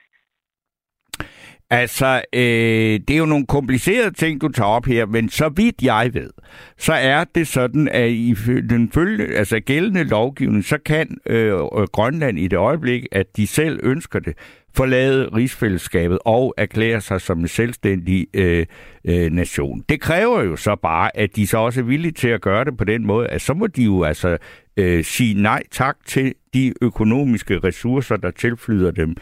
Altså, 1.72 2.22
øh, 2.34 3.00
det 3.08 3.10
er 3.10 3.18
jo 3.18 3.26
nogle 3.26 3.46
komplicerede 3.46 4.14
ting, 4.14 4.42
du 4.42 4.48
tager 4.48 4.68
op 4.68 4.86
her, 4.86 5.06
men 5.06 5.30
så 5.30 5.50
vidt 5.50 5.76
jeg 5.82 6.10
ved, 6.14 6.30
så 6.78 6.94
er 6.94 7.24
det 7.36 7.48
sådan, 7.48 7.88
at 7.88 8.10
i 8.10 8.36
den 8.70 8.92
følge, 8.92 9.38
altså 9.38 9.60
gældende 9.60 10.04
lovgivning, 10.04 10.66
så 10.66 10.78
kan 10.86 11.18
øh, 11.26 11.54
øh, 11.54 11.60
Grønland 11.92 12.40
i 12.40 12.48
det 12.48 12.58
øjeblik, 12.58 13.06
at 13.12 13.38
de 13.38 13.48
selv 13.48 13.80
ønsker 13.84 14.20
det, 14.20 14.34
forlade 14.76 15.30
rigsfællesskabet 15.36 16.20
og 16.26 16.54
erklære 16.58 17.02
sig 17.02 17.22
som 17.22 17.40
en 17.40 17.48
selvstændig 17.48 18.28
øh, 18.34 18.66
øh, 19.06 19.32
nation. 19.32 19.84
Det 19.90 20.02
kræver 20.02 20.44
jo 20.44 20.56
så 20.56 20.76
bare, 20.76 21.18
at 21.18 21.36
de 21.36 21.48
så 21.48 21.58
også 21.58 21.80
er 21.80 21.84
villige 21.84 22.12
til 22.12 22.28
at 22.28 22.42
gøre 22.42 22.66
det 22.66 22.78
på 22.78 22.84
den 22.84 23.08
måde, 23.08 23.28
at 23.28 23.42
så 23.42 23.54
må 23.54 23.68
de 23.68 23.84
jo 23.84 24.04
altså 24.04 24.38
øh, 24.78 25.04
sige 25.04 25.42
nej 25.42 25.64
tak 25.72 25.98
til 26.06 26.34
de 26.54 26.74
økonomiske 26.82 27.60
ressourcer, 27.60 28.18
der 28.18 28.32
tilflyder 28.32 28.92
dem 28.92 29.16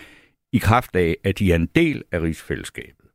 i 0.58 0.60
kraft 0.60 0.96
af, 0.96 1.16
at 1.24 1.40
de 1.40 1.52
er 1.52 1.56
en 1.56 1.70
del 1.76 2.04
af 2.12 2.22
rigsfællesskabet. 2.22 3.06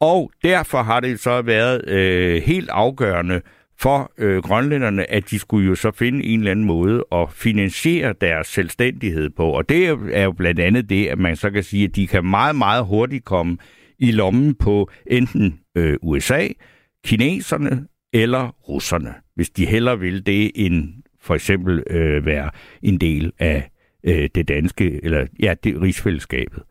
Og 0.00 0.32
derfor 0.44 0.82
har 0.82 1.00
det 1.00 1.20
så 1.20 1.42
været 1.42 1.88
øh, 1.88 2.42
helt 2.42 2.70
afgørende 2.70 3.40
for 3.78 4.12
øh, 4.18 4.42
grønlænderne, 4.42 5.10
at 5.10 5.30
de 5.30 5.38
skulle 5.38 5.68
jo 5.68 5.74
så 5.74 5.90
finde 5.90 6.24
en 6.24 6.40
eller 6.40 6.50
anden 6.50 6.64
måde 6.64 7.04
at 7.12 7.32
finansiere 7.32 8.14
deres 8.20 8.46
selvstændighed 8.46 9.30
på. 9.30 9.50
Og 9.50 9.68
det 9.68 9.86
er 10.12 10.22
jo 10.22 10.32
blandt 10.32 10.60
andet 10.60 10.88
det, 10.88 11.06
at 11.06 11.18
man 11.18 11.36
så 11.36 11.50
kan 11.50 11.62
sige, 11.62 11.84
at 11.84 11.96
de 11.96 12.06
kan 12.06 12.24
meget, 12.24 12.56
meget 12.56 12.84
hurtigt 12.84 13.24
komme 13.24 13.58
i 13.98 14.10
lommen 14.10 14.54
på 14.54 14.90
enten 15.06 15.60
øh, 15.76 15.96
USA, 16.02 16.48
kineserne 17.04 17.86
eller 18.12 18.48
russerne, 18.68 19.14
hvis 19.34 19.50
de 19.50 19.66
heller 19.66 19.96
vil 19.96 20.26
det, 20.26 20.50
end 20.54 20.88
for 21.20 21.34
eksempel 21.34 21.82
øh, 21.90 22.26
være 22.26 22.50
en 22.82 22.98
del 22.98 23.32
af 23.38 23.71
øh, 24.04 24.28
det 24.34 24.48
danske, 24.48 25.04
eller 25.04 25.26
ja, 25.42 25.54
det 25.64 25.82
rigsfællesskabet. 25.82 26.62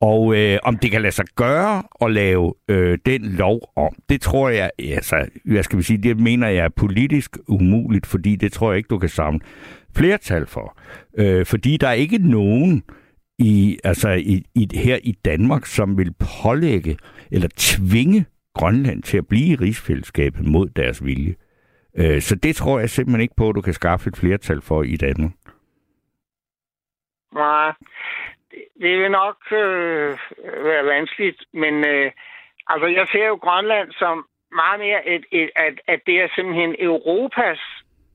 Og 0.00 0.36
øh, 0.36 0.58
om 0.62 0.76
det 0.76 0.90
kan 0.90 1.02
lade 1.02 1.12
sig 1.12 1.24
gøre 1.36 1.82
at 2.02 2.12
lave 2.12 2.54
øh, 2.68 2.98
den 3.06 3.22
lov 3.22 3.72
om, 3.76 3.94
det 4.08 4.20
tror 4.20 4.48
jeg, 4.48 4.70
altså, 4.78 5.26
jeg 5.46 5.64
skal 5.64 5.84
sige, 5.84 5.98
det 5.98 6.20
mener 6.20 6.48
jeg 6.48 6.64
er 6.64 6.68
politisk 6.68 7.38
umuligt, 7.48 8.06
fordi 8.06 8.36
det 8.36 8.52
tror 8.52 8.70
jeg 8.70 8.76
ikke, 8.76 8.88
du 8.88 8.98
kan 8.98 9.08
samle 9.08 9.40
flertal 9.96 10.46
for. 10.46 10.78
Øh, 11.18 11.46
fordi 11.46 11.76
der 11.76 11.88
er 11.88 11.92
ikke 11.92 12.18
nogen 12.18 12.82
i, 13.38 13.78
altså 13.84 14.10
i, 14.10 14.42
i, 14.54 14.68
her 14.74 14.98
i 15.02 15.12
Danmark, 15.24 15.66
som 15.66 15.98
vil 15.98 16.12
pålægge 16.42 16.96
eller 17.30 17.48
tvinge 17.56 18.24
Grønland 18.54 19.02
til 19.02 19.18
at 19.18 19.26
blive 19.26 19.46
i 19.46 19.54
rigsfællesskabet 19.54 20.46
mod 20.46 20.68
deres 20.68 21.04
vilje. 21.04 21.34
Øh, 21.96 22.20
så 22.22 22.34
det 22.34 22.56
tror 22.56 22.78
jeg 22.78 22.90
simpelthen 22.90 23.20
ikke 23.20 23.36
på, 23.36 23.48
at 23.48 23.54
du 23.54 23.60
kan 23.60 23.74
skaffe 23.74 24.08
et 24.08 24.16
flertal 24.16 24.60
for 24.60 24.82
i 24.82 24.96
Danmark. 24.96 25.32
Nej, 27.34 27.72
det, 28.50 28.64
det 28.82 28.98
vil 28.98 29.10
nok 29.10 29.36
øh, 29.52 30.18
være 30.64 30.84
vanskeligt, 30.84 31.44
men 31.52 31.74
øh, 31.86 32.10
altså 32.66 32.86
jeg 32.86 33.06
ser 33.12 33.26
jo 33.26 33.34
Grønland 33.34 33.92
som 33.92 34.26
meget 34.54 34.80
mere, 34.80 35.08
et, 35.08 35.24
et, 35.32 35.50
at, 35.56 35.74
at 35.88 36.00
det 36.06 36.14
er 36.20 36.28
simpelthen 36.34 36.76
Europas, 36.78 37.58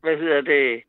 hvad 0.01 0.17
hedder 0.17 0.41
det, 0.41 0.83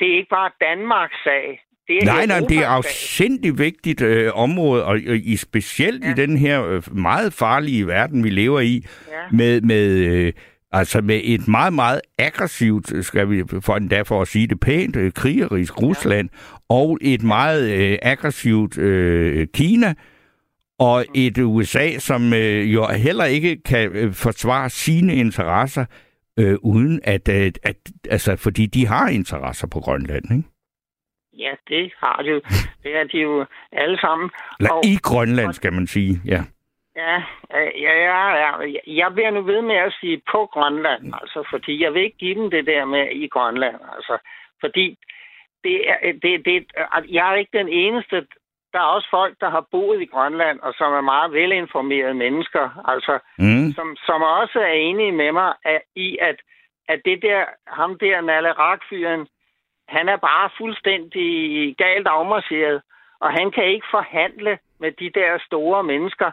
det 0.00 0.12
er 0.12 0.16
ikke 0.16 0.28
bare 0.30 0.50
Danmarks 0.60 1.22
sag. 1.24 1.64
Det 1.88 1.96
er 1.98 2.04
nej, 2.04 2.26
nej, 2.26 2.40
det 2.48 2.58
er 2.58 2.68
afsindig 2.68 3.58
vigtigt 3.58 4.02
øh, 4.02 4.30
område, 4.34 4.84
og, 4.84 4.90
og 4.90 5.16
i 5.16 5.36
specielt 5.36 6.04
ja. 6.04 6.10
i 6.10 6.14
den 6.14 6.36
her 6.36 6.66
øh, 6.66 6.82
meget 6.96 7.32
farlige 7.32 7.86
verden, 7.86 8.24
vi 8.24 8.30
lever 8.30 8.60
i, 8.60 8.82
Ja. 9.10 9.36
med, 9.36 9.60
med, 9.60 9.86
øh, 9.88 10.32
altså 10.72 11.00
med 11.00 11.20
et 11.24 11.48
meget, 11.48 11.72
meget 11.72 12.00
aggressivt, 12.18 12.92
øh, 12.94 13.02
skal 13.02 13.30
vi 13.30 13.42
for 13.60 13.76
endda 13.76 14.02
for 14.02 14.22
at 14.22 14.28
sige 14.28 14.46
det 14.46 14.60
pænt, 14.60 14.96
øh, 14.96 15.12
krigerisk 15.12 15.82
Rusland, 15.82 16.28
og 16.68 16.98
et 17.00 17.22
meget 17.22 17.70
øh, 17.92 17.98
aggressivt 18.02 18.78
øh, 18.78 19.46
Kina, 19.54 19.94
og 20.78 21.04
et 21.14 21.38
USA, 21.38 21.98
som 21.98 22.32
øh, 22.32 22.72
jo 22.74 22.86
heller 22.86 23.24
ikke 23.24 23.62
kan 23.62 23.90
øh, 23.92 24.12
forsvare 24.12 24.70
sine 24.70 25.14
interesser, 25.14 25.84
øh, 26.38 26.56
uden 26.62 27.00
at, 27.04 27.28
at, 27.28 27.58
at, 27.62 27.76
altså, 28.10 28.36
fordi 28.36 28.66
de 28.66 28.86
har 28.86 29.08
interesser 29.08 29.66
på 29.66 29.80
Grønland, 29.80 30.24
ikke? 30.36 30.48
Ja, 31.38 31.50
det 31.68 31.92
har 31.98 32.22
de 32.22 32.28
jo. 32.30 32.40
Det 32.82 32.96
er 32.96 33.04
de 33.12 33.18
jo 33.18 33.44
alle 33.72 33.98
sammen. 34.00 34.30
Eller 34.60 34.72
Og- 34.72 34.84
i 34.84 34.96
Grønland, 35.02 35.52
skal 35.52 35.72
man 35.72 35.86
sige, 35.86 36.20
ja. 36.24 36.42
Ja, 36.96 37.22
ja, 37.54 37.94
ja, 38.08 38.34
ja. 38.36 38.52
Jeg 38.86 39.12
bliver 39.14 39.30
nu 39.30 39.42
ved 39.42 39.62
med 39.62 39.76
at 39.76 39.94
sige 40.00 40.22
på 40.32 40.46
Grønland, 40.46 41.14
altså, 41.22 41.46
fordi 41.50 41.82
jeg 41.82 41.94
vil 41.94 42.02
ikke 42.02 42.18
give 42.18 42.34
dem 42.34 42.50
det 42.50 42.66
der 42.66 42.84
med 42.84 43.10
i 43.12 43.28
Grønland, 43.28 43.76
altså, 43.96 44.18
fordi 44.60 44.98
det 45.64 45.90
er, 45.90 46.12
det, 46.22 46.44
det, 46.44 46.66
jeg 47.08 47.30
er 47.30 47.34
ikke 47.34 47.58
den 47.58 47.68
eneste. 47.68 48.26
Der 48.72 48.78
er 48.78 48.92
også 48.96 49.08
folk, 49.10 49.34
der 49.40 49.50
har 49.50 49.66
boet 49.70 50.02
i 50.02 50.06
Grønland, 50.06 50.60
og 50.60 50.74
som 50.74 50.92
er 50.92 51.00
meget 51.00 51.32
velinformerede 51.32 52.14
mennesker, 52.14 52.84
altså, 52.88 53.18
Mm. 53.38 53.72
som, 53.72 53.96
som 54.06 54.22
også 54.22 54.58
er 54.60 54.72
enige 54.72 55.12
med 55.12 55.32
mig 55.32 55.54
at, 55.64 55.82
i, 55.96 56.18
at, 56.20 56.36
at 56.88 57.00
det 57.04 57.22
der, 57.22 57.44
ham 57.66 57.98
der 57.98 58.20
Nalle 58.20 58.52
Rak-fyren, 58.52 59.26
han 59.88 60.08
er 60.08 60.16
bare 60.16 60.50
fuldstændig 60.58 61.30
galt 61.76 62.06
afmarcheret, 62.06 62.82
og 63.20 63.32
han 63.32 63.50
kan 63.50 63.64
ikke 63.64 63.86
forhandle 63.90 64.58
med 64.80 64.92
de 64.92 65.10
der 65.14 65.38
store 65.46 65.82
mennesker. 65.82 66.30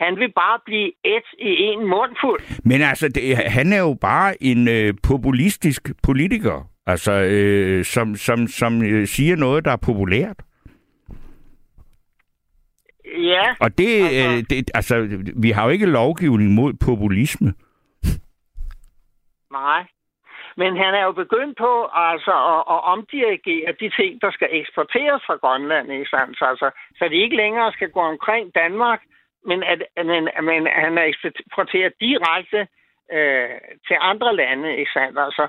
Han 0.00 0.16
vil 0.16 0.32
bare 0.32 0.58
blive 0.64 0.92
et 1.04 1.22
i 1.38 1.50
en 1.62 1.86
mundfuld. 1.88 2.40
Men 2.64 2.82
altså, 2.82 3.08
det, 3.08 3.36
han 3.36 3.72
er 3.72 3.78
jo 3.80 3.96
bare 4.00 4.42
en 4.42 4.68
øh, 4.68 4.94
populistisk 5.08 5.82
politiker, 6.02 6.68
altså, 6.86 7.12
øh, 7.12 7.84
som, 7.84 8.16
som, 8.16 8.46
som 8.46 8.82
øh, 8.82 9.06
siger 9.06 9.36
noget, 9.36 9.64
der 9.64 9.72
er 9.72 9.76
populært. 9.86 10.36
Ja, 13.18 13.44
Og 13.60 13.78
det, 13.78 14.02
Altså- 14.02 14.28
øh, 14.36 14.44
det, 14.50 14.70
altså, 14.74 14.94
vi 15.36 15.50
har 15.50 15.64
jo 15.64 15.70
ikke 15.70 15.86
lovgivning 15.86 16.50
mod 16.54 16.72
populisme. 16.86 17.54
nej. 19.52 19.82
Men 20.56 20.76
han 20.76 20.94
er 20.94 21.04
jo 21.04 21.12
begyndt 21.12 21.58
på 21.58 21.72
altså, 21.94 22.34
at, 22.54 22.62
at 22.74 22.80
omdirigere 22.92 23.72
de 23.80 23.88
ting, 23.98 24.20
der 24.22 24.30
skal 24.30 24.48
eksporteres 24.60 25.22
fra 25.26 25.36
Grønland, 25.42 25.92
ikke 25.92 26.08
sandt? 26.14 26.38
Så, 26.38 26.44
altså, 26.44 26.70
så 26.98 27.04
de 27.08 27.14
ikke 27.24 27.36
længere 27.36 27.72
skal 27.72 27.90
gå 27.90 28.00
omkring 28.00 28.54
Danmark, 28.54 29.00
men 29.48 29.62
at, 29.62 29.82
men, 29.96 30.28
men 30.48 30.66
han 30.66 30.98
er 30.98 31.04
eksporteret 31.12 31.92
direkte 32.00 32.60
øh, 33.16 33.56
til 33.86 33.96
andre 34.00 34.36
lande, 34.36 34.76
ikke 34.76 34.90
sandt? 34.94 35.18
Altså, 35.18 35.44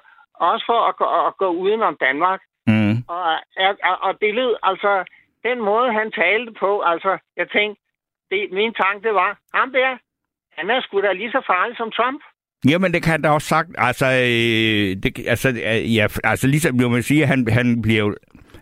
også 0.50 0.66
for 0.66 0.80
at 0.90 0.96
gå, 1.02 1.06
at 1.28 1.38
gå 1.38 1.50
udenom 1.64 1.98
Danmark. 2.08 2.42
Mm. 2.68 2.96
Og, 3.08 3.24
og, 3.90 3.98
og 4.02 4.12
det 4.22 4.34
lød, 4.34 4.56
altså, 4.64 4.92
den 5.44 5.60
måde, 5.70 5.94
han 5.94 6.12
talte 6.12 6.52
på, 6.60 6.82
altså, 6.82 7.18
jeg 7.38 7.48
tænkte, 7.50 7.82
det, 8.32 8.52
min 8.52 8.74
tanke 8.74 9.14
var, 9.14 9.32
ham 9.54 9.72
der, 9.72 9.98
han 10.58 10.70
er 10.70 10.82
sgu 10.82 11.02
da 11.02 11.12
lige 11.12 11.32
så 11.32 11.42
farlig 11.48 11.78
som 11.78 11.92
Trump. 11.92 12.22
Jamen, 12.70 12.94
det 12.94 13.04
kan 13.04 13.22
da 13.22 13.30
også 13.30 13.48
sagt. 13.48 13.70
Altså, 13.78 14.06
øh, 14.06 15.04
det, 15.04 15.28
altså, 15.28 15.50
øh, 15.50 15.96
ja, 15.96 16.08
altså 16.24 16.48
ligesom 16.48 16.76
jo 16.76 16.90
man 16.90 17.04
siger, 17.04 17.26
han, 17.26 17.48
han 17.52 17.82
bliver 17.82 18.14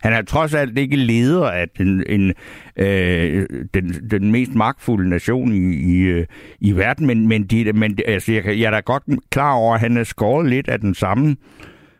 han 0.01 0.13
er 0.13 0.21
trods 0.21 0.53
alt 0.53 0.77
ikke 0.77 0.95
leder 0.95 1.51
af 1.51 1.69
den, 1.69 2.03
en, 2.09 2.33
øh, 2.77 3.47
den, 3.73 4.09
den 4.11 4.31
mest 4.31 4.55
magtfulde 4.55 5.09
nation 5.09 5.51
i, 5.51 5.75
i, 5.93 6.01
øh, 6.01 6.25
i 6.59 6.71
verden, 6.71 7.07
men, 7.07 7.27
men, 7.27 7.43
de, 7.47 7.73
men 7.73 7.99
altså, 8.05 8.31
jeg, 8.31 8.45
jeg 8.45 8.65
er 8.65 8.71
da 8.71 8.79
godt 8.79 9.03
klar 9.31 9.53
over, 9.53 9.73
at 9.73 9.79
han 9.79 9.97
er 9.97 10.03
skåret 10.03 10.49
lidt 10.49 10.69
af 10.69 10.79
den 10.79 10.93
samme, 10.93 11.37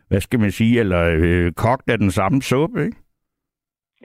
hvad 0.08 0.20
skal 0.20 0.40
man 0.40 0.50
sige, 0.50 0.80
eller 0.80 1.16
øh, 1.18 1.52
kogt 1.52 1.90
af 1.90 1.98
den 1.98 2.10
samme 2.10 2.42
suppe, 2.42 2.84
ikke? 2.84 2.96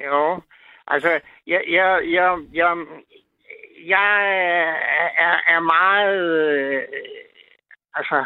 Jo, 0.05 0.41
altså, 0.87 1.09
jeg, 1.47 1.61
jeg, 1.69 1.99
jeg, 2.11 2.37
jeg, 2.53 2.85
jeg 3.85 4.29
er, 5.17 5.37
er 5.55 5.59
meget, 5.59 6.27
øh, 6.57 6.83
altså, 7.93 8.25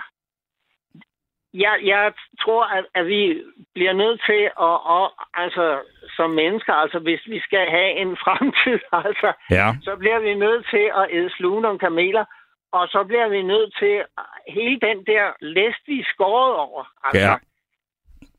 jeg, 1.53 1.79
jeg 1.83 2.13
tror, 2.41 2.63
at, 2.77 2.85
at 2.93 3.05
vi 3.07 3.43
bliver 3.73 3.93
nødt 3.93 4.21
til 4.25 4.41
at, 4.43 4.75
og, 4.97 5.11
altså, 5.33 5.79
som 6.15 6.29
mennesker, 6.31 6.73
altså, 6.73 6.99
hvis 6.99 7.21
vi 7.27 7.39
skal 7.39 7.69
have 7.69 7.91
en 7.91 8.17
fremtid, 8.23 8.79
altså, 8.91 9.33
Ja. 9.51 9.67
så 9.83 9.95
bliver 9.95 10.19
vi 10.19 10.33
nødt 10.33 10.67
til 10.69 10.85
at 10.95 11.07
æde 11.11 11.29
sluge 11.37 11.61
nogle 11.61 11.79
kameler, 11.79 12.25
og 12.71 12.87
så 12.87 13.03
bliver 13.03 13.27
vi 13.29 13.41
nødt 13.41 13.73
til 13.79 14.03
hele 14.47 14.79
den 14.79 15.05
der 15.05 15.25
læst, 15.41 15.81
vi 15.87 16.03
skåret 16.13 16.55
over. 16.55 16.83
Altså, 17.03 17.27
Ja. 17.27 17.35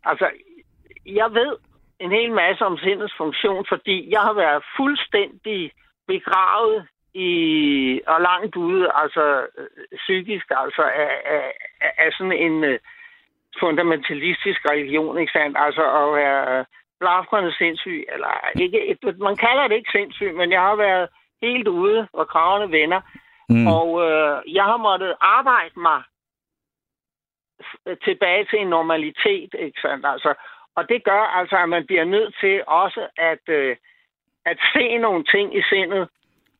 altså, 0.04 0.30
jeg 1.06 1.34
ved 1.34 1.56
en 2.00 2.10
hel 2.10 2.32
masse 2.32 2.64
om 2.64 2.78
sindets 2.78 3.14
funktion, 3.16 3.66
fordi 3.68 4.10
jeg 4.10 4.20
har 4.20 4.32
været 4.32 4.62
fuldstændig 4.76 5.72
begravet 6.06 6.86
i, 7.14 7.32
og 8.06 8.20
langt 8.20 8.56
ude, 8.56 8.90
altså 8.94 9.46
øh, 9.58 9.66
psykisk, 9.96 10.46
altså 10.50 10.82
af, 10.82 11.12
af, 11.24 11.52
af, 11.80 11.92
af 11.98 12.12
sådan 12.12 12.32
en 12.32 12.64
øh, 12.64 12.78
fundamentalistisk 13.60 14.60
religion, 14.70 15.18
ikke 15.18 15.32
sandt? 15.32 15.56
Altså 15.60 15.82
at 15.82 16.14
være 16.14 16.64
blafrende 17.00 17.54
sindssyg, 17.56 18.04
eller 18.12 18.32
ikke, 18.60 18.96
man 19.18 19.36
kalder 19.36 19.68
det 19.68 19.76
ikke 19.76 19.90
sindssyg, 19.92 20.34
men 20.34 20.52
jeg 20.52 20.60
har 20.60 20.76
været 20.76 21.08
helt 21.42 21.68
ude, 21.68 22.08
hvor 22.14 22.24
kravene 22.24 22.72
vender, 22.72 23.00
Mm. 23.52 23.66
og 23.66 23.88
øh, 24.10 24.54
jeg 24.54 24.64
har 24.64 24.76
måttet 24.76 25.14
arbejde 25.20 25.80
mig 25.80 26.02
f- 27.62 27.94
tilbage 28.04 28.44
til 28.50 28.58
en 28.60 28.66
normalitet, 28.68 29.54
ikke 29.58 29.80
sandt? 29.80 30.06
Altså, 30.06 30.34
og 30.76 30.88
det 30.88 31.04
gør 31.04 31.22
altså, 31.38 31.56
at 31.56 31.68
man 31.68 31.86
bliver 31.86 32.04
nødt 32.04 32.34
til 32.40 32.62
også 32.66 33.08
at, 33.16 33.44
øh, 33.48 33.76
at 34.46 34.58
se 34.74 34.96
nogle 34.98 35.24
ting 35.24 35.56
i 35.56 35.62
sindet, 35.62 36.08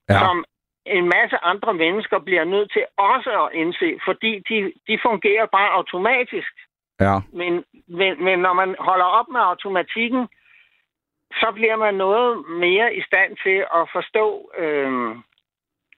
ja. 0.08 0.18
som 0.18 0.44
en 0.86 1.04
masse 1.08 1.36
andre 1.42 1.74
mennesker 1.74 2.18
bliver 2.18 2.44
nødt 2.44 2.72
til 2.72 2.84
også 2.96 3.30
at 3.44 3.52
indse, 3.54 3.98
fordi 4.04 4.32
de, 4.48 4.72
de 4.88 4.98
fungerer 5.02 5.46
bare 5.46 5.70
automatisk. 5.70 6.52
Ja. 7.00 7.14
Men, 7.32 7.64
men, 7.88 8.24
men 8.24 8.38
når 8.38 8.52
man 8.52 8.76
holder 8.78 9.04
op 9.04 9.28
med 9.28 9.40
automatikken, 9.40 10.28
så 11.40 11.52
bliver 11.54 11.76
man 11.76 11.94
noget 11.94 12.44
mere 12.48 12.94
i 12.94 13.02
stand 13.02 13.36
til 13.44 13.58
at 13.78 13.84
forstå, 13.92 14.50
øh, 14.58 15.10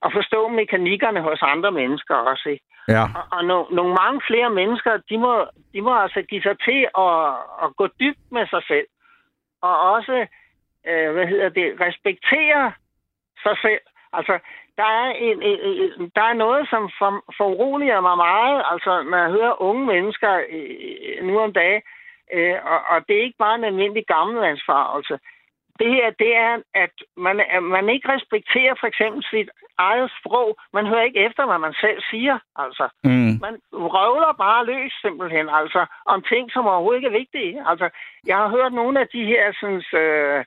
at 0.03 0.13
forstå 0.13 0.49
mekanikkerne 0.49 1.21
hos 1.21 1.43
andre 1.43 1.73
mennesker 1.73 2.15
også. 2.15 2.49
Ikke? 2.49 2.65
Ja. 2.89 3.03
Og, 3.03 3.25
og 3.31 3.45
no, 3.45 3.65
nogle 3.71 3.95
mange 3.95 4.21
flere 4.27 4.51
mennesker, 4.51 4.93
de 5.11 5.19
må, 5.19 5.47
de 5.75 5.81
må 5.83 5.99
altså 5.99 6.23
give 6.23 6.43
sig 6.43 6.57
til 6.69 6.81
at, 6.99 7.19
at 7.65 7.77
gå 7.77 7.87
dybt 8.01 8.27
med 8.33 8.47
sig 8.47 8.63
selv. 8.67 8.87
Og 9.63 9.81
også, 9.81 10.27
øh, 10.89 11.13
hvad 11.13 11.27
hedder 11.27 11.49
det, 11.49 11.81
respektere 11.81 12.73
sig 13.43 13.57
selv. 13.63 13.81
Altså, 14.13 14.39
der 14.83 14.91
er, 15.03 15.09
en, 15.27 15.39
en, 15.51 15.59
en, 15.83 16.11
der 16.17 16.25
er 16.31 16.43
noget, 16.45 16.63
som 16.73 16.83
for, 16.99 17.13
foruroliger 17.41 18.01
mig 18.01 18.17
meget, 18.17 18.59
altså 18.73 18.93
når 19.11 19.19
jeg 19.25 19.31
hører 19.31 19.63
unge 19.69 19.85
mennesker 19.87 20.33
øh, 20.57 21.27
nu 21.27 21.39
om 21.41 21.53
dagen, 21.53 21.83
øh, 22.35 22.57
og, 22.73 22.81
og 22.93 22.99
det 23.07 23.15
er 23.17 23.27
ikke 23.27 23.43
bare 23.45 23.55
en 23.55 23.65
almindelig 23.71 24.05
gammelmandsfarvelse. 24.15 25.19
Det 25.81 25.91
her, 25.97 26.11
det 26.11 26.37
er, 26.37 26.53
at 26.75 26.95
man, 27.17 27.41
at 27.57 27.63
man 27.63 27.89
ikke 27.89 28.09
respekterer 28.15 28.75
for 28.81 28.87
eksempel 28.87 29.25
sit 29.31 29.51
eget 29.79 30.11
sprog. 30.19 30.57
Man 30.73 30.87
hører 30.87 31.03
ikke 31.09 31.25
efter, 31.27 31.47
hvad 31.47 31.59
man 31.59 31.75
selv 31.85 32.01
siger, 32.11 32.39
altså. 32.57 32.89
Mm. 33.05 33.35
Man 33.45 33.55
røvler 33.73 34.33
bare 34.45 34.67
løs 34.67 34.93
simpelthen, 35.05 35.49
altså, 35.61 35.87
om 36.07 36.23
ting, 36.23 36.51
som 36.53 36.67
overhovedet 36.67 36.99
ikke 36.99 37.11
er 37.13 37.21
vigtige. 37.23 37.65
Altså, 37.71 37.87
jeg 38.27 38.37
har 38.37 38.49
hørt 38.49 38.73
nogle 38.73 39.01
af 39.01 39.09
de 39.09 39.25
her 39.25 39.53
sådan, 39.61 39.83
øh, 40.03 40.45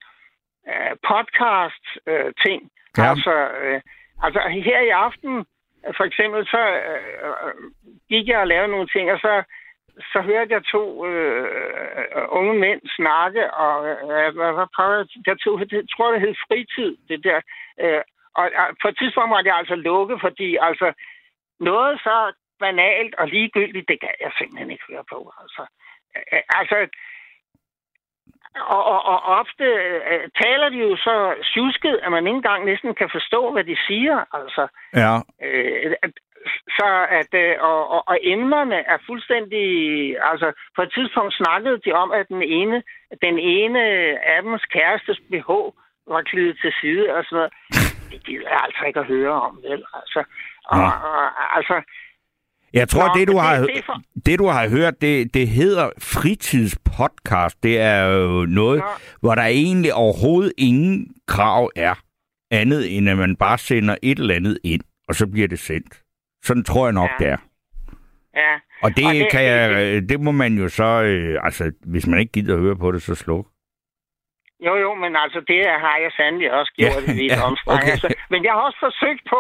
øh, 0.72 0.94
podcast-ting. 1.10 2.62
Ja. 2.98 3.10
Altså, 3.10 3.34
øh, 3.64 3.82
altså, 4.24 4.40
her 4.70 4.80
i 4.80 4.90
aften, 4.90 5.46
for 5.98 6.04
eksempel, 6.04 6.46
så 6.46 6.62
øh, 6.92 7.26
øh, 7.26 7.54
gik 8.10 8.28
jeg 8.28 8.40
og 8.40 8.48
lavede 8.48 8.72
nogle 8.72 8.88
ting, 8.88 9.12
og 9.12 9.20
så 9.20 9.44
så 10.14 10.22
hørte 10.22 10.54
jeg 10.54 10.64
to 10.64 11.06
øh, 11.06 11.44
øh 12.16 12.26
unge 12.30 12.54
mænd 12.60 12.82
snakke, 12.98 13.54
og 13.54 13.90
øh, 13.90 14.06
hvad, 14.36 14.54
hvad 14.54 14.68
prøver 14.76 14.96
jeg, 15.28 15.38
tog, 15.40 15.60
jeg 15.72 15.84
tror, 15.94 16.12
det 16.12 16.22
hed 16.22 16.36
fritid, 16.48 16.98
det 17.10 17.24
der. 17.24 17.42
Øh, 17.80 18.02
og, 18.36 18.46
på 18.82 18.88
et 18.88 18.98
tidspunkt 18.98 19.30
måtte 19.30 19.50
jeg 19.50 19.58
altså 19.58 19.76
lukke, 19.76 20.20
fordi 20.22 20.58
altså 20.62 20.94
noget 21.60 22.00
så 22.00 22.34
banalt 22.60 23.16
og 23.16 23.28
ligegyldigt, 23.28 23.88
det 23.88 24.00
kan 24.00 24.14
jeg 24.22 24.32
simpelthen 24.38 24.72
ikke 24.72 24.90
høre 24.90 25.06
på. 25.14 25.32
Altså, 25.42 25.64
øh, 26.16 26.42
altså 26.50 26.78
og, 28.60 28.84
og, 28.86 29.06
og 29.06 29.20
ofte 29.42 29.64
øh, 30.12 30.30
taler 30.44 30.70
de 30.70 30.78
jo 30.78 30.96
så 30.96 31.34
tjusket, 31.54 32.00
at 32.04 32.12
man 32.12 32.28
ikke 32.28 32.36
engang 32.36 32.66
næsten 32.66 32.96
kan 32.96 33.10
forstå, 33.12 33.52
hvad 33.52 33.64
de 33.64 33.78
siger. 33.88 34.18
Altså, 34.34 34.68
Ja. 34.96 35.14
øh, 35.44 35.94
at- 36.04 36.20
så 36.78 37.06
at, 37.10 37.34
øh, 37.34 37.56
og, 37.60 37.90
og, 37.92 38.04
og 38.08 38.18
emnerne 38.22 38.76
er 38.76 38.98
fuldstændig... 39.06 39.68
Altså, 40.32 40.52
på 40.76 40.82
et 40.82 40.92
tidspunkt 40.94 41.34
snakkede 41.34 41.78
de 41.86 41.92
om, 41.92 42.12
at 42.12 42.28
den 42.28 42.42
ene, 42.42 42.84
den 43.22 43.40
ene 43.40 43.82
af 44.32 44.42
dems 44.44 44.66
kærestes 44.66 45.20
BH 45.32 45.50
var 46.14 46.22
klidet 46.22 46.58
til 46.62 46.74
side 46.82 47.10
og 47.16 47.24
sådan 47.26 47.36
noget. 47.38 47.52
Det 48.12 48.24
gider 48.26 48.50
jeg 48.50 48.62
altså 48.64 48.84
ikke 48.88 49.00
at 49.00 49.06
høre 49.06 49.32
om, 49.48 49.60
vel? 49.70 49.84
Altså, 50.00 50.24
og, 50.66 50.78
Nå. 50.78 50.84
og, 51.10 51.56
altså 51.58 51.82
Jeg 52.74 52.90
tror, 52.90 53.08
Nå, 53.08 53.14
det, 53.20 53.28
du 53.28 53.38
har, 53.38 53.58
det 53.58 53.86
for- 53.86 54.02
det, 54.26 54.40
du 54.40 54.46
har 54.48 54.70
hørt, 54.70 55.02
det, 55.02 55.34
det 55.34 55.48
hedder 55.48 55.90
fritidspodcast. 56.00 57.64
Det 57.64 57.80
er 57.80 58.04
jo 58.06 58.46
noget, 58.46 58.80
Nå. 58.80 58.86
hvor 59.22 59.36
der 59.36 59.42
egentlig 59.46 59.94
overhovedet 59.94 60.54
ingen 60.58 61.08
krav 61.28 61.72
er, 61.76 61.94
andet 62.52 62.98
end 62.98 63.10
at 63.10 63.18
man 63.18 63.36
bare 63.36 63.58
sender 63.58 63.96
et 64.04 64.20
eller 64.20 64.36
andet 64.36 64.58
ind, 64.64 64.82
og 65.08 65.16
så 65.16 65.28
bliver 65.28 65.48
det 65.48 65.60
sendt. 65.60 66.02
Sådan 66.44 66.64
tror 66.64 66.86
jeg 66.86 66.94
nok, 66.94 67.10
Ja. 67.20 67.26
det 67.26 67.32
er. 67.32 67.38
ja, 68.36 68.54
Og 68.84 68.90
det, 68.98 69.06
Og 69.08 69.14
det 69.14 69.28
kan 69.32 69.44
jeg, 69.44 69.70
det- 69.70 69.96
øh, 70.04 70.10
det 70.10 70.20
må 70.22 70.32
man 70.32 70.58
jo 70.58 70.70
så, 70.70 70.84
øh, 71.04 71.40
altså, 71.44 71.72
hvis 71.86 72.08
man 72.08 72.20
ikke 72.20 72.32
gider 72.32 72.54
at 72.56 72.62
høre 72.62 72.76
på 72.76 72.92
det, 72.92 73.02
så 73.02 73.16
sluk. 73.16 73.46
Jo, 74.66 74.76
jo, 74.76 74.94
men 74.96 75.16
altså, 75.16 75.40
det 75.48 75.60
har 75.86 75.98
jeg 76.04 76.12
sandelig 76.18 76.52
også 76.60 76.74
gjort 76.78 77.04
Ja, 77.08 77.14
i 77.14 77.16
vidt 77.16 77.32
ja, 77.38 77.42
omfang. 77.50 77.78
okay. 77.78 77.92
Altså, 77.92 78.14
men 78.30 78.44
jeg 78.44 78.52
har 78.54 78.60
også 78.60 78.80
forsøgt 78.88 79.22
på 79.30 79.40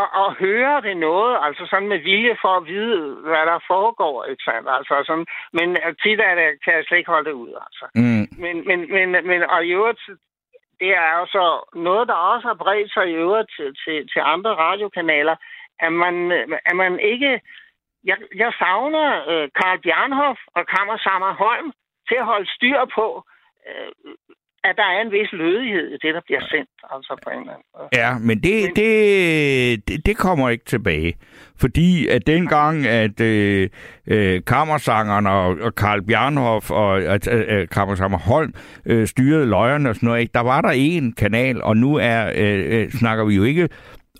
at, 0.00 0.08
at 0.22 0.28
høre 0.44 0.80
det 0.80 0.96
noget, 0.96 1.38
altså 1.42 1.66
sådan 1.70 1.88
med 1.88 1.98
vilje 1.98 2.36
for 2.42 2.52
at 2.56 2.66
vide, 2.66 3.14
hvad 3.14 3.44
der 3.50 3.58
foregår, 3.72 4.24
ikke 4.24 4.42
sandt? 4.42 4.68
Altså 4.78 4.94
sådan, 5.06 5.26
men 5.52 5.68
øh, 5.84 5.94
tit 6.02 6.20
er 6.20 6.34
det, 6.34 6.48
kan 6.64 6.74
jeg 6.74 6.84
slet 6.84 6.98
ikke 6.98 7.14
holde 7.14 7.28
det 7.30 7.36
ud, 7.44 7.52
altså. 7.66 7.84
Mm. 7.94 8.26
Men, 8.42 8.54
men, 8.68 8.78
men, 8.92 9.26
men 9.28 9.42
og 9.42 9.66
i 9.66 9.70
øvrigt, 9.78 10.02
det 10.80 10.90
er 11.06 11.12
jo 11.20 11.26
så 11.26 11.44
noget, 11.74 12.08
der 12.08 12.14
også 12.14 12.46
har 12.48 12.54
bredt 12.54 12.92
sig 12.92 13.04
i 13.08 13.18
øvrigt 13.24 13.50
til, 13.56 13.68
til, 13.84 13.96
til 14.12 14.20
andre 14.34 14.52
radiokanaler, 14.54 15.36
at 15.80 15.92
man, 15.92 16.14
at 16.66 16.76
man 16.76 17.00
ikke... 17.00 17.40
Jeg, 18.04 18.18
jeg 18.34 18.52
savner 18.58 19.06
øh, 19.30 19.48
Karl 19.58 19.78
Bjarnhoff 19.82 20.40
og 20.56 20.66
Kammersammer 20.66 21.32
Holm 21.34 21.72
til 22.08 22.14
at 22.14 22.24
holde 22.24 22.48
styr 22.56 22.80
på, 22.94 23.06
øh, 23.68 24.14
at 24.64 24.74
der 24.76 24.82
er 24.82 25.00
en 25.00 25.12
vis 25.12 25.32
lødighed 25.32 25.88
i 25.88 25.98
det, 26.02 26.14
der 26.14 26.20
bliver 26.26 26.40
sendt, 26.40 26.70
altså 26.94 27.20
på 27.24 27.30
en 27.30 27.40
eller 27.40 27.52
anden. 27.52 27.88
Ja, 27.92 28.18
men 28.18 28.42
det, 28.42 28.76
det, 28.76 29.88
det, 29.88 30.06
det 30.06 30.16
kommer 30.16 30.50
ikke 30.50 30.64
tilbage. 30.64 31.14
Fordi 31.60 32.08
at 32.08 32.26
dengang, 32.26 32.86
at 32.86 33.20
øh, 33.20 33.68
øh, 34.06 34.40
og, 34.48 35.56
og 35.66 35.74
Karl 35.74 36.02
Bjarnhoff 36.02 36.70
og 36.70 37.02
øh, 37.02 37.68
Kammersanger 37.68 38.18
Holm 38.18 38.54
øh, 38.86 39.06
styrede 39.06 39.46
løjerne 39.46 39.88
og 39.88 39.94
sådan 39.94 40.06
noget, 40.06 40.20
ikke? 40.20 40.32
der 40.34 40.40
var 40.40 40.60
der 40.60 40.70
en 40.70 41.12
kanal, 41.12 41.62
og 41.62 41.76
nu 41.76 41.94
er 41.96 42.32
øh, 42.36 42.80
øh, 42.80 42.90
snakker 42.90 43.24
vi 43.24 43.34
jo 43.34 43.42
ikke 43.42 43.68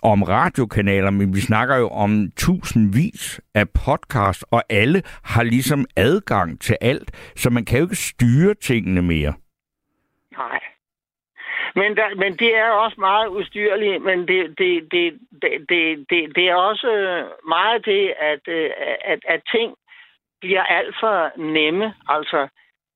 om 0.02 0.22
radiokanaler, 0.22 1.10
men 1.10 1.34
vi 1.34 1.40
snakker 1.40 1.76
jo 1.76 1.88
om 1.88 2.30
tusindvis 2.36 3.40
af 3.54 3.68
podcast, 3.70 4.44
og 4.50 4.62
alle 4.70 5.02
har 5.22 5.42
ligesom 5.42 5.84
adgang 5.96 6.60
til 6.60 6.76
alt, 6.80 7.32
så 7.36 7.50
man 7.50 7.64
kan 7.64 7.78
jo 7.78 7.84
ikke 7.84 7.96
styre 7.96 8.54
tingene 8.54 9.02
mere. 9.02 9.32
Nej. 10.38 10.60
Men, 11.74 11.96
der, 11.96 12.14
men 12.14 12.36
det 12.36 12.56
er 12.56 12.70
også 12.70 12.96
meget 13.00 13.28
ustyrligt, 13.28 14.02
men 14.02 14.28
det, 14.28 14.58
det, 14.58 14.88
det, 14.92 15.18
det, 15.42 15.50
det, 15.68 16.06
det, 16.10 16.36
det 16.36 16.48
er 16.48 16.54
også 16.54 16.88
meget 17.48 17.84
det, 17.84 18.14
at, 18.20 18.40
øh, 18.48 18.70
at, 19.04 19.18
at 19.28 19.40
ting 19.54 19.74
bliver 20.40 20.62
alt 20.62 20.94
for 21.00 21.16
nemme. 21.40 21.94
Altså, 22.08 22.48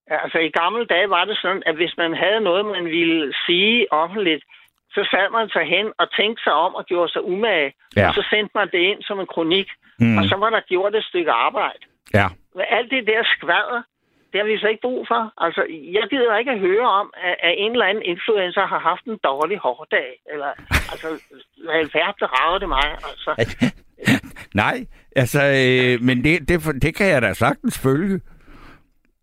altså, 0.07 0.39
i 0.39 0.49
gamle 0.51 0.85
dage 0.87 1.11
var 1.11 1.25
det 1.25 1.39
sådan, 1.43 1.63
at 1.67 1.75
hvis 1.75 1.97
man 1.97 2.15
havde 2.15 2.41
noget, 2.41 2.65
man 2.67 2.85
ville 2.85 3.35
sige 3.47 3.93
offentligt, 3.93 4.45
så 4.91 5.09
sad 5.11 5.31
man 5.31 5.49
sig 5.49 5.65
hen 5.65 5.93
og 5.99 6.07
tænkte 6.17 6.43
sig 6.45 6.53
om 6.53 6.75
og 6.75 6.87
gjorde 6.87 7.13
sig 7.13 7.25
umage. 7.25 7.73
Ja. 7.97 8.09
Og 8.09 8.15
så 8.15 8.25
sendte 8.31 8.53
man 8.55 8.69
det 8.73 8.79
ind 8.79 9.03
som 9.03 9.21
en 9.21 9.27
kronik, 9.27 9.69
Mm. 9.99 10.19
og 10.19 10.25
så 10.25 10.37
var 10.37 10.51
der 10.51 10.61
gjort 10.61 10.95
et 10.95 11.05
stykke 11.05 11.31
arbejde. 11.31 11.85
Ja. 12.15 12.27
Alt 12.69 12.91
det 12.91 13.07
der 13.07 13.23
skvader, 13.25 13.83
det 14.31 14.41
har 14.41 14.47
vi 14.47 14.59
så 14.59 14.69
ikke 14.73 14.87
brug 14.89 15.07
for. 15.13 15.23
Altså, 15.47 15.63
jeg 15.97 16.05
gider 16.11 16.37
ikke 16.37 16.51
at 16.51 16.61
høre 16.69 16.89
om, 17.01 17.09
at, 17.29 17.37
at 17.47 17.55
en 17.59 17.73
eller 17.73 17.87
anden 17.87 18.05
influencer 18.15 18.67
har 18.67 18.79
haft 18.79 19.05
en 19.05 19.19
dårlig 19.25 19.59
hårdag. 19.59 20.11
Eller, 20.33 20.51
altså, 20.93 21.09
hvad 21.65 21.75
i 21.75 21.79
alverden 21.79 22.27
rager 22.37 22.59
det 22.59 22.69
mig? 22.69 22.87
Altså, 23.11 23.31
Nej, 24.63 24.87
altså, 25.17 25.43
øh, 25.43 26.03
men 26.07 26.25
det, 26.25 26.49
det, 26.49 26.83
det 26.83 26.97
kan 26.97 27.07
jeg 27.07 27.23
da 27.23 27.33
sagtens 27.33 27.79
følge. 27.79 28.21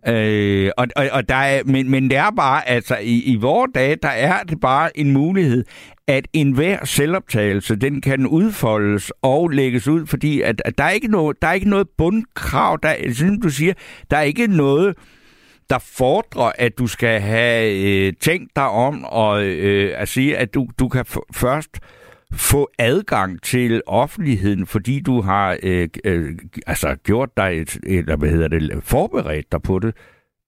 Øh, 0.07 0.71
og, 0.77 0.87
og, 0.95 1.05
og 1.11 1.29
der 1.29 1.35
er, 1.35 1.63
men, 1.65 1.91
men 1.91 2.09
det 2.09 2.17
er 2.17 2.31
bare, 2.37 2.69
altså 2.69 2.97
i, 3.01 3.33
i 3.33 3.35
vores 3.35 3.71
dage, 3.75 3.95
der 3.95 4.09
er 4.09 4.43
det 4.43 4.59
bare 4.59 4.97
en 4.97 5.11
mulighed, 5.11 5.65
at 6.07 6.27
enhver 6.33 6.85
selvoptagelse, 6.85 7.75
den 7.75 8.01
kan 8.01 8.27
udfoldes 8.27 9.11
og 9.21 9.49
lægges 9.49 9.87
ud, 9.87 10.05
fordi 10.05 10.41
at, 10.41 10.61
at 10.65 10.77
der, 10.77 10.83
er 10.83 10.89
ikke 10.89 11.07
noget, 11.07 11.41
der 11.41 11.47
er 11.47 11.53
ikke 11.53 11.69
noget 11.69 11.89
bundkrav, 11.97 12.79
der, 12.83 13.13
som 13.13 13.41
du 13.41 13.49
siger, 13.49 13.73
der 14.11 14.17
er 14.17 14.21
ikke 14.21 14.47
noget, 14.47 14.97
der 15.69 15.79
fordrer, 15.79 16.51
at 16.55 16.77
du 16.77 16.87
skal 16.87 17.21
have 17.21 17.83
øh, 17.85 18.13
tænkt 18.19 18.55
dig 18.55 18.67
om 18.69 19.03
og 19.05 19.43
øh, 19.45 20.01
at 20.01 20.07
sige, 20.07 20.37
at 20.37 20.53
du, 20.53 20.67
du 20.79 20.87
kan 20.87 21.05
f- 21.07 21.31
først 21.33 21.79
få 22.33 22.69
adgang 22.79 23.41
til 23.41 23.81
offentligheden, 23.87 24.65
fordi 24.67 24.99
du 24.99 25.21
har 25.21 25.57
øh, 25.63 25.89
øh, 26.05 26.35
altså 26.67 26.95
gjort 27.03 27.37
dig 27.37 27.61
et, 27.61 27.79
eller 27.83 28.15
hvad 28.15 28.29
hedder 28.29 28.47
det, 28.47 28.83
forberedt 28.83 29.51
dig 29.51 29.61
på 29.61 29.79
det. 29.79 29.95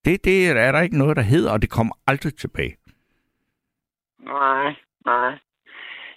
Det, 0.04 0.24
det 0.24 0.48
er 0.48 0.72
der 0.72 0.80
ikke 0.80 0.98
noget, 0.98 1.16
der 1.16 1.22
hedder, 1.22 1.50
og 1.50 1.62
det 1.62 1.70
kommer 1.70 1.94
aldrig 2.06 2.34
tilbage. 2.36 2.76
nej, 4.24 4.74
nej. 5.06 5.32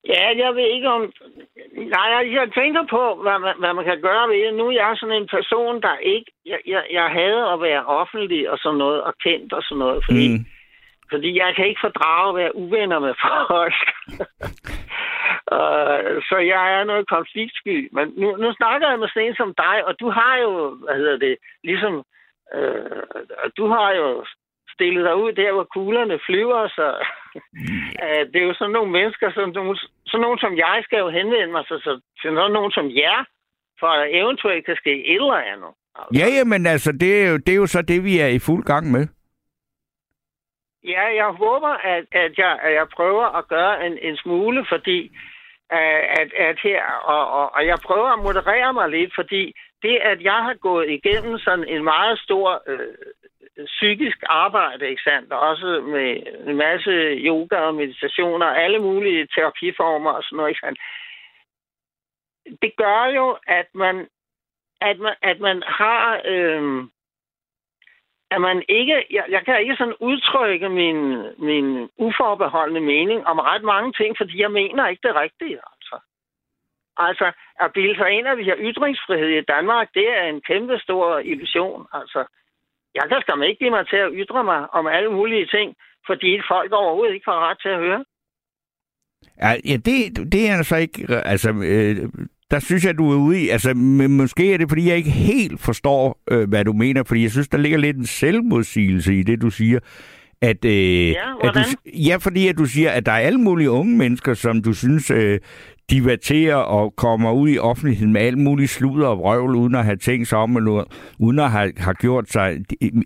Ja, 0.07 0.25
jeg 0.37 0.55
ved 0.55 0.67
ikke 0.75 0.89
om... 0.89 1.11
Nej, 1.95 2.07
jeg, 2.15 2.33
jeg 2.33 2.51
tænker 2.53 2.83
på, 2.89 3.03
hvad 3.23 3.39
man, 3.39 3.55
hvad 3.59 3.73
man 3.73 3.85
kan 3.85 4.01
gøre 4.01 4.29
ved 4.29 4.45
det. 4.45 4.53
Nu 4.53 4.67
er 4.67 4.71
jeg 4.71 4.97
sådan 4.97 5.21
en 5.21 5.27
person, 5.27 5.81
der 5.81 5.97
ikke... 5.97 6.31
Jeg, 6.45 6.59
jeg, 6.67 6.83
jeg 6.91 7.05
hader 7.17 7.45
at 7.45 7.61
være 7.61 7.85
offentlig 7.85 8.49
og 8.49 8.57
sådan 8.57 8.77
noget, 8.77 9.01
og 9.01 9.13
kendt 9.23 9.53
og 9.53 9.63
sådan 9.63 9.79
noget, 9.79 10.03
fordi... 10.05 10.27
Mm. 10.29 10.45
Fordi 11.11 11.37
jeg 11.37 11.53
kan 11.55 11.67
ikke 11.67 11.85
fordrage 11.87 12.29
at 12.29 12.35
være 12.35 12.55
uvenner 12.55 12.99
med 12.99 13.13
folk. 13.25 13.81
uh, 15.55 16.11
så 16.29 16.37
jeg 16.53 16.79
er 16.79 16.83
noget 16.83 17.09
konfliktsky. 17.09 17.89
Men 17.91 18.13
nu, 18.17 18.35
nu 18.35 18.53
snakker 18.53 18.89
jeg 18.89 18.99
med 18.99 19.07
sådan 19.07 19.27
en 19.27 19.35
som 19.35 19.53
dig, 19.57 19.85
og 19.87 19.99
du 19.99 20.09
har 20.09 20.37
jo, 20.37 20.75
hvad 20.83 20.95
hedder 20.95 21.17
det, 21.17 21.37
ligesom, 21.63 21.93
uh, 22.57 23.01
du 23.57 23.67
har 23.67 23.91
jo 23.91 24.25
stillet 24.80 25.03
dig 25.07 25.15
ud 25.23 25.32
der, 25.41 25.51
hvor 25.53 25.67
kuglerne 25.75 26.17
flyver, 26.27 26.61
så 26.77 26.88
uh, 28.05 28.23
det 28.32 28.38
er 28.41 28.47
jo 28.49 28.53
sådan 28.59 28.75
nogle 28.77 28.91
mennesker, 28.97 29.27
nogle, 29.57 29.77
sådan 30.09 30.23
nogle 30.25 30.39
som 30.39 30.53
jeg 30.57 30.77
skal 30.84 30.99
jo 30.99 31.09
henvende 31.09 31.51
mig 31.55 31.63
så, 31.69 31.75
så, 31.86 31.91
til 32.19 32.30
sådan 32.36 32.51
nogen 32.57 32.71
som 32.77 32.88
jer, 33.01 33.19
for 33.80 33.88
at 33.88 34.07
eventuelt 34.19 34.65
kan 34.65 34.75
ske 34.75 34.93
et 35.13 35.21
eller 35.25 35.41
andet. 35.53 35.71
Altså. 35.99 36.11
Ja, 36.19 36.27
ja, 36.38 36.43
men 36.43 36.61
altså, 36.73 36.91
det 36.91 37.11
er, 37.21 37.30
jo, 37.32 37.38
det 37.38 37.51
er 37.53 37.61
jo 37.63 37.67
så 37.67 37.82
det, 37.82 38.03
vi 38.03 38.19
er 38.19 38.27
i 38.27 38.39
fuld 38.39 38.63
gang 38.63 38.91
med. 38.91 39.07
Ja, 40.84 41.05
jeg 41.21 41.30
håber, 41.43 41.73
at, 41.93 42.05
at, 42.11 42.32
jeg, 42.38 42.59
at 42.61 42.73
jeg 42.73 42.88
prøver 42.95 43.25
at 43.39 43.47
gøre 43.47 43.86
en, 43.86 43.97
en 44.01 44.17
smule, 44.17 44.65
fordi 44.69 44.99
øh, 45.73 46.03
at, 46.21 46.30
at 46.47 46.57
her, 46.63 46.84
og, 47.13 47.32
og, 47.39 47.55
og 47.55 47.65
jeg 47.65 47.77
prøver 47.86 48.09
at 48.13 48.23
moderere 48.23 48.73
mig 48.73 48.89
lidt, 48.89 49.11
fordi 49.15 49.53
det, 49.84 49.95
at 50.11 50.21
jeg 50.21 50.39
har 50.47 50.53
gået 50.53 50.89
igennem 50.89 51.38
sådan 51.38 51.67
en 51.67 51.84
meget 51.84 52.19
stor 52.19 52.63
øh, 52.67 52.95
psykisk 53.66 54.18
arbejde, 54.26 54.89
ikke 54.89 55.01
sandt, 55.01 55.34
også 55.34 55.82
med 55.82 56.10
en 56.47 56.55
masse 56.55 56.91
yoga 57.30 57.55
og 57.55 57.76
meditationer, 57.76 58.45
og 58.45 58.64
alle 58.64 58.80
mulige 58.80 59.28
terapiformer 59.36 60.12
og 60.12 60.24
sådan 60.24 60.38
noget, 60.38 60.49
ikke 60.49 60.60
sandt, 60.60 60.80
det 62.62 62.76
gør 62.78 63.05
jo, 63.05 63.38
at 63.47 63.68
man, 63.74 64.07
at 64.82 64.99
man, 64.99 65.16
at 65.22 65.39
man 65.39 65.64
har... 65.66 66.22
Øh, 66.26 66.84
at 68.32 68.41
man 68.41 68.64
ikke, 68.70 69.05
jeg, 69.12 69.26
jeg 69.30 69.45
kan 69.45 69.62
ikke 69.62 69.76
sådan 69.76 69.95
udtrykke 69.99 70.70
min, 70.70 70.99
min 71.38 71.89
uforbeholdende 71.97 72.82
mening 72.82 73.28
om 73.28 73.39
ret 73.39 73.64
mange 73.64 73.93
ting, 73.93 74.18
fordi 74.18 74.41
jeg 74.41 74.51
mener 74.51 74.88
ikke 74.88 75.07
det 75.07 75.16
rigtige. 75.16 75.60
Altså, 75.72 75.99
altså 76.97 77.32
at 77.60 77.74
bilde 77.74 77.95
sig 77.97 78.12
ind, 78.12 78.28
at 78.28 78.38
vi 78.38 78.43
har 78.43 78.57
ytringsfrihed 78.60 79.30
i 79.30 79.41
Danmark, 79.41 79.88
det 79.93 80.07
er 80.18 80.24
en 80.24 80.41
kæmpe 80.41 80.80
stor 80.80 81.20
illusion. 81.20 81.88
Altså, 81.93 82.26
jeg 82.95 83.03
kan 83.09 83.21
skam 83.21 83.43
ikke 83.43 83.59
give 83.59 83.75
mig 83.77 83.87
til 83.87 83.99
at 84.05 84.11
ytre 84.21 84.43
mig 84.43 84.59
om 84.77 84.87
alle 84.87 85.11
mulige 85.11 85.45
ting, 85.55 85.67
fordi 86.07 86.31
folk 86.51 86.71
overhovedet 86.71 87.13
ikke 87.13 87.29
får 87.29 87.39
ret 87.49 87.59
til 87.61 87.69
at 87.69 87.79
høre. 87.85 88.01
Ja, 89.41 89.77
det, 89.87 90.31
det 90.33 90.49
er 90.49 90.63
så 90.63 90.75
ikke... 90.75 91.15
Altså, 91.33 91.49
øh, 91.49 92.09
der 92.51 92.59
synes 92.59 92.85
jeg, 92.85 92.97
du 92.97 93.11
er 93.11 93.17
ude 93.17 93.43
i... 93.43 93.49
Altså, 93.49 93.73
men 93.73 94.17
måske 94.17 94.53
er 94.53 94.57
det, 94.57 94.69
fordi 94.69 94.89
jeg 94.89 94.97
ikke 94.97 95.09
helt 95.09 95.61
forstår, 95.61 96.19
øh, 96.31 96.49
hvad 96.49 96.65
du 96.65 96.73
mener, 96.73 97.03
fordi 97.03 97.23
jeg 97.23 97.31
synes, 97.31 97.47
der 97.47 97.57
ligger 97.57 97.77
lidt 97.77 97.97
en 97.97 98.05
selvmodsigelse 98.05 99.15
i 99.15 99.23
det, 99.23 99.41
du 99.41 99.49
siger. 99.49 99.79
At, 100.41 100.65
øh, 100.65 100.71
Ja, 100.71 101.11
at 101.11 101.15
du, 101.33 101.39
hvordan? 101.41 101.65
ja, 101.85 102.17
fordi 102.17 102.47
at 102.47 102.57
du 102.57 102.65
siger, 102.65 102.91
at 102.91 103.05
der 103.05 103.11
er 103.11 103.19
alle 103.19 103.39
mulige 103.39 103.71
unge 103.71 103.97
mennesker, 103.97 104.33
som 104.33 104.61
du 104.61 104.73
synes 104.73 105.11
øh, 105.11 105.39
diverterer 105.89 106.55
og 106.55 106.93
kommer 106.95 107.31
ud 107.31 107.49
i 107.49 107.57
offentligheden 107.57 108.13
med 108.13 108.21
alt 108.21 108.37
muligt 108.37 108.71
sludder 108.71 109.07
og 109.07 109.17
vrøvl, 109.17 109.55
uden 109.55 109.75
at 109.75 109.85
have 109.85 109.97
tænkt 109.97 110.27
sig 110.27 110.37
om, 110.37 110.57
eller 110.57 110.83
uden 111.19 111.39
at 111.39 111.51
have, 111.51 111.71
have 111.77 111.93
gjort 111.93 112.31
sig 112.31 112.57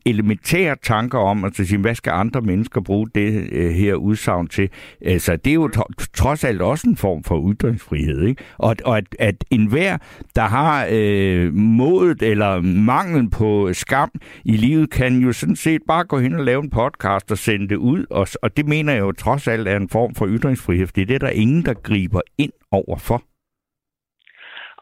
elementære 0.05 0.75
tanker 0.84 1.19
om, 1.19 1.43
at 1.43 1.55
sige, 1.55 1.77
hvad 1.77 1.95
skal 1.95 2.11
andre 2.11 2.41
mennesker 2.41 2.81
bruge 2.81 3.07
det 3.15 3.47
øh, 3.51 3.71
her 3.71 3.95
udsagn 3.95 4.47
til? 4.47 4.69
Altså, 5.05 5.36
det 5.36 5.49
er 5.49 5.53
jo 5.53 5.67
to- 5.67 5.84
trods 6.13 6.43
alt 6.43 6.61
også 6.61 6.88
en 6.89 6.97
form 6.97 7.23
for 7.23 7.53
ytringsfrihed, 7.53 8.23
ikke? 8.23 8.43
Og, 8.57 8.75
og 8.86 8.97
at, 8.97 9.15
at 9.19 9.43
enhver, 9.49 9.97
der 10.36 10.41
har 10.41 10.88
øh, 10.91 11.53
modet 11.53 12.21
eller 12.21 12.61
manglen 12.61 13.29
på 13.29 13.69
skam 13.73 14.11
i 14.45 14.57
livet, 14.57 14.89
kan 14.89 15.17
jo 15.17 15.34
sådan 15.34 15.55
set 15.55 15.81
bare 15.88 16.03
gå 16.03 16.19
hen 16.19 16.34
og 16.34 16.45
lave 16.45 16.63
en 16.63 16.69
podcast 16.69 17.31
og 17.31 17.38
sende 17.38 17.69
det 17.69 17.75
ud, 17.75 18.05
og, 18.09 18.27
og 18.41 18.57
det 18.57 18.67
mener 18.67 18.93
jeg 18.93 19.01
jo 19.01 19.11
trods 19.11 19.47
alt 19.47 19.67
er 19.67 19.77
en 19.77 19.89
form 19.89 20.15
for 20.15 20.27
ytringsfrihed, 20.27 20.88
fordi 20.88 21.03
det 21.03 21.15
er 21.15 21.19
der 21.19 21.29
ingen, 21.29 21.65
der 21.65 21.73
griber 21.73 22.21
ind 22.38 22.51
overfor? 22.88 23.21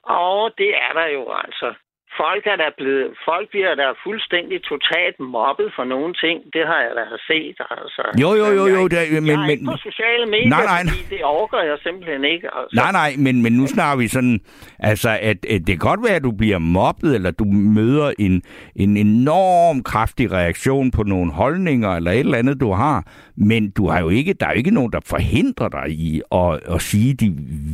Og 0.03 0.53
det 0.57 0.75
er 0.75 0.93
der 0.93 1.07
jo 1.07 1.33
altså. 1.33 1.73
Folk 2.17 2.43
er 2.53 2.57
der 2.63 2.71
blevet, 2.77 3.07
folk 3.29 3.45
bliver 3.53 3.75
der 3.81 3.89
fuldstændig 4.05 4.57
totalt 4.71 5.17
mobbet 5.35 5.67
for 5.77 5.83
nogle 5.93 6.11
ting. 6.23 6.37
Det 6.55 6.63
har 6.71 6.79
jeg 6.87 6.93
da 6.99 7.03
set. 7.29 7.57
Altså. 7.77 8.03
Jo, 8.23 8.29
jo, 8.41 8.45
jo, 8.59 8.65
jo, 8.77 8.87
det, 8.91 8.97
er- 9.01 9.21
men, 9.21 9.27
jeg 9.27 9.33
er 9.33 9.39
men, 9.39 9.49
ikke 9.49 9.65
på 9.65 9.77
sociale 9.89 10.25
medier, 10.25 10.49
Nej, 10.49 10.65
nej. 10.73 10.81
fordi 10.87 11.15
det 11.15 11.23
overgår 11.23 11.61
jeg 11.69 11.77
simpelthen 11.87 12.23
ikke. 12.33 12.47
Altså. 12.57 12.75
Nej, 12.81 12.91
nej, 12.91 13.09
men, 13.25 13.41
men 13.43 13.53
nu 13.53 13.67
snakker 13.67 13.97
vi 14.03 14.07
sådan, 14.07 14.39
altså, 14.79 15.09
at, 15.21 15.39
at 15.53 15.61
det 15.67 15.67
kan 15.67 15.77
godt 15.89 16.03
være, 16.07 16.15
at 16.15 16.23
du 16.23 16.31
bliver 16.31 16.57
mobbet, 16.57 17.15
eller 17.15 17.31
du 17.31 17.45
møder 17.79 18.11
en, 18.19 18.41
en 18.75 18.97
enorm 18.97 19.83
kraftig 19.83 20.31
reaktion 20.31 20.91
på 20.91 21.03
nogle 21.03 21.31
holdninger, 21.31 21.89
eller 21.95 22.11
et 22.11 22.19
eller 22.19 22.37
andet, 22.37 22.59
du 22.59 22.71
har, 22.71 22.97
men 23.37 23.71
du 23.71 23.87
har 23.87 23.99
jo 24.01 24.09
ikke, 24.09 24.33
der 24.33 24.45
er 24.45 24.51
jo 24.51 24.57
ikke 24.57 24.73
nogen, 24.73 24.91
der 24.91 24.99
forhindrer 25.05 25.69
dig 25.69 25.89
i 25.89 26.21
at, 26.31 26.59
at 26.75 26.81
sige 26.81 27.13
de 27.13 27.29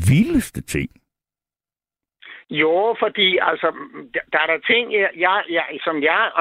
vildeste 0.09 0.61
ting. 0.61 0.89
Jo, 2.49 2.95
fordi 2.99 3.37
altså, 3.41 3.67
der 4.13 4.19
der 4.31 4.39
er 4.39 4.47
der 4.47 4.59
ting, 4.71 4.93
jeg, 4.93 5.09
jeg, 5.17 5.43
jeg, 5.49 5.65
som 5.83 6.03
jeg, 6.03 6.31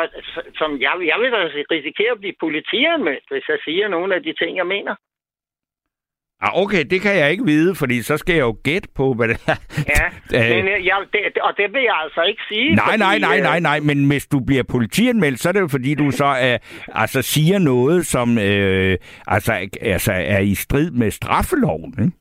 som 0.54 0.80
jeg, 0.80 0.92
jeg 1.10 1.18
vil 1.20 1.30
risikere 1.70 2.12
at 2.12 2.20
blive 2.20 2.40
politianmeldt, 2.40 3.24
hvis 3.30 3.48
jeg 3.48 3.58
siger 3.64 3.88
nogle 3.88 4.14
af 4.14 4.22
de 4.22 4.32
ting, 4.32 4.56
jeg 4.56 4.66
mener. 4.66 4.94
Ah, 6.40 6.62
okay, 6.62 6.84
det 6.84 7.00
kan 7.00 7.16
jeg 7.16 7.30
ikke 7.30 7.44
vide, 7.44 7.74
fordi 7.74 8.02
så 8.02 8.16
skal 8.16 8.34
jeg 8.34 8.42
jo 8.42 8.56
gætte 8.64 8.88
på, 8.96 9.14
hvad 9.14 9.28
det 9.28 9.38
er. 9.46 9.56
Ja, 9.94 10.06
Øh. 10.38 10.56
men 10.56 10.68
øh, 10.68 10.86
jeg, 10.86 10.96
det, 11.12 11.38
og 11.42 11.56
det 11.56 11.72
vil 11.72 11.82
jeg 11.82 11.96
altså 12.04 12.22
ikke 12.22 12.42
sige. 12.48 12.74
Nej, 12.74 12.84
fordi, 12.84 12.98
nej, 12.98 13.18
nej, 13.18 13.36
øh, 13.36 13.42
nej, 13.42 13.60
nej, 13.60 13.80
men 13.80 14.08
hvis 14.08 14.26
du 14.26 14.40
bliver 14.40 14.62
politianmeldt, 14.62 15.40
så 15.40 15.48
er 15.48 15.52
det 15.52 15.60
jo 15.60 15.68
fordi, 15.68 15.94
du 15.94 16.10
så 16.10 16.24
er, 16.24 16.58
altså, 16.88 17.22
siger 17.22 17.58
noget, 17.58 18.06
som 18.06 18.38
øh, 18.38 18.98
altså, 19.26 19.68
altså, 19.80 20.12
er 20.12 20.38
i 20.38 20.54
strid 20.54 20.90
med 20.90 21.10
straffeloven. 21.10 21.94
Ikke? 22.04 22.16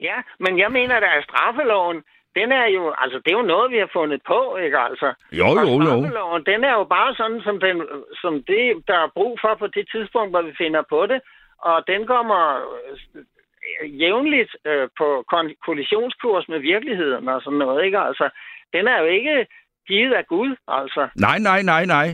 Ja, 0.00 0.18
men 0.40 0.58
jeg 0.58 0.70
mener, 0.72 0.94
at 0.96 1.24
straffeloven, 1.24 2.02
den 2.38 2.52
er 2.52 2.66
jo, 2.76 2.94
altså 3.02 3.18
det 3.24 3.30
er 3.32 3.38
jo 3.40 3.52
noget, 3.54 3.70
vi 3.70 3.78
har 3.78 3.90
fundet 3.92 4.20
på, 4.26 4.56
ikke 4.56 4.78
altså? 4.78 5.08
Jo, 5.32 5.48
jo, 5.60 5.72
jo. 5.88 6.38
den 6.50 6.64
er 6.64 6.74
jo 6.80 6.84
bare 6.84 7.14
sådan, 7.14 7.40
som, 7.46 7.60
den, 7.60 7.76
som 8.22 8.32
det, 8.50 8.62
der 8.88 8.98
er 9.04 9.14
brug 9.14 9.38
for 9.40 9.54
på 9.54 9.66
det 9.66 9.86
tidspunkt, 9.92 10.30
hvor 10.32 10.42
vi 10.42 10.54
finder 10.58 10.82
på 10.88 11.06
det. 11.06 11.20
Og 11.58 11.84
den 11.86 12.06
kommer 12.06 12.40
øh, 12.84 14.00
jævnligt 14.00 14.56
øh, 14.64 14.88
på 14.98 15.24
kollisionskurs 15.66 16.48
med 16.48 16.58
virkeligheden 16.58 17.28
og 17.28 17.42
sådan 17.42 17.58
noget, 17.58 17.84
ikke? 17.84 17.98
Altså, 17.98 18.30
den 18.72 18.88
er 18.88 18.98
jo 19.00 19.06
ikke 19.06 19.46
givet 19.88 20.12
af 20.14 20.26
Gud, 20.26 20.56
altså. 20.68 21.08
Nej, 21.16 21.38
nej, 21.38 21.62
nej, 21.62 21.84
nej. 21.84 22.08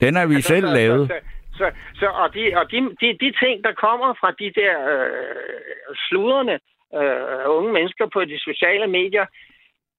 Den 0.00 0.14
har 0.16 0.26
vi 0.26 0.34
Altså, 0.34 0.48
selv 0.48 0.66
så, 0.66 0.74
lavet. 0.74 1.08
Så, 1.08 1.18
så, 1.58 1.70
så, 1.94 2.06
og 2.06 2.34
de, 2.34 2.42
og 2.56 2.70
de, 2.70 2.76
de, 3.00 3.08
de 3.24 3.30
ting, 3.44 3.64
der 3.64 3.72
kommer 3.72 4.14
fra 4.20 4.30
de 4.30 4.52
der 4.60 4.74
øh, 4.94 5.94
sluderne 6.08 6.58
øh, 6.98 7.56
unge 7.56 7.72
mennesker 7.72 8.06
på 8.06 8.24
de 8.24 8.38
sociale 8.38 8.86
medier, 8.86 9.26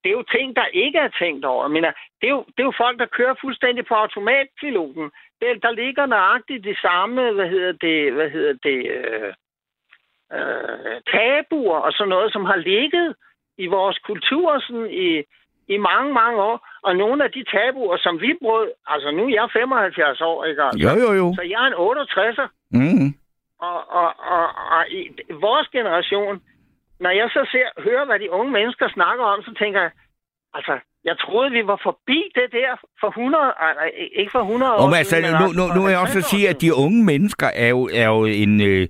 det 0.03 0.09
er 0.09 0.17
jo 0.19 0.23
ting, 0.23 0.55
der 0.55 0.65
ikke 0.65 0.99
er 0.99 1.17
tænkt 1.19 1.45
over. 1.45 1.67
Men 1.67 1.83
det 2.19 2.27
er 2.29 2.35
jo, 2.37 2.43
det 2.53 2.59
er 2.59 2.69
jo 2.69 2.81
folk, 2.83 2.99
der 2.99 3.15
kører 3.17 3.35
fuldstændig 3.41 3.85
på 3.85 3.93
automatpiloten. 3.93 5.11
Det, 5.41 5.63
der 5.63 5.71
ligger 5.71 6.05
nøjagtigt 6.05 6.63
de 6.63 6.75
samme, 6.81 7.31
hvad 7.31 7.49
hedder 7.49 7.71
det, 7.71 8.13
hvad 8.13 8.29
hedder 8.29 8.53
det, 8.63 8.79
øh, 8.97 9.33
øh, 10.35 10.97
tabuer 11.13 11.79
og 11.79 11.91
sådan 11.93 12.09
noget, 12.09 12.33
som 12.33 12.45
har 12.45 12.55
ligget 12.55 13.15
i 13.57 13.65
vores 13.67 13.97
kultur 13.97 14.59
sådan 14.59 14.89
i, 14.91 15.23
i 15.67 15.77
mange, 15.77 16.13
mange 16.13 16.41
år. 16.41 16.67
Og 16.83 16.95
nogle 16.95 17.23
af 17.23 17.31
de 17.31 17.43
tabuer, 17.43 17.97
som 17.97 18.21
vi 18.21 18.37
brød, 18.41 18.71
altså 18.87 19.11
nu 19.11 19.23
er 19.25 19.33
jeg 19.39 19.49
75 19.53 20.21
år, 20.21 20.45
ikke? 20.45 20.63
Altså, 20.63 20.87
Jo, 20.87 20.93
jo, 21.05 21.11
jo. 21.21 21.33
Så 21.35 21.41
jeg 21.41 21.59
er 21.63 21.67
en 21.67 21.81
68'er. 21.89 22.47
Mm. 22.71 23.09
Og, 23.59 23.79
og, 23.99 24.09
og, 24.35 24.45
og 24.75 24.83
i 24.89 25.01
vores 25.45 25.67
generation, 25.67 26.41
når 27.03 27.11
jeg 27.19 27.27
så 27.35 27.41
ser, 27.51 27.67
hører, 27.85 28.05
hvad 28.05 28.19
de 28.23 28.31
unge 28.37 28.51
mennesker 28.57 28.87
snakker 28.97 29.25
om, 29.33 29.39
så 29.47 29.53
tænker 29.61 29.79
jeg, 29.81 29.91
altså, 30.57 30.73
jeg 31.09 31.15
troede, 31.23 31.51
vi 31.57 31.63
var 31.71 31.79
forbi 31.83 32.19
det 32.37 32.47
der 32.57 32.71
for 33.01 33.07
100, 33.07 33.53
altså, 33.67 33.83
ikke 34.19 34.31
for 34.31 34.39
100 34.39 34.73
år 34.73 34.77
Og, 34.83 34.89
men, 34.89 34.97
altså, 34.97 35.15
siden, 35.15 35.31
nu, 35.41 35.47
altså 35.47 35.57
nu, 35.59 35.63
nu 35.75 35.81
er 35.85 35.91
jeg 35.93 35.99
også 36.05 36.19
50 36.21 36.25
at 36.25 36.29
sige, 36.33 36.47
år 36.47 36.53
at 36.53 36.61
de 36.61 36.69
unge 36.85 37.01
mennesker 37.11 37.49
er 37.65 37.69
jo, 37.75 37.81
er 38.01 38.07
jo 38.15 38.25
en... 38.43 38.61
Øh, 38.61 38.87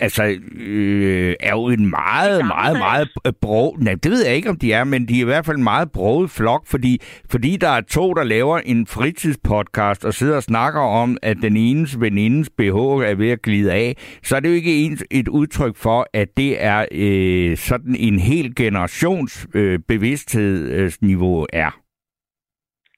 altså, 0.00 0.22
øh, 0.56 1.34
er 1.40 1.50
jo 1.50 1.66
en 1.66 1.90
meget, 1.90 2.46
meget, 2.46 2.78
meget 2.78 3.08
øh, 3.26 3.32
brog... 3.42 3.76
Nej, 3.80 3.94
det 4.02 4.10
ved 4.10 4.26
jeg 4.26 4.34
ikke, 4.36 4.50
om 4.50 4.58
de 4.58 4.72
er, 4.72 4.84
men 4.84 5.08
de 5.08 5.16
er 5.16 5.22
i 5.22 5.24
hvert 5.24 5.46
fald 5.46 5.56
en 5.56 5.64
meget 5.64 5.92
broget 5.92 6.30
flok, 6.30 6.66
fordi, 6.66 6.98
fordi 7.30 7.56
der 7.56 7.68
er 7.68 7.80
to, 7.80 8.14
der 8.14 8.24
laver 8.24 8.58
en 8.58 8.86
fritidspodcast 8.86 10.04
og 10.04 10.14
sidder 10.14 10.36
og 10.36 10.42
snakker 10.42 10.80
om, 10.80 11.16
at 11.22 11.36
den 11.42 11.56
enes 11.56 12.00
venindes 12.00 12.50
BH 12.50 12.78
er 13.10 13.14
ved 13.14 13.30
at 13.30 13.42
glide 13.42 13.72
af, 13.72 13.94
så 14.22 14.36
er 14.36 14.40
det 14.40 14.48
jo 14.48 14.54
ikke 14.54 14.84
ens 14.84 15.04
et 15.10 15.28
udtryk 15.28 15.76
for, 15.76 16.06
at 16.12 16.28
det 16.36 16.64
er 16.64 16.86
øh, 16.92 17.56
sådan 17.56 17.96
en 17.98 18.18
hel 18.18 18.54
generations 18.54 19.48
øh, 19.54 19.78
bevidsthedsniveau 19.88 21.46
er. 21.52 21.70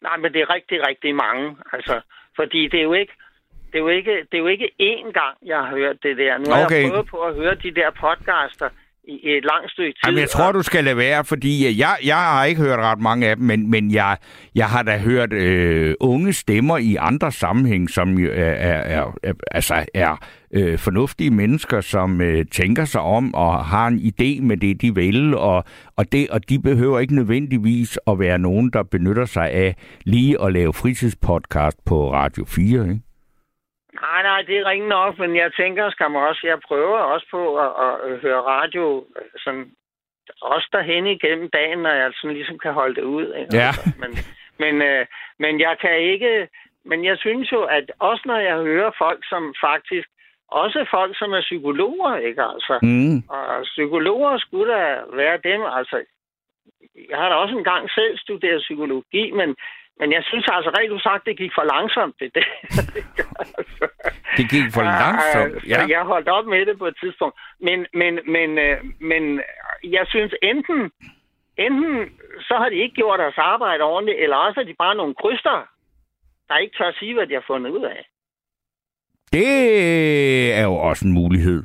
Nej, 0.02 0.16
men 0.16 0.32
det 0.32 0.40
er 0.40 0.54
rigtig, 0.54 0.78
rigtig 0.88 1.14
mange. 1.14 1.56
Altså, 1.72 2.00
fordi 2.36 2.68
det 2.68 2.78
er 2.80 2.84
jo 2.84 2.92
ikke, 2.92 3.12
det 3.72 3.78
er 3.78 3.82
jo 3.86 3.88
ikke, 3.88 4.10
det 4.30 4.34
er 4.38 4.38
jo 4.38 4.46
ikke 4.46 4.68
én 4.82 5.12
gang, 5.20 5.34
jeg 5.46 5.58
har 5.58 5.70
hørt 5.76 5.96
det 6.02 6.16
der. 6.16 6.38
Nu 6.38 6.44
har 6.54 6.64
Okay. 6.64 6.82
jeg 6.82 6.90
prøvet 6.90 7.06
på 7.06 7.16
at 7.16 7.34
høre 7.34 7.54
de 7.54 7.70
der 7.74 7.90
podcaster 8.00 8.68
i, 9.08 9.20
et 9.36 9.44
langt 9.44 9.70
stykke 9.70 9.88
tid. 9.90 10.00
Jamen, 10.06 10.20
jeg 10.20 10.28
tror, 10.28 10.52
du 10.52 10.62
skal 10.62 10.84
lade 10.84 10.96
være, 10.96 11.24
fordi 11.24 11.78
jeg, 11.80 11.96
jeg 12.04 12.16
har 12.16 12.44
ikke 12.44 12.60
hørt 12.62 12.78
ret 12.78 13.00
mange 13.00 13.28
af 13.28 13.36
dem, 13.36 13.44
men, 13.46 13.70
men 13.70 13.90
jeg, 13.94 14.16
jeg 14.54 14.66
har 14.66 14.82
da 14.82 14.98
hørt 14.98 15.32
øh, 15.32 15.94
unge 16.00 16.32
stemmer 16.32 16.78
i 16.78 16.96
andre 16.98 17.32
sammenhæng, 17.32 17.90
som 17.90 18.18
jo 18.18 18.30
er, 18.32 18.34
er, 18.44 19.00
er, 19.00 19.12
er, 19.22 19.32
altså 19.50 19.84
er 19.94 20.24
øh, 20.54 20.78
fornuftige 20.78 21.30
mennesker, 21.30 21.80
som 21.80 22.20
øh, 22.20 22.46
tænker 22.52 22.84
sig 22.84 23.00
om 23.00 23.34
og 23.34 23.64
har 23.64 23.86
en 23.86 23.98
idé 23.98 24.42
med 24.42 24.56
det, 24.56 24.82
de 24.82 24.94
vil, 24.94 25.34
og, 25.34 25.64
og, 25.96 26.12
det, 26.12 26.30
og 26.30 26.48
de 26.48 26.58
behøver 26.58 26.98
ikke 26.98 27.14
nødvendigvis 27.14 27.98
at 28.06 28.18
være 28.18 28.38
nogen, 28.38 28.70
der 28.70 28.82
benytter 28.82 29.24
sig 29.24 29.50
af 29.50 29.76
lige 30.04 30.42
at 30.44 30.52
lave 30.52 30.72
fritidspodcast 30.72 31.84
på 31.84 32.12
Radio 32.12 32.44
4, 32.44 32.82
ikke? 32.82 33.00
Nej, 34.00 34.22
nej, 34.22 34.42
det 34.42 34.58
er 34.58 34.66
ringe 34.70 34.88
nok, 34.88 35.18
men 35.18 35.36
jeg 35.36 35.52
tænker 35.52 35.90
skam 35.90 36.14
også, 36.14 36.40
jeg 36.44 36.58
prøver 36.68 36.98
også 36.98 37.26
på 37.30 37.56
at, 37.58 37.70
at 38.10 38.18
høre 38.20 38.40
radio 38.40 39.06
sådan, 39.36 39.70
også 40.42 40.68
derhen 40.72 41.06
igennem 41.06 41.50
dagen, 41.50 41.78
når 41.78 41.90
jeg 41.90 42.10
sådan 42.14 42.36
ligesom 42.36 42.58
kan 42.58 42.72
holde 42.72 42.94
det 42.94 43.02
ud. 43.02 43.34
Ikke? 43.40 43.56
Ja. 43.56 43.66
Altså, 43.66 43.92
men, 44.00 44.10
men, 44.58 44.82
øh, 44.82 45.06
men 45.38 45.60
jeg 45.60 45.76
kan 45.80 45.98
ikke, 45.98 46.48
men 46.84 47.04
jeg 47.04 47.18
synes 47.18 47.52
jo, 47.52 47.62
at 47.62 47.92
også 47.98 48.22
når 48.26 48.38
jeg 48.38 48.56
hører 48.56 48.90
folk, 48.98 49.20
som 49.28 49.54
faktisk, 49.60 50.08
også 50.48 50.86
folk, 50.90 51.18
som 51.18 51.32
er 51.32 51.40
psykologer, 51.40 52.16
ikke 52.16 52.42
altså, 52.42 52.78
Mm. 52.82 53.16
og 53.28 53.62
psykologer 53.62 54.38
skulle 54.38 54.72
da 54.72 55.00
være 55.12 55.38
dem, 55.44 55.60
altså, 55.78 56.04
jeg 57.10 57.18
har 57.18 57.28
da 57.28 57.34
også 57.34 57.56
engang 57.58 57.90
selv 57.90 58.18
studeret 58.18 58.60
psykologi, 58.60 59.30
men, 59.30 59.56
men 60.00 60.08
jeg 60.16 60.22
synes 60.30 60.46
altså 60.56 60.70
rent 60.78 60.92
usagt, 60.92 61.26
det 61.26 61.36
gik 61.42 61.52
for 61.58 61.64
langsomt, 61.74 62.14
det, 62.20 62.28
det, 62.36 62.44
det 64.38 64.44
gik 64.54 64.66
for 64.76 64.84
langsomt, 65.02 65.54
ja. 65.70 65.78
Så 65.78 65.86
jeg 65.94 66.02
holdt 66.12 66.28
op 66.28 66.46
med 66.46 66.66
det 66.66 66.78
på 66.78 66.86
et 66.86 66.96
tidspunkt. 67.02 67.34
Men, 67.66 67.78
men, 68.00 68.12
men, 68.34 68.50
øh, 68.66 68.76
men 69.10 69.22
jeg 69.96 70.04
synes 70.12 70.32
enten, 70.42 70.80
enten 71.66 71.92
så 72.48 72.54
har 72.60 72.68
de 72.68 72.76
ikke 72.84 72.94
gjort 72.94 73.18
deres 73.18 73.38
arbejde 73.38 73.82
ordentligt, 73.82 74.18
eller 74.22 74.36
også 74.36 74.60
er 74.60 74.64
de 74.64 74.74
bare 74.84 74.94
nogle 74.94 75.14
kryster, 75.22 75.56
der 76.48 76.56
ikke 76.56 76.76
tør 76.78 76.92
sige, 76.98 77.14
hvad 77.14 77.26
de 77.26 77.34
har 77.34 77.44
fundet 77.46 77.70
ud 77.70 77.84
af. 77.84 78.00
Det 79.32 80.54
er 80.58 80.62
jo 80.62 80.74
også 80.74 81.06
en 81.06 81.12
mulighed. 81.12 81.62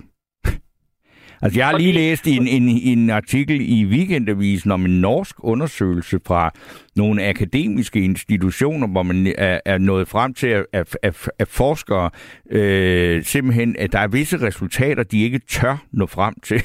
Altså, 1.45 1.59
jeg 1.59 1.67
har 1.67 1.77
lige 1.77 1.91
læst 1.91 2.27
en, 2.27 2.47
en, 2.47 2.69
en 2.69 3.09
artikel 3.09 3.61
i 3.61 3.85
Weekendavisen 3.85 4.71
om 4.71 4.85
en 4.85 5.01
norsk 5.01 5.35
undersøgelse 5.39 6.19
fra 6.25 6.51
nogle 6.95 7.27
akademiske 7.27 7.99
institutioner, 7.99 8.87
hvor 8.87 9.03
man 9.03 9.33
er, 9.37 9.59
er 9.65 9.77
nået 9.77 10.07
frem 10.07 10.33
til, 10.33 10.47
at, 10.47 10.97
at, 11.03 11.29
at, 11.39 11.47
forskere 11.47 12.09
øh, 12.51 13.23
simpelthen, 13.23 13.75
at 13.79 13.91
der 13.91 13.99
er 13.99 14.07
visse 14.07 14.41
resultater, 14.41 15.03
de 15.03 15.23
ikke 15.23 15.39
tør 15.39 15.77
nå 15.91 16.05
frem 16.05 16.33
til. 16.43 16.63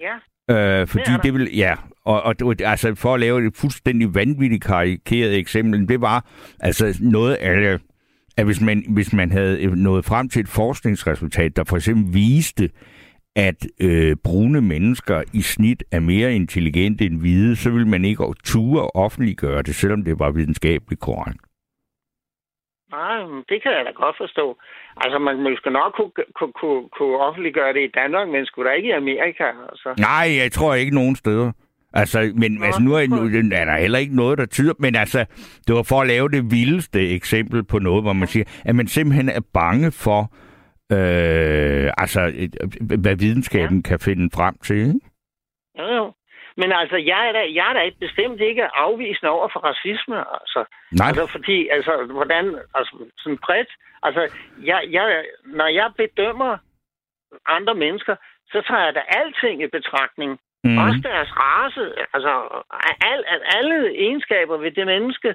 Ja, 0.00 0.14
Øh, 0.50 0.86
fordi 0.86 1.12
Det 1.12 1.22
det, 1.22 1.34
vil, 1.34 1.50
ja, 1.56 1.74
og, 2.04 2.22
og 2.22 2.34
altså 2.60 2.94
for 2.94 3.14
at 3.14 3.20
lave 3.20 3.46
et 3.46 3.56
fuldstændig 3.56 4.14
vanvittigt 4.14 4.64
karikeret 4.64 5.38
eksempel, 5.38 5.88
det 5.88 6.00
var 6.00 6.26
altså 6.60 6.98
noget 7.00 7.34
af, 7.34 7.78
at 8.36 8.44
hvis 8.44 8.60
man, 8.60 8.84
hvis 8.88 9.12
man 9.12 9.32
havde 9.32 9.66
nået 9.66 10.04
frem 10.04 10.28
til 10.28 10.40
et 10.40 10.48
forskningsresultat, 10.48 11.56
der 11.56 11.64
for 11.64 11.76
eksempel 11.76 12.14
viste, 12.14 12.70
at 13.36 13.66
øh, 13.80 14.16
brune 14.24 14.60
mennesker 14.60 15.22
i 15.32 15.42
snit 15.42 15.84
er 15.92 16.00
mere 16.00 16.34
intelligente 16.34 17.04
end 17.04 17.20
hvide, 17.20 17.56
så 17.56 17.70
ville 17.70 17.88
man 17.88 18.04
ikke 18.04 18.24
ture 18.44 18.90
offentliggøre 18.94 19.62
det, 19.62 19.74
selvom 19.74 20.04
det 20.04 20.18
var 20.18 20.30
videnskabeligt 20.30 21.00
korrekt. 21.00 21.40
Nej, 22.90 23.18
det 23.48 23.62
kan 23.62 23.72
jeg 23.72 23.84
da 23.84 23.90
godt 23.90 24.16
forstå. 24.16 24.56
Altså, 24.96 25.18
man, 25.18 25.56
skulle 25.56 25.78
nok 25.78 25.92
kunne, 25.96 26.12
kunne, 26.38 26.52
kunne, 26.60 26.88
kunne 26.98 27.16
offentliggøre 27.18 27.72
det 27.72 27.82
i 27.88 27.90
Danmark, 28.00 28.28
men 28.28 28.46
skulle 28.46 28.70
da 28.70 28.74
ikke 28.74 28.88
i 28.88 28.92
Amerika. 28.92 29.44
Altså. 29.70 29.94
Nej, 29.98 30.26
jeg 30.42 30.52
tror 30.52 30.74
ikke 30.74 30.94
nogen 30.94 31.16
steder. 31.16 31.52
Altså, 31.94 32.32
men 32.34 32.52
Nå, 32.52 32.64
altså, 32.64 32.82
nu 32.82 32.94
er, 32.94 33.06
nu 33.06 33.16
er 33.56 33.64
der 33.64 33.78
heller 33.78 33.98
ikke 33.98 34.16
noget, 34.16 34.38
der 34.38 34.46
tyder... 34.46 34.72
Men 34.78 34.96
altså, 34.96 35.24
det 35.66 35.74
var 35.74 35.82
for 35.82 36.00
at 36.00 36.06
lave 36.06 36.28
det 36.28 36.50
vildeste 36.50 37.10
eksempel 37.10 37.64
på 37.64 37.78
noget, 37.78 38.04
hvor 38.04 38.12
man 38.12 38.28
siger, 38.28 38.44
at 38.64 38.74
man 38.74 38.86
simpelthen 38.86 39.28
er 39.28 39.40
bange 39.54 39.92
for, 39.92 40.32
øh, 40.92 41.90
altså, 41.98 42.20
hvad 43.02 43.16
videnskaben 43.16 43.76
ja. 43.80 43.88
kan 43.88 43.98
finde 44.00 44.30
frem 44.34 44.54
til. 44.58 44.78
Ikke? 44.78 45.00
Jo, 45.78 45.84
jo. 45.84 46.12
Men 46.56 46.72
altså, 46.72 46.96
jeg 46.96 47.28
er 47.28 47.32
da, 47.32 47.42
jeg 47.58 47.66
er 47.70 47.72
da 47.72 47.90
bestemt 48.00 48.40
ikke 48.40 48.64
afvisende 48.76 49.30
over 49.30 49.48
for 49.52 49.60
racisme. 49.70 50.18
Altså, 50.40 50.60
Nej, 50.92 51.08
altså 51.08 51.26
fordi, 51.26 51.68
altså, 51.68 51.92
hvordan, 52.10 52.44
altså, 52.74 52.92
sådan 53.18 53.38
bredt, 53.46 53.70
altså, 54.02 54.22
jeg, 54.70 54.80
jeg, 54.90 55.24
når 55.44 55.66
jeg 55.66 55.90
bedømmer 55.96 56.58
andre 57.46 57.74
mennesker, 57.74 58.14
så 58.52 58.62
tager 58.68 58.84
jeg 58.84 58.94
da 58.94 59.02
alting 59.20 59.62
i 59.62 59.66
betragtning. 59.66 60.30
Mm, 60.64 60.78
Også 60.78 61.00
deres 61.10 61.30
race, 61.42 61.84
altså, 62.14 62.32
al, 63.10 63.24
al, 63.32 63.40
alle 63.56 63.78
egenskaber 64.04 64.56
ved 64.56 64.70
det 64.70 64.86
menneske, 64.86 65.34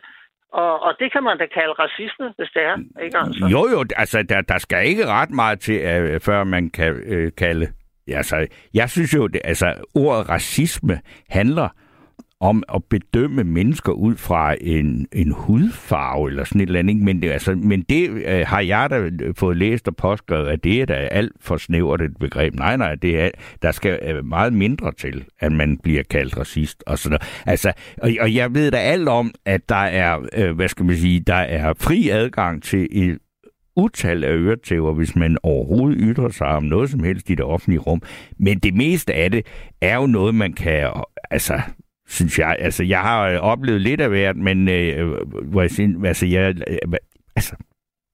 og, 0.54 0.84
og 0.84 0.94
det 1.00 1.12
kan 1.12 1.24
man 1.24 1.38
da 1.38 1.46
kalde 1.46 1.74
racisme, 1.74 2.34
hvis 2.38 2.50
det 2.54 2.62
er, 2.62 2.78
ikke 3.04 3.18
altså? 3.18 3.48
jo, 3.52 3.68
jo, 3.68 3.86
altså, 3.96 4.24
der, 4.24 4.42
der 4.42 4.58
skal 4.58 4.88
ikke 4.88 5.06
ret 5.06 5.30
meget 5.30 5.60
til, 5.60 5.78
uh, 6.14 6.22
før 6.22 6.44
man 6.44 6.70
kan 6.70 6.92
uh, 6.94 7.32
kalde... 7.38 7.68
Altså, 8.08 8.48
jeg 8.74 8.90
synes 8.90 9.14
jo, 9.14 9.28
det, 9.28 9.42
altså, 9.44 9.74
ordet 9.96 10.30
racisme 10.30 11.00
handler 11.30 11.70
om 12.40 12.64
at 12.76 12.84
bedømme 12.90 13.44
mennesker 13.44 13.92
ud 13.92 14.16
fra 14.16 14.56
en, 14.62 15.08
en 15.12 15.32
hudfarve 15.32 16.30
eller 16.30 16.44
sådan 16.44 16.62
et 16.62 16.66
eller 16.66 16.80
andet. 16.80 16.94
ikke? 16.94 17.06
Men 17.06 17.22
det, 17.22 17.32
altså, 17.32 17.56
men 17.56 17.82
det 17.82 18.10
øh, 18.10 18.46
har 18.48 18.62
jeg 18.62 18.90
da 18.90 19.10
fået 19.36 19.58
læst 19.58 19.88
og 19.88 19.96
påskrevet, 19.96 20.48
at 20.48 20.64
det 20.64 20.82
er 20.82 20.86
da 20.86 20.94
alt 20.94 21.32
for 21.42 21.58
snævert 21.58 22.02
et 22.02 22.18
begreb. 22.20 22.56
Nej, 22.56 22.78
nej, 22.78 22.96
det 22.96 23.22
er, 23.22 23.30
der 23.62 23.72
skal 23.72 24.00
øh, 24.04 24.26
meget 24.26 24.54
mindre 24.54 24.92
til, 24.92 25.26
at 25.40 25.52
man 25.52 25.78
bliver 25.78 26.04
kaldt 26.10 26.38
racist 26.38 26.84
og 26.88 27.00
sådan 27.00 27.12
noget. 27.12 27.44
Altså, 27.46 27.74
og, 27.98 28.12
og 28.20 28.34
jeg 28.34 28.54
ved 28.54 28.72
da 28.72 28.78
alt 28.78 29.10
om, 29.10 29.32
at 29.46 29.70
der 29.70 29.76
er, 29.76 30.20
øh, 30.36 30.56
hvad 30.56 30.68
skal 30.68 30.86
man 30.86 30.96
sige, 30.96 31.20
der 31.20 31.36
er 31.36 31.74
fri 31.74 32.10
adgang 32.10 32.64
til 32.64 32.88
et 32.92 33.18
utal 33.76 34.24
af 34.24 34.32
øretæver, 34.32 34.94
hvis 34.94 35.16
man 35.16 35.38
overhovedet 35.44 35.98
ytrer 36.02 36.30
sig 36.30 36.48
om 36.48 36.64
noget 36.64 36.90
som 36.90 37.04
helst 37.04 37.30
i 37.30 37.36
det 37.36 37.46
offentlige 37.46 37.80
rum. 37.80 38.02
Men 38.40 38.60
det 38.60 38.74
meste 38.74 39.14
af 39.14 39.32
det 39.32 39.46
er 39.82 39.96
jo 39.96 40.06
noget, 40.06 40.36
man 40.36 40.54
kan, 40.54 40.92
altså, 41.32 41.62
synes 42.08 42.40
jeg, 42.40 42.56
altså, 42.60 42.84
jeg 42.84 43.00
har 43.00 43.30
øh, 43.30 43.40
oplevet 43.40 43.82
lidt 43.82 44.02
af 44.02 44.10
hvert, 44.10 44.36
men 44.38 44.70
øh, 44.70 45.18
hvor 45.44 45.62
jeg 45.62 45.72
siger, 45.72 46.06
altså, 46.06 46.26
jeg, 46.26 46.56
øh, 46.68 46.94
altså, 47.36 47.56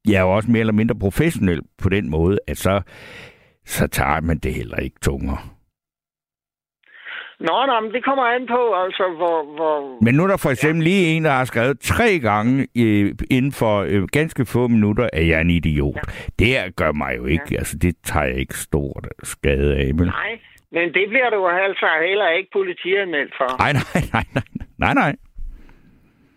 jeg 0.08 0.16
er 0.16 0.22
jo 0.22 0.36
også 0.36 0.52
mere 0.52 0.60
eller 0.60 0.74
mindre 0.74 0.96
professionel 0.96 1.62
på 1.78 1.90
den 1.90 2.10
måde, 2.10 2.40
at 2.48 2.58
så, 2.58 2.82
så 3.66 3.88
tager 3.88 4.22
man 4.22 4.38
det 4.38 4.54
heller 4.54 4.78
ikke 4.78 5.00
tungere. 5.02 5.38
Nå, 7.40 7.66
nå, 7.66 7.80
men 7.80 7.92
det 7.92 8.04
kommer 8.06 8.24
an 8.24 8.48
på, 8.48 8.74
altså, 8.84 9.04
hvor... 9.18 9.56
hvor 9.56 10.04
Men 10.04 10.16
nu 10.16 10.24
er 10.24 10.28
der 10.28 10.38
for 10.38 10.50
eksempel 10.50 10.84
lige 10.84 11.06
en, 11.06 11.24
der 11.26 11.32
har 11.32 11.46
skrevet 11.46 11.80
tre 11.80 12.20
gange 12.20 12.68
øh, 12.78 13.16
inden 13.32 13.52
for 13.52 13.86
øh, 13.88 14.04
ganske 14.12 14.46
få 14.46 14.68
minutter, 14.68 15.10
at 15.14 15.28
jeg 15.28 15.38
er 15.38 15.42
en 15.42 15.50
idiot. 15.50 16.00
Det 16.40 16.48
her 16.48 16.70
gør 16.70 16.92
mig 16.92 17.18
jo 17.18 17.26
ikke, 17.26 17.58
altså 17.58 17.78
det 17.78 17.96
tager 18.04 18.26
jeg 18.26 18.38
ikke 18.38 18.58
stort 18.58 19.08
skade 19.24 19.76
af. 19.76 19.94
Men... 19.96 20.06
Nej, 20.06 20.40
men 20.76 20.94
det 20.94 21.06
bliver 21.10 21.30
du 21.30 21.48
altså 21.48 21.90
heller 22.08 22.30
ikke 22.30 22.50
politianmeldt 22.54 23.34
for. 23.38 23.50
Nej, 23.64 23.74
nej, 23.80 24.02
nej, 24.16 24.26
nej, 24.36 24.48
nej, 24.84 24.94
nej. 25.02 25.14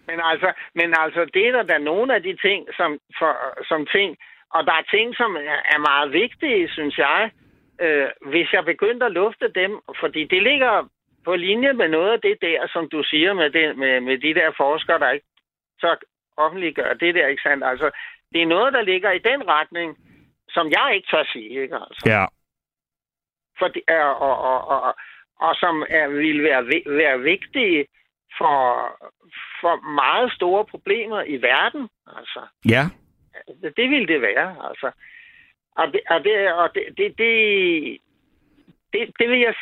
Men 0.08 0.18
altså, 0.30 0.48
men 0.74 0.94
altså, 1.04 1.20
det 1.34 1.42
er 1.48 1.52
der 1.52 1.62
da 1.62 1.78
nogle 1.78 2.14
af 2.14 2.22
de 2.22 2.36
ting, 2.46 2.60
som, 2.78 2.90
for, 3.18 3.32
som 3.70 3.86
ting, 3.96 4.16
og 4.54 4.60
der 4.66 4.72
er 4.72 4.90
ting, 4.96 5.16
som 5.16 5.36
er, 5.36 5.60
er 5.74 5.80
meget 5.90 6.12
vigtige, 6.12 6.68
synes 6.68 6.98
jeg, 6.98 7.30
øh, 7.80 8.08
hvis 8.30 8.52
jeg 8.52 8.64
begyndte 8.64 9.06
at 9.06 9.12
lufte 9.12 9.48
dem, 9.54 9.72
fordi 10.00 10.24
det 10.24 10.42
ligger 10.42 10.88
på 11.24 11.36
linje 11.36 11.72
med 11.72 11.88
noget 11.88 12.12
af 12.12 12.20
det 12.20 12.36
der, 12.40 12.66
som 12.74 12.88
du 12.88 13.02
siger 13.02 13.32
med, 13.32 13.50
det, 13.50 13.78
med, 13.78 14.00
med 14.00 14.18
de 14.18 14.34
der 14.34 14.50
forskere, 14.56 14.98
der 14.98 15.10
ikke 15.10 15.26
så 15.80 15.96
offentliggør 16.36 16.92
det 16.92 17.14
der, 17.14 17.26
ikke 17.26 17.42
sandt? 17.42 17.64
Altså, 17.64 17.90
det 18.32 18.42
er 18.42 18.46
noget, 18.46 18.72
der 18.72 18.82
ligger 18.82 19.10
i 19.10 19.18
den 19.18 19.48
retning, 19.48 19.98
som 20.48 20.66
jeg 20.70 20.88
ikke 20.94 21.08
tør 21.10 21.24
sige, 21.32 21.62
ikke 21.62 21.74
altså? 21.74 22.02
Ja, 22.06 22.24
for, 23.58 23.70
og, 23.88 24.18
og, 24.20 24.68
og, 24.68 24.82
og, 24.82 24.94
og 25.40 25.54
som 25.56 25.84
er, 25.88 26.08
vil 26.08 26.42
være, 26.42 26.64
være 26.86 27.20
vigtige 27.20 27.86
for, 28.38 28.56
for 29.60 29.90
meget 29.90 30.32
store 30.32 30.64
problemer 30.64 31.22
i 31.22 31.42
verden. 31.42 31.88
Altså, 32.16 32.40
ja, 32.68 32.84
det, 33.62 33.76
det 33.76 33.90
vil 33.90 34.08
det 34.08 34.20
være. 34.22 34.68
Altså. 34.68 34.90
Og, 35.76 35.86
det, 35.92 36.00
og, 36.10 36.24
det, 36.24 36.52
og 36.52 36.74
det, 36.74 36.84
det, 36.96 37.18
det, 37.18 37.32
det, 38.92 39.12
det 39.18 39.28
vil 39.30 39.40
jeg... 39.40 39.54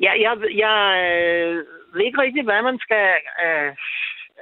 Jeg, 0.00 0.20
jeg, 0.20 0.36
jeg 0.54 0.78
øh, 1.04 1.64
ved 1.94 2.04
ikke 2.04 2.20
rigtig, 2.20 2.44
hvad 2.44 2.62
man 2.62 2.78
skal 2.78 3.14
øh, 3.44 3.76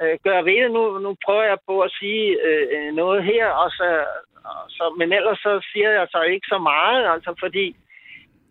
øh, 0.02 0.14
gøre 0.26 0.44
ved 0.44 0.58
det. 0.64 0.70
Nu, 0.70 0.98
nu 0.98 1.10
prøver 1.24 1.42
jeg 1.52 1.58
på 1.68 1.74
at 1.80 1.90
sige 2.00 2.26
øh, 2.48 2.94
noget 2.94 3.24
her, 3.24 3.46
og 3.62 3.70
så, 3.70 3.88
og 4.44 4.64
så, 4.76 4.84
men 4.98 5.12
ellers 5.12 5.38
så 5.38 5.52
siger 5.72 5.90
jeg 5.90 6.06
så 6.10 6.20
ikke 6.22 6.46
så 6.54 6.58
meget, 6.58 7.02
altså 7.14 7.34
fordi, 7.44 7.76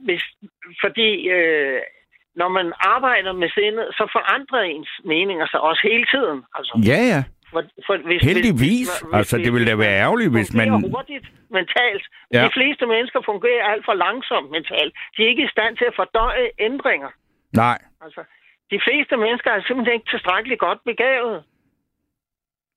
hvis, 0.06 0.24
fordi 0.84 1.10
øh, 1.38 1.80
når 2.36 2.48
man 2.58 2.74
arbejder 2.96 3.32
med 3.34 3.50
sindet, 3.50 3.86
så 3.98 4.04
forandrer 4.12 4.62
ens 4.62 4.90
meninger 5.06 5.48
sig 5.48 5.60
også 5.62 5.82
hele 5.92 6.06
tiden. 6.14 6.44
Altså, 6.58 6.74
ja, 6.92 7.00
ja. 7.14 7.22
for, 7.54 7.62
for, 7.86 7.96
hvis, 8.08 8.22
Heldigvis. 8.22 8.90
hvis- 9.02 9.14
Altså, 9.14 9.38
det 9.38 9.54
ville 9.54 9.68
da 9.72 9.76
være 9.76 9.96
ærgerligt, 10.06 10.32
hvis 10.32 10.54
man... 10.54 10.68
hurtigt 10.96 11.26
mentalt. 11.50 12.06
Ja. 12.34 12.44
De 12.46 12.50
fleste 12.58 12.86
mennesker 12.86 13.20
fungerer 13.32 13.64
alt 13.72 13.86
for 13.86 13.94
langsomt 14.06 14.50
mentalt. 14.52 14.94
De 15.18 15.24
er 15.24 15.28
ikke 15.28 15.44
i 15.44 15.54
stand 15.56 15.78
til 15.78 15.86
at 15.86 15.96
fordøje 15.96 16.50
ændringer. 16.60 17.10
Nej, 17.64 17.78
Altså, 18.06 18.22
de 18.74 18.80
fleste 18.86 19.16
mennesker 19.26 19.50
er 19.52 19.62
simpelthen 19.68 19.96
ikke 19.98 20.10
tilstrækkeligt 20.14 20.60
godt 20.60 20.80
begavet. 20.92 21.44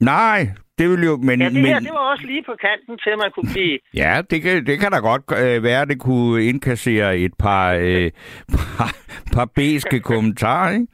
nej, 0.00 0.40
det 0.78 0.86
vil 0.90 1.02
jo... 1.10 1.16
Men, 1.16 1.40
Ja, 1.40 1.44
det 1.44 1.54
men, 1.54 1.66
her, 1.66 1.80
det 1.80 1.92
var 1.98 2.06
også 2.12 2.26
lige 2.26 2.42
på 2.42 2.54
kanten 2.66 2.98
til, 2.98 3.10
at 3.10 3.18
man 3.18 3.30
kunne 3.34 3.50
blive... 3.54 3.78
Ja, 4.02 4.22
det 4.30 4.42
kan, 4.42 4.66
det 4.66 4.80
kan 4.80 4.90
da 4.92 4.98
godt 5.10 5.24
øh, 5.42 5.62
være, 5.68 5.82
at 5.82 5.88
det 5.88 6.00
kunne 6.00 6.44
indkassere 6.44 7.18
et 7.18 7.34
par, 7.38 7.66
øh, 7.74 8.10
par, 8.76 8.92
par 9.34 9.48
beske 9.54 10.00
kommentarer, 10.00 10.72
ikke? 10.72 10.86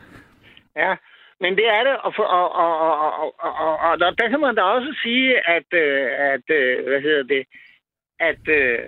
Ja, 0.77 0.93
men 1.43 1.57
det 1.59 1.67
er 1.77 1.83
det, 1.89 1.97
og, 2.07 2.13
for, 2.17 2.23
og, 2.23 2.49
og, 2.65 2.73
og, 2.81 3.13
og, 3.23 3.35
og, 3.47 3.53
og, 3.67 3.79
og 3.87 3.99
der, 4.01 4.11
der 4.11 4.29
kan 4.29 4.41
man 4.41 4.55
da 4.55 4.63
også 4.63 4.91
sige, 5.03 5.49
at, 5.57 5.69
øh, 5.85 6.07
at 6.33 6.47
øh, 6.59 6.87
hvad 6.89 7.01
hedder 7.01 7.23
det, 7.23 7.43
at, 8.31 8.43
øh, 8.49 8.79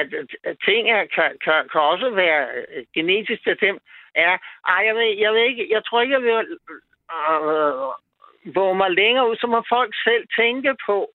at, 0.00 0.06
at 0.44 0.56
ting 0.68 0.90
er, 0.90 1.02
kan, 1.14 1.30
kan, 1.44 1.58
kan 1.72 1.80
også 1.80 2.10
være 2.10 2.46
øh, 2.56 2.84
genetisk 2.94 3.44
dem. 3.60 3.78
Ja, 4.16 4.36
ej, 4.66 4.80
jeg 4.86 4.94
ved, 4.94 5.18
jeg 5.18 5.32
ved 5.32 5.40
ikke, 5.40 5.66
jeg 5.70 5.84
tror 5.84 6.00
ikke, 6.00 6.14
jeg 6.14 6.22
vil 6.22 6.58
øh, 7.12 8.54
våge 8.54 8.76
mig 8.76 8.90
længere 8.90 9.30
ud, 9.30 9.36
så 9.36 9.46
må 9.46 9.62
folk 9.68 9.94
selv 10.04 10.24
tænke 10.36 10.76
på, 10.86 11.10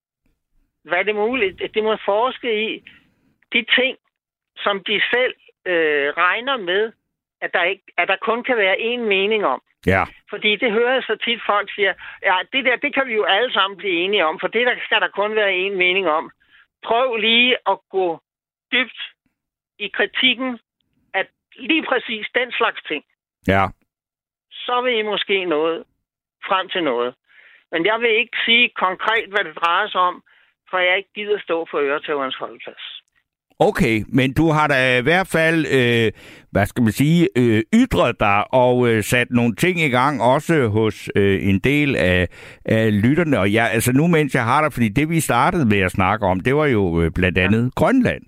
hvad 0.84 1.06
det 1.06 1.12
er 1.12 1.24
muligt. 1.26 1.76
De 1.76 1.82
må 1.82 1.98
forske 2.06 2.50
i 2.68 2.84
de 3.54 3.66
ting, 3.76 3.98
som 4.58 4.84
de 4.84 5.02
selv 5.14 5.34
øh, 5.66 6.10
regner 6.24 6.58
med, 6.58 6.92
at 7.42 7.54
der, 7.54 7.64
ikke, 7.64 7.84
at 7.98 8.08
der 8.08 8.16
kun 8.22 8.44
kan 8.44 8.58
være 8.58 8.76
én 8.76 9.00
mening 9.00 9.46
om. 9.46 9.62
Ja, 9.86 10.04
Fordi 10.30 10.56
det 10.56 10.72
hører 10.72 10.94
jeg 10.94 11.04
så 11.04 11.16
tit, 11.26 11.42
folk 11.46 11.74
siger, 11.76 11.94
ja, 12.24 12.36
det 12.54 12.66
der, 12.66 12.76
det 12.76 12.94
kan 12.94 13.08
vi 13.08 13.14
jo 13.14 13.24
alle 13.24 13.54
sammen 13.54 13.78
blive 13.78 13.94
enige 14.04 14.26
om, 14.26 14.40
for 14.40 14.48
det 14.48 14.66
der 14.66 14.76
skal 14.86 15.02
der 15.02 15.08
kun 15.08 15.36
være 15.36 15.68
én 15.68 15.76
mening 15.76 16.08
om. 16.08 16.32
Prøv 16.84 17.16
lige 17.16 17.58
at 17.68 17.78
gå 17.90 18.20
dybt 18.72 19.00
i 19.80 19.88
kritikken 19.88 20.60
lige 21.58 21.84
præcis 21.90 22.26
den 22.36 22.52
slags 22.52 22.82
ting. 22.90 23.04
ja. 23.48 23.66
Så 24.52 24.82
vil 24.82 25.00
I 25.00 25.02
måske 25.02 25.46
noget 25.46 25.84
frem 26.48 26.70
til 26.70 26.84
noget. 26.84 27.16
Men 27.72 27.86
jeg 27.86 27.98
vil 28.00 28.10
ikke 28.22 28.38
sige 28.46 28.70
konkret, 28.76 29.28
hvad 29.30 29.44
det 29.44 29.56
drejer 29.62 29.88
sig 29.88 30.02
om, 30.02 30.24
for 30.70 30.78
jeg 30.78 30.98
ikke 30.98 31.14
gider 31.16 31.40
stå 31.40 31.68
for 31.72 31.78
øretæverens 31.78 32.36
holdplads. 32.36 32.86
Okay, 33.60 34.04
men 34.08 34.34
du 34.34 34.52
har 34.52 34.68
da 34.68 34.98
i 34.98 35.02
hvert 35.02 35.28
fald, 35.28 35.66
øh, 35.66 36.12
hvad 36.52 36.66
skal 36.66 36.84
man 36.84 36.92
sige, 36.92 37.30
øh, 37.38 37.64
ytret 37.74 38.20
dig 38.20 38.54
og 38.54 38.88
øh, 38.88 39.04
sat 39.04 39.28
nogle 39.32 39.56
ting 39.56 39.80
i 39.80 39.90
gang, 39.90 40.22
også 40.22 40.68
hos 40.68 41.10
øh, 41.16 41.50
en 41.50 41.60
del 41.60 41.96
af, 41.96 42.28
af 42.66 43.02
lytterne. 43.02 43.40
Og 43.40 43.54
jeg, 43.54 43.72
altså 43.72 43.92
nu 43.92 44.08
mens 44.08 44.36
jeg 44.36 44.44
har 44.44 44.62
dig, 44.62 44.74
fordi 44.74 44.90
det 44.90 45.10
vi 45.10 45.20
startede 45.20 45.66
med 45.66 45.80
at 45.80 45.92
snakke 45.92 46.26
om, 46.26 46.40
det 46.40 46.56
var 46.56 46.66
jo 46.66 47.02
øh, 47.02 47.12
blandt 47.12 47.38
andet 47.38 47.64
ja. 47.64 47.70
Grønland. 47.76 48.22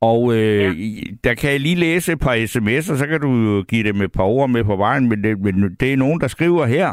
Og 0.00 0.34
øh, 0.34 0.96
ja. 0.96 1.00
der 1.24 1.34
kan 1.34 1.50
jeg 1.50 1.60
lige 1.60 1.74
læse 1.74 2.12
et 2.12 2.20
par 2.20 2.34
sms'er, 2.34 2.96
så 2.96 3.06
kan 3.10 3.20
du 3.20 3.62
give 3.62 3.84
dem 3.84 4.02
et 4.02 4.12
par 4.12 4.24
ord 4.24 4.50
med 4.50 4.64
på 4.64 4.76
vejen, 4.76 5.08
men 5.08 5.24
det, 5.24 5.40
men 5.40 5.76
det 5.80 5.92
er 5.92 5.96
nogen, 5.96 6.20
der 6.20 6.28
skriver 6.28 6.66
her, 6.66 6.92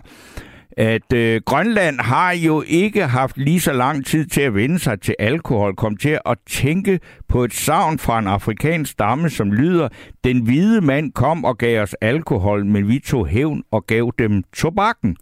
at 0.77 1.13
øh, 1.13 1.41
Grønland 1.45 1.99
har 1.99 2.31
jo 2.31 2.63
ikke 2.67 3.05
haft 3.05 3.37
lige 3.37 3.59
så 3.59 3.73
lang 3.73 4.05
tid 4.05 4.25
til 4.25 4.41
at 4.41 4.55
vende 4.55 4.79
sig 4.79 5.01
til 5.01 5.15
alkohol, 5.19 5.75
kom 5.75 5.97
til 5.97 6.19
at 6.25 6.37
tænke 6.49 6.99
på 7.27 7.43
et 7.43 7.53
savn 7.53 7.99
fra 7.99 8.19
en 8.19 8.27
afrikansk 8.27 8.91
stamme, 8.91 9.29
som 9.29 9.51
lyder, 9.51 9.87
den 10.23 10.39
hvide 10.39 10.81
mand 10.81 11.11
kom 11.11 11.45
og 11.45 11.57
gav 11.57 11.81
os 11.81 11.93
alkohol, 11.93 12.65
men 12.65 12.87
vi 12.87 12.99
tog 12.99 13.27
hævn 13.27 13.63
og 13.71 13.87
gav 13.87 14.11
dem 14.19 14.43
tobakken. 14.53 15.17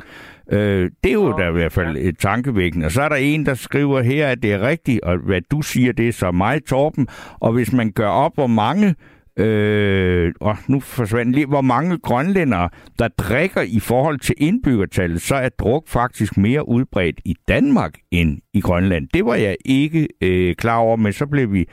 Øh, 0.51 0.91
det 1.03 1.09
er 1.09 1.13
jo 1.13 1.31
da 1.31 1.49
i 1.49 1.51
hvert 1.51 1.71
fald 1.71 1.97
et 1.97 2.17
tankevækkende. 2.19 2.85
Og 2.85 2.91
så 2.91 3.01
er 3.01 3.09
der 3.09 3.15
en, 3.15 3.45
der 3.45 3.53
skriver 3.53 4.01
her, 4.01 4.27
at 4.27 4.43
det 4.43 4.53
er 4.53 4.61
rigtigt, 4.61 5.01
og 5.01 5.17
hvad 5.17 5.41
du 5.51 5.61
siger, 5.61 5.91
det 5.91 6.07
er 6.07 6.11
så 6.11 6.31
mig, 6.31 6.65
Torben. 6.65 7.07
Og 7.39 7.53
hvis 7.53 7.73
man 7.73 7.91
gør 7.91 8.07
op, 8.07 8.31
hvor 8.35 8.47
mange 8.47 8.95
øh, 9.39 10.33
og 10.41 10.57
nu 10.67 10.79
forsvandt 10.79 11.35
lige, 11.35 11.45
hvor 11.45 11.61
mange 11.61 11.97
grønlændere, 11.97 12.69
der 12.99 13.07
drikker 13.07 13.61
i 13.61 13.79
forhold 13.79 14.19
til 14.19 14.35
indbyggertallet, 14.37 15.21
så 15.21 15.35
er 15.35 15.49
druk 15.49 15.87
faktisk 15.87 16.37
mere 16.37 16.69
udbredt 16.69 17.19
i 17.25 17.35
Danmark 17.47 17.93
end 18.11 18.37
i 18.53 18.61
Grønland. 18.61 19.07
Det 19.13 19.25
var 19.25 19.35
jeg 19.35 19.55
ikke 19.65 20.07
øh, 20.21 20.55
klar 20.55 20.77
over, 20.77 20.95
men 20.95 21.13
så 21.13 21.25
blev 21.25 21.53
vi 21.53 21.65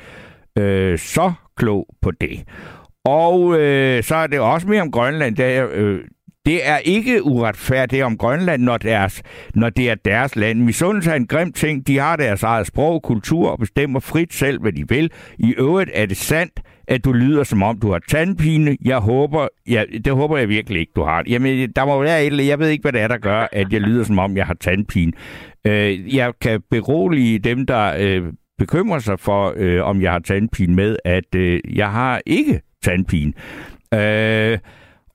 øh, 0.58 0.98
så 0.98 1.32
klog 1.56 1.86
på 2.02 2.10
det. 2.10 2.44
Og 3.04 3.60
øh, 3.60 4.02
så 4.02 4.14
er 4.14 4.26
det 4.26 4.40
også 4.40 4.68
mere 4.68 4.82
om 4.82 4.90
Grønland. 4.90 5.36
Der, 5.36 5.68
øh, 5.72 6.00
det 6.46 6.68
er 6.68 6.78
ikke 6.78 7.24
uretfærdigt 7.24 8.02
om 8.02 8.16
Grønland, 8.16 8.62
når, 8.62 8.78
deres, 8.78 9.22
når 9.54 9.70
det 9.70 9.90
er 9.90 9.94
deres 9.94 10.36
land. 10.36 10.60
Misundelse 10.60 11.10
er 11.10 11.14
en 11.14 11.26
grim 11.26 11.52
ting. 11.52 11.86
De 11.86 11.98
har 11.98 12.16
deres 12.16 12.42
eget 12.42 12.66
sprog, 12.66 13.02
kultur 13.02 13.50
og 13.50 13.58
bestemmer 13.58 14.00
frit 14.00 14.34
selv, 14.34 14.60
hvad 14.60 14.72
de 14.72 14.88
vil. 14.88 15.10
I 15.38 15.54
øvrigt 15.58 15.90
er 15.94 16.06
det 16.06 16.16
sandt, 16.16 16.60
at 16.88 17.04
du 17.04 17.12
lyder 17.12 17.44
som 17.44 17.62
om, 17.62 17.78
du 17.78 17.92
har 17.92 18.00
tandpine. 18.08 18.76
Jeg 18.84 18.98
håber, 18.98 19.48
ja, 19.68 19.84
det 20.04 20.12
håber 20.12 20.38
jeg 20.38 20.48
virkelig 20.48 20.80
ikke, 20.80 20.92
du 20.96 21.02
har. 21.02 21.22
Jamen, 21.28 21.72
der 21.76 21.84
må 21.84 22.02
være 22.02 22.20
et 22.20 22.26
eller 22.26 22.44
Jeg 22.44 22.58
ved 22.58 22.68
ikke, 22.68 22.82
hvad 22.82 22.92
det 22.92 23.00
er, 23.00 23.08
der 23.08 23.18
gør, 23.18 23.46
at 23.52 23.72
jeg 23.72 23.80
lyder 23.80 24.04
som 24.04 24.18
om, 24.18 24.36
jeg 24.36 24.46
har 24.46 24.56
tandpine. 24.60 25.12
Øh, 25.66 26.16
jeg 26.16 26.32
kan 26.40 26.62
berolige 26.70 27.38
dem, 27.38 27.66
der 27.66 27.94
øh, 27.98 28.22
bekymrer 28.58 28.98
sig 28.98 29.20
for, 29.20 29.54
øh, 29.56 29.84
om 29.84 30.02
jeg 30.02 30.12
har 30.12 30.18
tandpine 30.18 30.74
med, 30.74 30.96
at 31.04 31.34
øh, 31.34 31.60
jeg 31.74 31.90
har 31.90 32.20
ikke 32.26 32.60
tandpine. 32.84 33.32
Øh, 33.94 34.58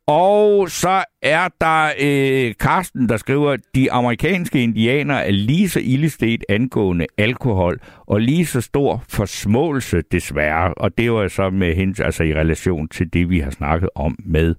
og 0.08 0.70
så 0.70 1.06
er 1.22 1.48
der 1.62 1.86
øh, 2.06 2.56
Karsten, 2.60 3.10
der 3.10 3.18
skriver, 3.18 3.58
de 3.76 3.92
amerikanske 3.92 4.64
indianere 4.64 5.26
er 5.26 5.32
lige 5.32 5.70
så 5.70 5.80
ildestet 5.84 6.44
angående 6.50 7.08
alkohol, 7.18 7.80
og 8.08 8.22
lige 8.22 8.46
så 8.46 8.62
stor 8.62 9.04
forsmåelse 9.10 10.02
desværre. 10.02 10.74
Og 10.74 10.98
det 10.98 11.12
var 11.12 11.28
så 11.28 11.50
med 11.50 11.76
hende, 11.76 12.06
altså 12.06 12.24
i 12.24 12.34
relation 12.34 12.88
til 12.88 13.14
det, 13.14 13.30
vi 13.30 13.40
har 13.40 13.52
snakket 13.52 13.90
om 13.96 14.16
med 14.26 14.56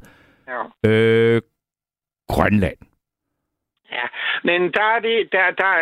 ja. 0.48 0.90
øh, 0.90 1.42
Grønland. 2.28 2.78
Ja, 3.92 4.06
men 4.44 4.72
der 4.72 4.82
er 4.82 5.00
det, 5.00 5.28
der, 5.32 5.50
der, 5.50 5.72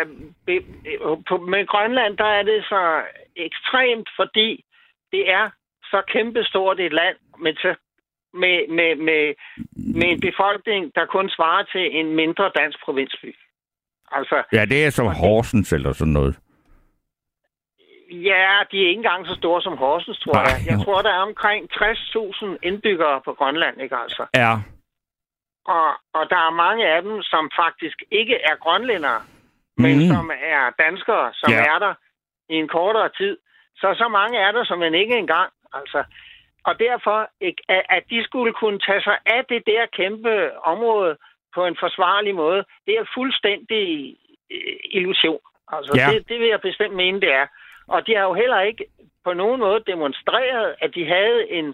på, 1.27 1.37
med 1.37 1.67
Grønland, 1.67 2.17
der 2.17 2.25
er 2.39 2.43
det 2.43 2.63
så 2.63 3.01
ekstremt, 3.35 4.09
fordi 4.15 4.65
det 5.11 5.31
er 5.31 5.49
så 5.83 6.01
kæmpestort 6.07 6.79
et 6.79 6.93
land 6.93 7.17
med 7.39 7.53
så 7.55 7.75
med, 8.33 8.67
med, 8.77 8.95
med, 8.95 9.33
med 9.95 10.07
en 10.13 10.19
befolkning, 10.19 10.91
der 10.95 11.05
kun 11.05 11.29
svarer 11.29 11.63
til 11.63 11.99
en 11.99 12.15
mindre 12.15 12.51
dansk 12.55 12.79
provinsby. 12.85 13.35
Altså, 14.11 14.43
ja, 14.53 14.65
det 14.65 14.85
er 14.85 14.89
som 14.89 15.07
Horsens 15.07 15.73
eller 15.73 15.93
sådan 15.93 16.13
noget. 16.13 16.39
Ja, 18.11 18.51
de 18.71 18.77
er 18.83 18.87
ikke 18.89 18.99
engang 19.03 19.27
så 19.27 19.35
store 19.35 19.61
som 19.61 19.77
Horsens, 19.77 20.19
tror 20.19 20.33
Nej, 20.33 20.43
jeg. 20.43 20.57
Jeg 20.69 20.77
jo. 20.77 20.83
tror, 20.83 21.01
der 21.01 21.09
er 21.09 21.23
omkring 21.29 21.69
60.000 21.73 22.45
indbyggere 22.63 23.21
på 23.25 23.33
Grønland, 23.33 23.81
ikke 23.81 23.95
altså? 23.95 24.25
Ja. 24.35 24.53
Og, 25.65 25.89
og 26.13 26.23
der 26.29 26.41
er 26.47 26.59
mange 26.65 26.87
af 26.87 27.01
dem, 27.01 27.21
som 27.21 27.51
faktisk 27.61 27.97
ikke 28.11 28.35
er 28.35 28.55
grønlændere, 28.63 29.21
mm. 29.77 29.83
men 29.83 30.07
som 30.07 30.31
er 30.55 30.83
danskere, 30.83 31.33
som 31.33 31.51
ja. 31.51 31.63
er 31.73 31.79
der 31.79 31.93
i 32.49 32.55
en 32.55 32.67
kortere 32.67 33.09
tid. 33.17 33.37
Så 33.75 33.87
så 33.97 34.07
mange 34.07 34.37
er 34.39 34.51
der, 34.51 34.63
som 34.63 34.79
man 34.79 34.93
ikke 34.95 35.17
engang. 35.17 35.49
Altså, 35.73 36.03
og 36.63 36.79
derfor, 36.79 37.29
at 37.97 38.03
de 38.09 38.23
skulle 38.23 38.53
kunne 38.53 38.79
tage 38.79 39.01
sig 39.01 39.17
af 39.25 39.45
det 39.49 39.63
der 39.65 39.85
kæmpe 39.85 40.63
område 40.65 41.17
på 41.55 41.65
en 41.65 41.77
forsvarlig 41.79 42.35
måde, 42.35 42.65
det 42.85 42.93
er 42.97 43.05
fuldstændig 43.13 44.17
øh, 44.51 44.75
illusion. 44.83 45.39
Altså, 45.67 45.93
ja. 45.95 46.07
det, 46.13 46.29
det 46.29 46.39
vil 46.39 46.47
jeg 46.47 46.61
bestemt 46.61 46.95
mene, 46.95 47.21
det 47.21 47.33
er. 47.33 47.47
Og 47.87 48.07
de 48.07 48.15
har 48.15 48.23
jo 48.23 48.33
heller 48.33 48.61
ikke 48.61 48.85
på 49.23 49.33
nogen 49.33 49.59
måde 49.59 49.83
demonstreret, 49.87 50.75
at 50.81 50.95
de 50.95 51.05
havde 51.05 51.51
en, 51.51 51.73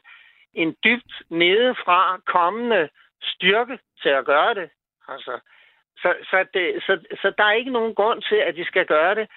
en 0.54 0.76
dybt 0.84 1.14
nedefra 1.30 2.20
kommende 2.26 2.90
styrke 3.22 3.80
til 4.02 4.10
at 4.10 4.26
gøre 4.26 4.54
det. 4.54 4.70
Altså, 5.08 5.40
så, 6.02 6.14
så, 6.30 6.46
det, 6.54 6.84
så, 6.84 7.00
så 7.22 7.34
der 7.38 7.44
er 7.44 7.52
ikke 7.52 7.72
nogen 7.72 7.96
grund 7.96 8.22
til, 8.22 8.36
at 8.36 8.56
de 8.56 8.66
skal 8.66 8.86
gøre 8.86 9.16
det. 9.16 9.28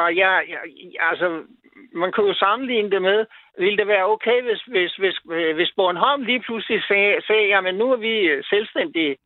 Og 0.00 0.16
jeg, 0.16 0.44
jeg, 0.48 0.60
altså, 1.10 1.42
man 1.92 2.12
kunne 2.12 2.28
jo 2.28 2.34
sammenligne 2.34 2.90
det 2.90 3.02
med, 3.02 3.26
ville 3.58 3.78
det 3.78 3.86
være 3.86 4.10
okay, 4.14 4.42
hvis, 4.42 4.62
hvis, 4.62 4.94
hvis, 4.96 5.16
hvis 5.54 5.72
Bornholm 5.76 6.22
lige 6.22 6.40
pludselig 6.40 6.82
sagde, 6.88 7.22
sagde 7.26 7.46
jamen 7.46 7.74
nu 7.74 7.92
er 7.92 7.96
vi 7.96 8.42
selvstændige. 8.42 9.16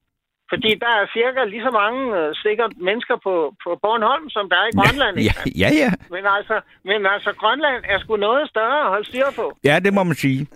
Fordi 0.52 0.70
der 0.84 0.92
er 1.00 1.04
cirka 1.16 1.40
lige 1.52 1.64
så 1.68 1.72
mange 1.82 2.00
uh, 2.18 2.30
sikkert 2.44 2.72
mennesker 2.88 3.16
på, 3.26 3.34
på 3.64 3.70
Bornholm, 3.82 4.26
som 4.36 4.44
der 4.50 4.56
er 4.62 4.68
i 4.72 4.74
Grønland. 4.78 5.14
Ja, 5.28 5.36
ja, 5.62 5.70
ja. 5.82 5.90
Men 6.14 6.22
altså, 6.36 6.56
men 6.84 7.00
altså, 7.14 7.30
Grønland 7.40 7.80
er 7.92 7.98
sgu 7.98 8.16
noget 8.16 8.48
større 8.48 8.78
at 8.84 8.88
holde 8.94 9.06
styr 9.10 9.28
på. 9.36 9.46
Ja, 9.64 9.74
det 9.84 9.92
må 9.94 10.02
man 10.02 10.14
sige. 10.14 10.46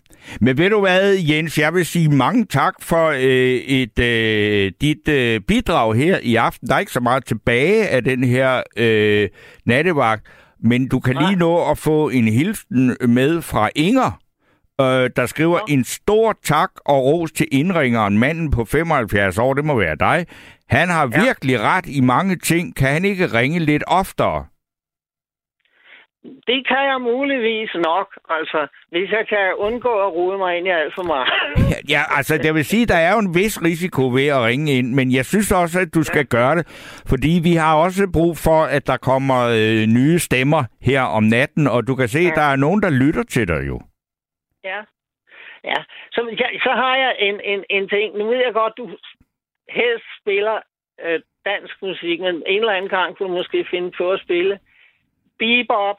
Men 0.40 0.58
ved 0.58 0.70
du 0.70 0.80
hvad, 0.80 1.14
Jens, 1.30 1.58
jeg 1.58 1.74
vil 1.74 1.86
sige 1.86 2.08
mange 2.08 2.44
tak 2.44 2.74
for 2.82 3.06
øh, 3.08 3.58
et 3.80 3.98
øh, 3.98 4.72
dit 4.80 5.08
øh, 5.08 5.40
bidrag 5.40 5.94
her 5.94 6.18
i 6.22 6.34
aften. 6.36 6.68
Der 6.68 6.74
er 6.74 6.78
ikke 6.78 6.92
så 6.92 7.00
meget 7.00 7.24
tilbage 7.24 7.88
af 7.88 8.04
den 8.04 8.24
her 8.24 8.62
øh, 8.76 9.28
nattevagt. 9.66 10.22
Men 10.60 10.88
du 10.88 11.00
kan 11.00 11.16
lige 11.16 11.36
nå 11.36 11.70
at 11.70 11.78
få 11.78 12.08
en 12.08 12.28
hilsen 12.28 12.96
med 13.08 13.42
fra 13.42 13.70
Inger, 13.76 14.18
øh, 14.80 15.10
der 15.16 15.26
skriver 15.26 15.58
ja. 15.68 15.74
en 15.74 15.84
stor 15.84 16.36
tak 16.42 16.70
og 16.86 17.04
ros 17.04 17.32
til 17.32 17.46
indringeren, 17.52 18.18
manden 18.18 18.50
på 18.50 18.64
75 18.64 19.38
år, 19.38 19.54
det 19.54 19.64
må 19.64 19.78
være 19.78 19.96
dig. 19.96 20.26
Han 20.68 20.88
har 20.88 21.10
ja. 21.12 21.24
virkelig 21.24 21.60
ret 21.60 21.86
i 21.86 22.00
mange 22.00 22.36
ting. 22.36 22.76
Kan 22.76 22.88
han 22.88 23.04
ikke 23.04 23.26
ringe 23.26 23.58
lidt 23.58 23.84
oftere? 23.86 24.46
Det 26.24 26.60
kan 26.68 26.82
jeg 26.90 27.00
muligvis 27.00 27.70
nok, 27.74 28.08
altså, 28.30 28.60
hvis 28.90 29.10
jeg 29.10 29.24
kan 29.28 29.54
undgå 29.58 29.88
at 29.88 30.12
rode 30.12 30.38
mig 30.38 30.58
ind 30.58 30.66
i 30.66 30.70
alt 30.70 30.94
for 30.94 31.02
meget. 31.02 31.28
ja, 31.72 31.78
ja, 31.88 32.02
altså, 32.16 32.38
det 32.38 32.54
vil 32.54 32.64
sige, 32.64 32.86
der 32.86 32.96
er 32.96 33.12
jo 33.12 33.18
en 33.18 33.34
vis 33.34 33.62
risiko 33.62 34.08
ved 34.08 34.26
at 34.26 34.42
ringe 34.42 34.72
ind, 34.72 34.94
men 34.94 35.12
jeg 35.12 35.24
synes 35.24 35.52
også, 35.52 35.80
at 35.80 35.94
du 35.94 36.02
skal 36.02 36.26
gøre 36.26 36.56
det, 36.56 36.66
fordi 37.06 37.40
vi 37.42 37.54
har 37.54 37.74
også 37.76 38.10
brug 38.12 38.36
for, 38.36 38.64
at 38.64 38.86
der 38.86 38.96
kommer 38.96 39.40
øh, 39.40 39.86
nye 39.86 40.18
stemmer 40.18 40.64
her 40.80 41.02
om 41.02 41.22
natten, 41.22 41.66
og 41.66 41.86
du 41.86 41.94
kan 41.94 42.08
se, 42.08 42.20
ja. 42.20 42.30
der 42.34 42.42
er 42.52 42.56
nogen, 42.56 42.82
der 42.82 42.90
lytter 42.90 43.22
til 43.22 43.48
dig 43.48 43.66
jo. 43.66 43.80
Ja, 44.64 44.80
ja. 45.64 45.78
Så, 46.12 46.20
ja, 46.40 46.48
så 46.66 46.70
har 46.82 46.96
jeg 46.96 47.16
en, 47.18 47.40
en, 47.44 47.64
en 47.70 47.88
ting. 47.88 48.18
Nu 48.18 48.24
ved 48.28 48.36
jeg 48.36 48.52
godt, 48.52 48.74
du 48.76 48.86
helst 49.68 50.08
spiller 50.20 50.56
øh, 51.04 51.20
dansk 51.44 51.82
musik, 51.82 52.20
men 52.20 52.34
en 52.46 52.60
eller 52.60 52.72
anden 52.72 52.90
gang 52.90 53.16
kunne 53.16 53.28
du 53.28 53.34
måske 53.34 53.66
finde 53.70 53.90
på 53.98 54.10
at 54.12 54.20
spille 54.20 54.58
bebop, 55.38 55.96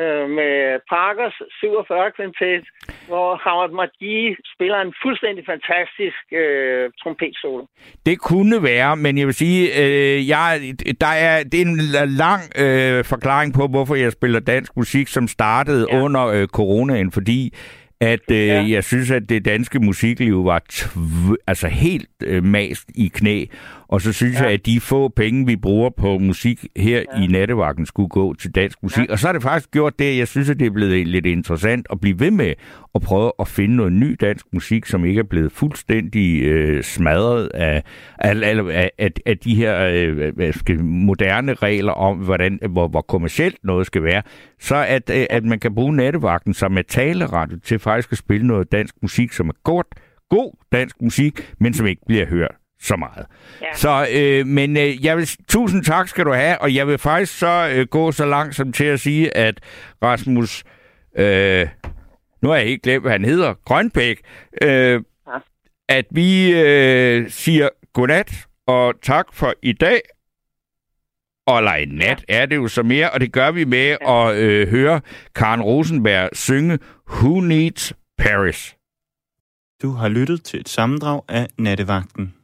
øh, 0.00 0.26
med 0.38 0.54
Parkers 0.94 1.36
47 1.60 2.12
kvintet, 2.16 2.64
hvor 3.08 3.28
Howard 3.44 3.72
Margie 3.80 4.36
spiller 4.54 4.78
en 4.80 4.94
fuldstændig 5.02 5.44
fantastisk 5.52 6.22
øh, 6.42 6.90
trompetsolo. 7.00 7.64
Det 8.06 8.16
kunne 8.18 8.62
være, 8.62 8.96
men 8.96 9.18
jeg 9.18 9.26
vil 9.26 9.34
sige, 9.34 9.60
øh, 9.80 10.28
jeg, 10.28 10.60
der 11.00 11.12
er, 11.26 11.42
det 11.42 11.58
er 11.62 11.66
en 11.66 11.80
lang 12.24 12.42
øh, 12.64 13.04
forklaring 13.04 13.54
på, 13.54 13.66
hvorfor 13.66 13.94
jeg 13.94 14.12
spiller 14.12 14.40
dansk 14.40 14.76
musik, 14.76 15.06
som 15.08 15.28
startede 15.28 15.86
ja. 15.90 16.00
under 16.02 16.26
øh, 16.26 16.46
coronaen, 16.46 17.12
fordi 17.12 17.54
at 18.04 18.30
øh, 18.30 18.46
ja. 18.46 18.66
jeg 18.68 18.84
synes, 18.84 19.10
at 19.10 19.28
det 19.28 19.44
danske 19.44 19.78
musikliv 19.78 20.44
var 20.44 20.62
tv- 20.70 21.34
altså 21.46 21.68
helt 21.68 22.08
øh, 22.22 22.44
mast 22.44 22.84
i 22.94 23.10
knæ. 23.14 23.44
Og 23.88 24.00
så 24.00 24.12
synes 24.12 24.34
ja. 24.34 24.42
jeg, 24.42 24.52
at 24.52 24.66
de 24.66 24.80
få 24.80 25.08
penge, 25.08 25.46
vi 25.46 25.56
bruger 25.56 25.90
på 25.90 26.18
musik 26.18 26.66
her 26.76 27.02
ja. 27.16 27.22
i 27.22 27.26
nattevagten, 27.26 27.86
skulle 27.86 28.08
gå 28.08 28.34
til 28.34 28.50
dansk 28.54 28.78
musik. 28.82 29.08
Ja. 29.08 29.12
Og 29.12 29.18
så 29.18 29.26
har 29.28 29.32
det 29.32 29.42
faktisk 29.42 29.70
gjort 29.70 29.98
det, 29.98 30.18
jeg 30.18 30.28
synes, 30.28 30.50
at 30.50 30.58
det 30.58 30.66
er 30.66 30.70
blevet 30.70 31.06
lidt 31.06 31.26
interessant 31.26 31.86
at 31.90 32.00
blive 32.00 32.20
ved 32.20 32.30
med 32.30 32.54
at 32.94 33.02
prøve 33.02 33.32
at 33.38 33.48
finde 33.48 33.76
noget 33.76 33.92
ny 33.92 34.16
dansk 34.20 34.46
musik, 34.52 34.86
som 34.86 35.04
ikke 35.04 35.18
er 35.18 35.24
blevet 35.24 35.52
fuldstændig 35.52 36.42
øh, 36.42 36.82
smadret 36.82 37.50
af, 37.54 37.82
af, 38.18 38.34
af, 38.42 38.90
af, 38.98 39.10
af 39.26 39.38
de 39.38 39.54
her 39.54 39.88
øh, 39.92 40.54
skal, 40.54 40.84
moderne 40.84 41.54
regler 41.54 41.92
om, 41.92 42.16
hvordan, 42.16 42.58
hvor, 42.70 42.88
hvor 42.88 43.00
kommercielt 43.00 43.56
noget 43.64 43.86
skal 43.86 44.02
være. 44.02 44.22
Så 44.60 44.76
at, 44.88 45.10
øh, 45.10 45.26
at 45.30 45.44
man 45.44 45.58
kan 45.58 45.74
bruge 45.74 45.96
nattevagten 45.96 46.54
som 46.54 46.78
et 46.78 46.86
taleradio 46.86 47.58
til 47.58 47.78
faktisk 47.78 48.12
at 48.12 48.18
spille 48.18 48.46
noget 48.46 48.72
dansk 48.72 48.94
musik, 49.02 49.32
som 49.32 49.48
er 49.48 49.54
godt, 49.64 49.86
god 50.30 50.52
dansk 50.72 50.96
musik, 51.02 51.54
men 51.60 51.74
som 51.74 51.86
ikke 51.86 52.02
bliver 52.06 52.26
hørt 52.26 52.54
så 52.80 52.96
meget. 52.96 53.26
Ja. 53.62 53.74
Så, 53.74 54.06
øh, 54.12 54.46
men 54.46 54.76
øh, 54.76 55.04
jeg 55.04 55.16
vil, 55.16 55.28
tusind 55.48 55.84
tak 55.84 56.08
skal 56.08 56.24
du 56.24 56.32
have, 56.32 56.58
og 56.60 56.74
jeg 56.74 56.86
vil 56.86 56.98
faktisk 56.98 57.38
så 57.38 57.72
øh, 57.74 57.86
gå 57.86 58.12
så 58.12 58.26
langt 58.26 58.54
som 58.54 58.72
til 58.72 58.84
at 58.84 59.00
sige, 59.00 59.36
at 59.36 59.60
Rasmus, 60.02 60.64
øh, 61.16 61.68
nu 62.42 62.48
har 62.48 62.56
jeg 62.56 62.66
helt 62.66 62.82
glemt, 62.82 63.02
hvad 63.04 63.12
han 63.12 63.24
hedder, 63.24 63.54
Grønbæk, 63.64 64.20
øh, 64.62 65.02
Ja. 65.28 65.38
at 65.88 66.04
vi 66.10 66.52
øh, 66.52 67.30
siger 67.30 67.68
godnat 67.92 68.46
og 68.66 68.94
tak 69.02 69.26
for 69.32 69.54
i 69.62 69.72
dag. 69.72 70.00
Og 71.46 71.58
eller 71.58 71.86
nat 71.88 72.24
ja. 72.28 72.42
er 72.42 72.46
det 72.46 72.56
jo 72.56 72.68
så 72.68 72.82
mere, 72.82 73.10
og 73.10 73.20
det 73.20 73.32
gør 73.32 73.50
vi 73.50 73.64
med 73.64 73.96
ja. 74.00 74.28
at 74.28 74.36
øh, 74.36 74.68
høre 74.68 75.00
Karen 75.34 75.62
Rosenberg 75.62 76.28
synge 76.32 76.78
Who 77.10 77.40
Needs 77.40 77.92
Paris? 78.18 78.76
Du 79.82 79.90
har 79.90 80.08
lyttet 80.08 80.44
til 80.44 80.60
et 80.60 80.68
sammendrag 80.68 81.20
af 81.28 81.48
Nattevagten. 81.58 82.34